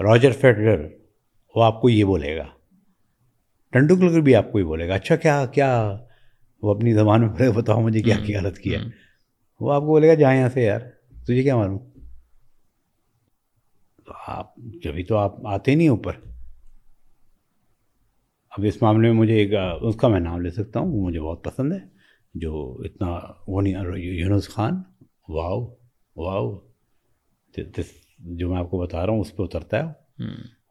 [0.00, 0.88] راجر فیڈرر
[1.54, 2.44] وہ آپ کو یہ بولے گا۔
[3.72, 5.96] ٹنڈوکلر بھی آپ کو یہ بولے گا اچھا کیا کیا؟
[6.62, 8.80] وہ اپنی زبان میں پڑھے بتاؤ مجھے کیا کیا غلط کیا۔
[9.60, 10.80] وہ آپ کو بولے گا جائیں یہاں سے یار
[11.24, 11.78] تجھے کیا معلوم؟
[14.06, 16.12] تو آپ جبھی تو آپ آتے نہیں اوپر۔
[18.50, 21.20] اب اس معاملے میں مجھے ایک اس کا میں نام لے سکتا ہوں وہ مجھے
[21.20, 21.78] بہت پسند ہے
[22.34, 23.18] جو اتنا
[23.48, 24.72] وہ نہیں یونس خان
[25.28, 25.74] واؤ
[26.16, 26.58] واؤ
[28.18, 29.84] جو میں آپ کو بتا رہا ہوں اس پہ اترتا ہے۔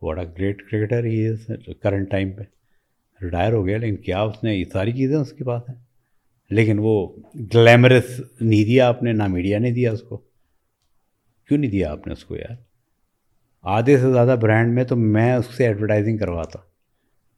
[0.01, 2.60] What a great cricketer he ہے کرنٹ ٹائم پہ۔
[3.21, 5.75] ریٹائر ہو گیا لیکن کیا اس نے یہ ساری چیزیں اس کے پاس ہیں؟
[6.49, 10.17] لیکن وہ گلیمرس نہیں دیا آپ نے نہ میڈیا نے دیا اس کو۔
[11.47, 12.55] کیوں نہیں دیا آپ نے اس کو یار؟
[13.61, 16.59] آدھے سے زیادہ برانڈ میں تو میں اس سے ایڈورٹائزنگ کرواتا۔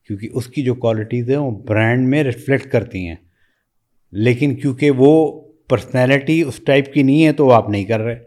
[0.08, 3.16] کیونکہ اس کی جو کوالٹیز ہیں وہ برانڈ میں ریفلیکٹ کرتی ہیں۔
[4.12, 8.20] لیکن کیونکہ وہ پرسنالٹی اس ٹائپ کی نہیں ہے تو وہ آپ نہیں کر رہے۔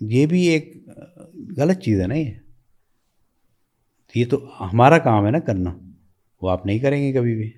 [0.00, 0.76] یہ بھی ایک
[1.56, 2.32] غلط چیز ہے نا یہ۔
[4.14, 5.78] یہ تو ہمارا کام ہے نا کرنا۔
[6.42, 7.50] وہ آپ نہیں کریں گے کبھی بھی؟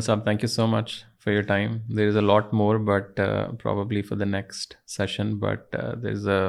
[0.00, 3.20] صاحب thank you so much for your time there is a lot more but
[3.62, 6.40] probably for the next session but there is a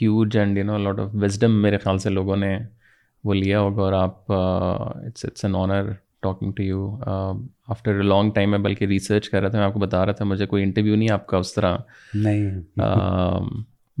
[0.00, 2.58] huge and you know lot of wisdom میرے خیال سے لوگوں نے
[3.24, 6.96] وہ لیا ہوگا اور آپ it's it's an honour talking to you
[7.66, 10.12] after a long time میں بلکہ ریسرچ کر رہا تھا میں آپ کو بتا رہا
[10.12, 11.78] تھا مجھے کوئی انٹرویو نہیں آپ کا اس طرح
[12.14, 12.60] نہیں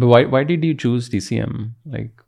[0.02, 1.56] why did you choose D C M
[1.86, 2.20] like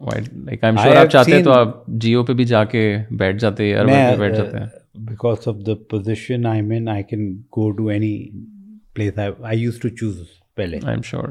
[0.00, 3.40] like I am sure آپ چاہتے ہیں تو آپ جیو پہ بھی جا کے بیٹھ
[3.40, 3.84] جاتے ہیں
[4.18, 4.66] بیٹھ جاتے ہیں
[5.06, 8.16] because of the position I mean I can go to any
[8.94, 10.20] place I use to choose
[10.54, 11.28] پہلے آئی ایم شیور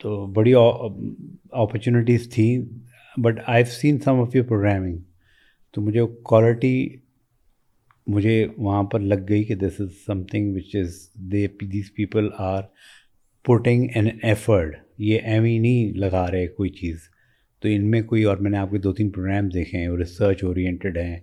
[0.00, 2.62] تو بڑی اپرچونیٹیز تھیں
[3.16, 4.98] but I have seen some of your programming
[5.74, 6.74] تو مجھے کوالٹی
[8.06, 9.90] مجھے وہاں پر لگ گئی کہ this is
[10.22, 10.96] something which is
[11.32, 12.62] they these people are
[13.44, 16.96] putting an effort یہ ایم ہی نہیں لگا رہے کوئی چیز۔
[17.60, 19.96] تو ان میں کوئی اور میں نے آپ کے دو تین پروگرام دیکھے ہیں وہ
[19.96, 21.20] ریسرچ اورینٹیڈ ہیں۔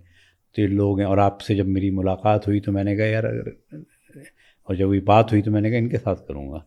[0.54, 3.04] تو یہ لوگ ہیں اور آپ سے جب میری ملاقات ہوئی تو میں نے کہا
[3.04, 3.48] یار اگر
[4.64, 6.58] اور جب یہ بات ہوئی تو میں نے کہا ان کے ساتھ کروں گا۔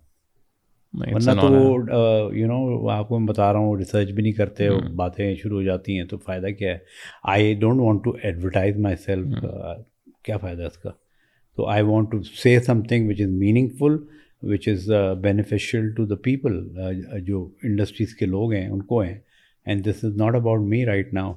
[0.93, 5.35] ورنہ تو یو نو آپ کو میں بتا رہا ہوں ریسرچ بھی نہیں کرتے باتیں
[5.35, 6.77] شروع ہو جاتی ہیں۔ تو فائدہ کیا ہے؟
[7.23, 9.27] I don't want to advertise myself
[10.23, 10.91] کیا فائدہ اس کا؟
[11.55, 13.29] تو I want to say something which is
[13.67, 13.97] meaningful
[14.45, 14.89] which is
[15.21, 16.61] beneficial to the people
[17.25, 19.17] جو انڈسٹریز کے لوگ ہیں ان کو ہیں۔
[19.65, 21.33] And this is not about me right now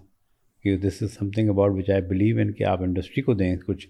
[0.65, 3.89] کہ this is something about which I believe in کہ آپ انڈسٹری کو دیں کچھ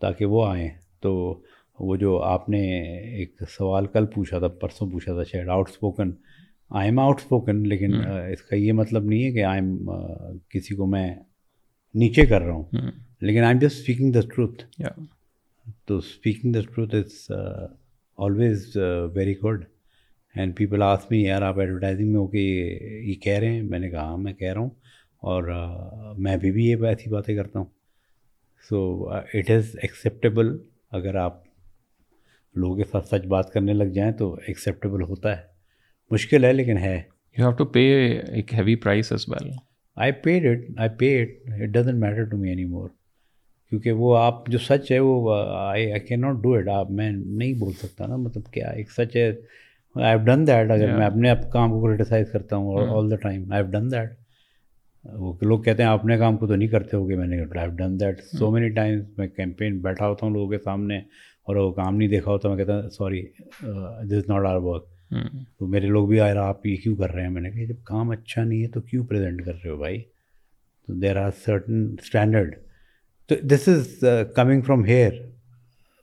[0.00, 0.68] تاکہ وہ آئیں۔
[1.00, 1.42] تو
[1.80, 2.60] وہ جو آپ نے
[3.16, 6.10] ایک سوال کل پوچھا تھا پرسوں پوچھا تھا شاید outspoken
[6.70, 7.94] I am outspoken لیکن
[8.32, 9.90] اس کا یہ مطلب نہیں ہے کہ آئی ایم
[10.48, 11.14] کسی کو میں
[11.94, 12.64] نیچے کر رہا ہوں۔
[13.20, 14.64] لیکن I am just speaking the truth
[15.86, 17.32] تو speaking the truth is
[18.20, 18.76] always
[19.14, 19.64] very good
[20.34, 22.38] and people ask me یار آپ ایڈورٹائزنگ میں ہو کے
[23.04, 24.70] یہ کہہ رہے ہیں میں نے کہا ہاں میں کہہ رہا ہوں
[25.22, 25.42] اور
[26.18, 27.66] میں ابھی بھی یہ ایسی باتیں کرتا ہوں
[28.68, 30.56] سو اٹ از ایکسیپٹیبل
[30.90, 31.42] اگر آپ
[32.54, 35.42] لوگوں کے ساتھ سچ بات کرنے لگ جائیں تو ایکسیپٹیبل ہوتا ہے۔
[36.10, 37.02] مشکل ہے لیکن ہے۔
[37.36, 37.80] یو ہیو ٹو پے
[38.18, 39.50] ایک heavy price as well
[39.96, 42.88] I paid it I pay it it doesn't matter to me anymore
[43.70, 47.12] کیونکہ وہ آپ جو سچ ہے وہ I I can not do it آپ میں
[47.12, 49.32] نہیں بول سکتا نا مطلب کیا ایک سچ ہے؟
[49.94, 53.16] آئی ہیو ڈن دیٹ اگر میں اپنے آپ کام کو کرٹیسائز کرتا ہوں all the
[53.16, 54.10] time I have done that
[55.04, 57.58] وہ لوگ کہتے ہیں اپنے کام کو تو نہیں کرتے ہو کہ میں نے I
[57.58, 60.98] have done that so many times میں کیمپین بیٹھا ہوتا ہوں لوگوں کے سامنے
[61.46, 63.22] اور وہ کام نہیں دیکھا ہوتا میں کہتا ہوں sorry
[64.02, 64.84] this is not our work
[65.58, 67.64] تو میرے لوگ بھی آئے رہا آپ یہ کیوں کر رہے ہیں؟ میں نے کہا
[67.64, 70.02] جب کام اچھا نہیں ہے تو کیوں پریزنٹ کر رہے ہو بھائی؟
[70.86, 72.54] تو دیر آر سرٹن اسٹینڈرڈ
[73.30, 74.04] تو this is
[74.36, 75.10] coming from here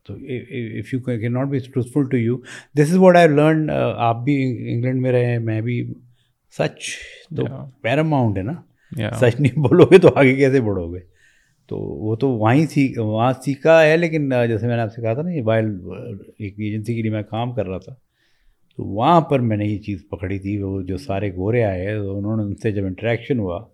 [0.06, 2.38] تو if you can not be truthful to you
[2.76, 4.36] this is what I learn آپ بھی
[4.74, 5.94] انگلینڈ میں رہے ہیں میں بھی
[6.54, 6.90] سچ
[7.36, 7.45] تو
[7.82, 10.99] پیراماؤنٹ ہے نا سچ نہیں بولو گے تو آگے کیسے بڑھو گے
[11.68, 15.14] تو وہ تو وہیں سیکھ وہاں سیکھا ہے لیکن جیسے میں نے آپ سے کہا
[15.14, 15.66] تھا نا وائل
[16.38, 17.94] ایک ایجنسی کے لیے میں کام کر رہا تھا
[18.76, 22.38] تو وہاں پر میں نے یہ چیز پکڑی تھی وہ جو سارے گورے آئے انہوں
[22.38, 23.66] نے ان سے جب انٹریکشن ہوا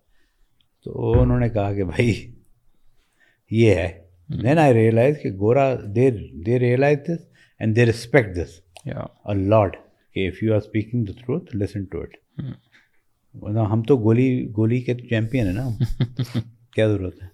[0.85, 2.13] تو انہوں نے کہا کہ بھائی
[3.53, 3.91] یہ ہے
[4.41, 6.13] دین آئی ریئلائز کہ گورا there
[6.45, 7.21] they realize this
[7.61, 8.59] and they respect this
[9.49, 9.75] lad
[10.15, 12.17] کہ if you are speaking the truth listen to it
[13.71, 14.27] ہم تو گولی
[14.57, 15.69] گولی کے چیمپئن ہیں نا
[16.75, 17.27] کیا ضرورت ہے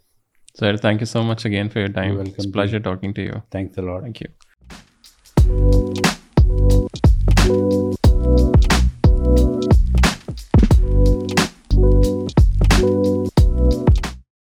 [0.59, 3.77] sir thank you so much again for your time welcome pleasure talking to you thanks
[3.77, 6.18] a lot thank you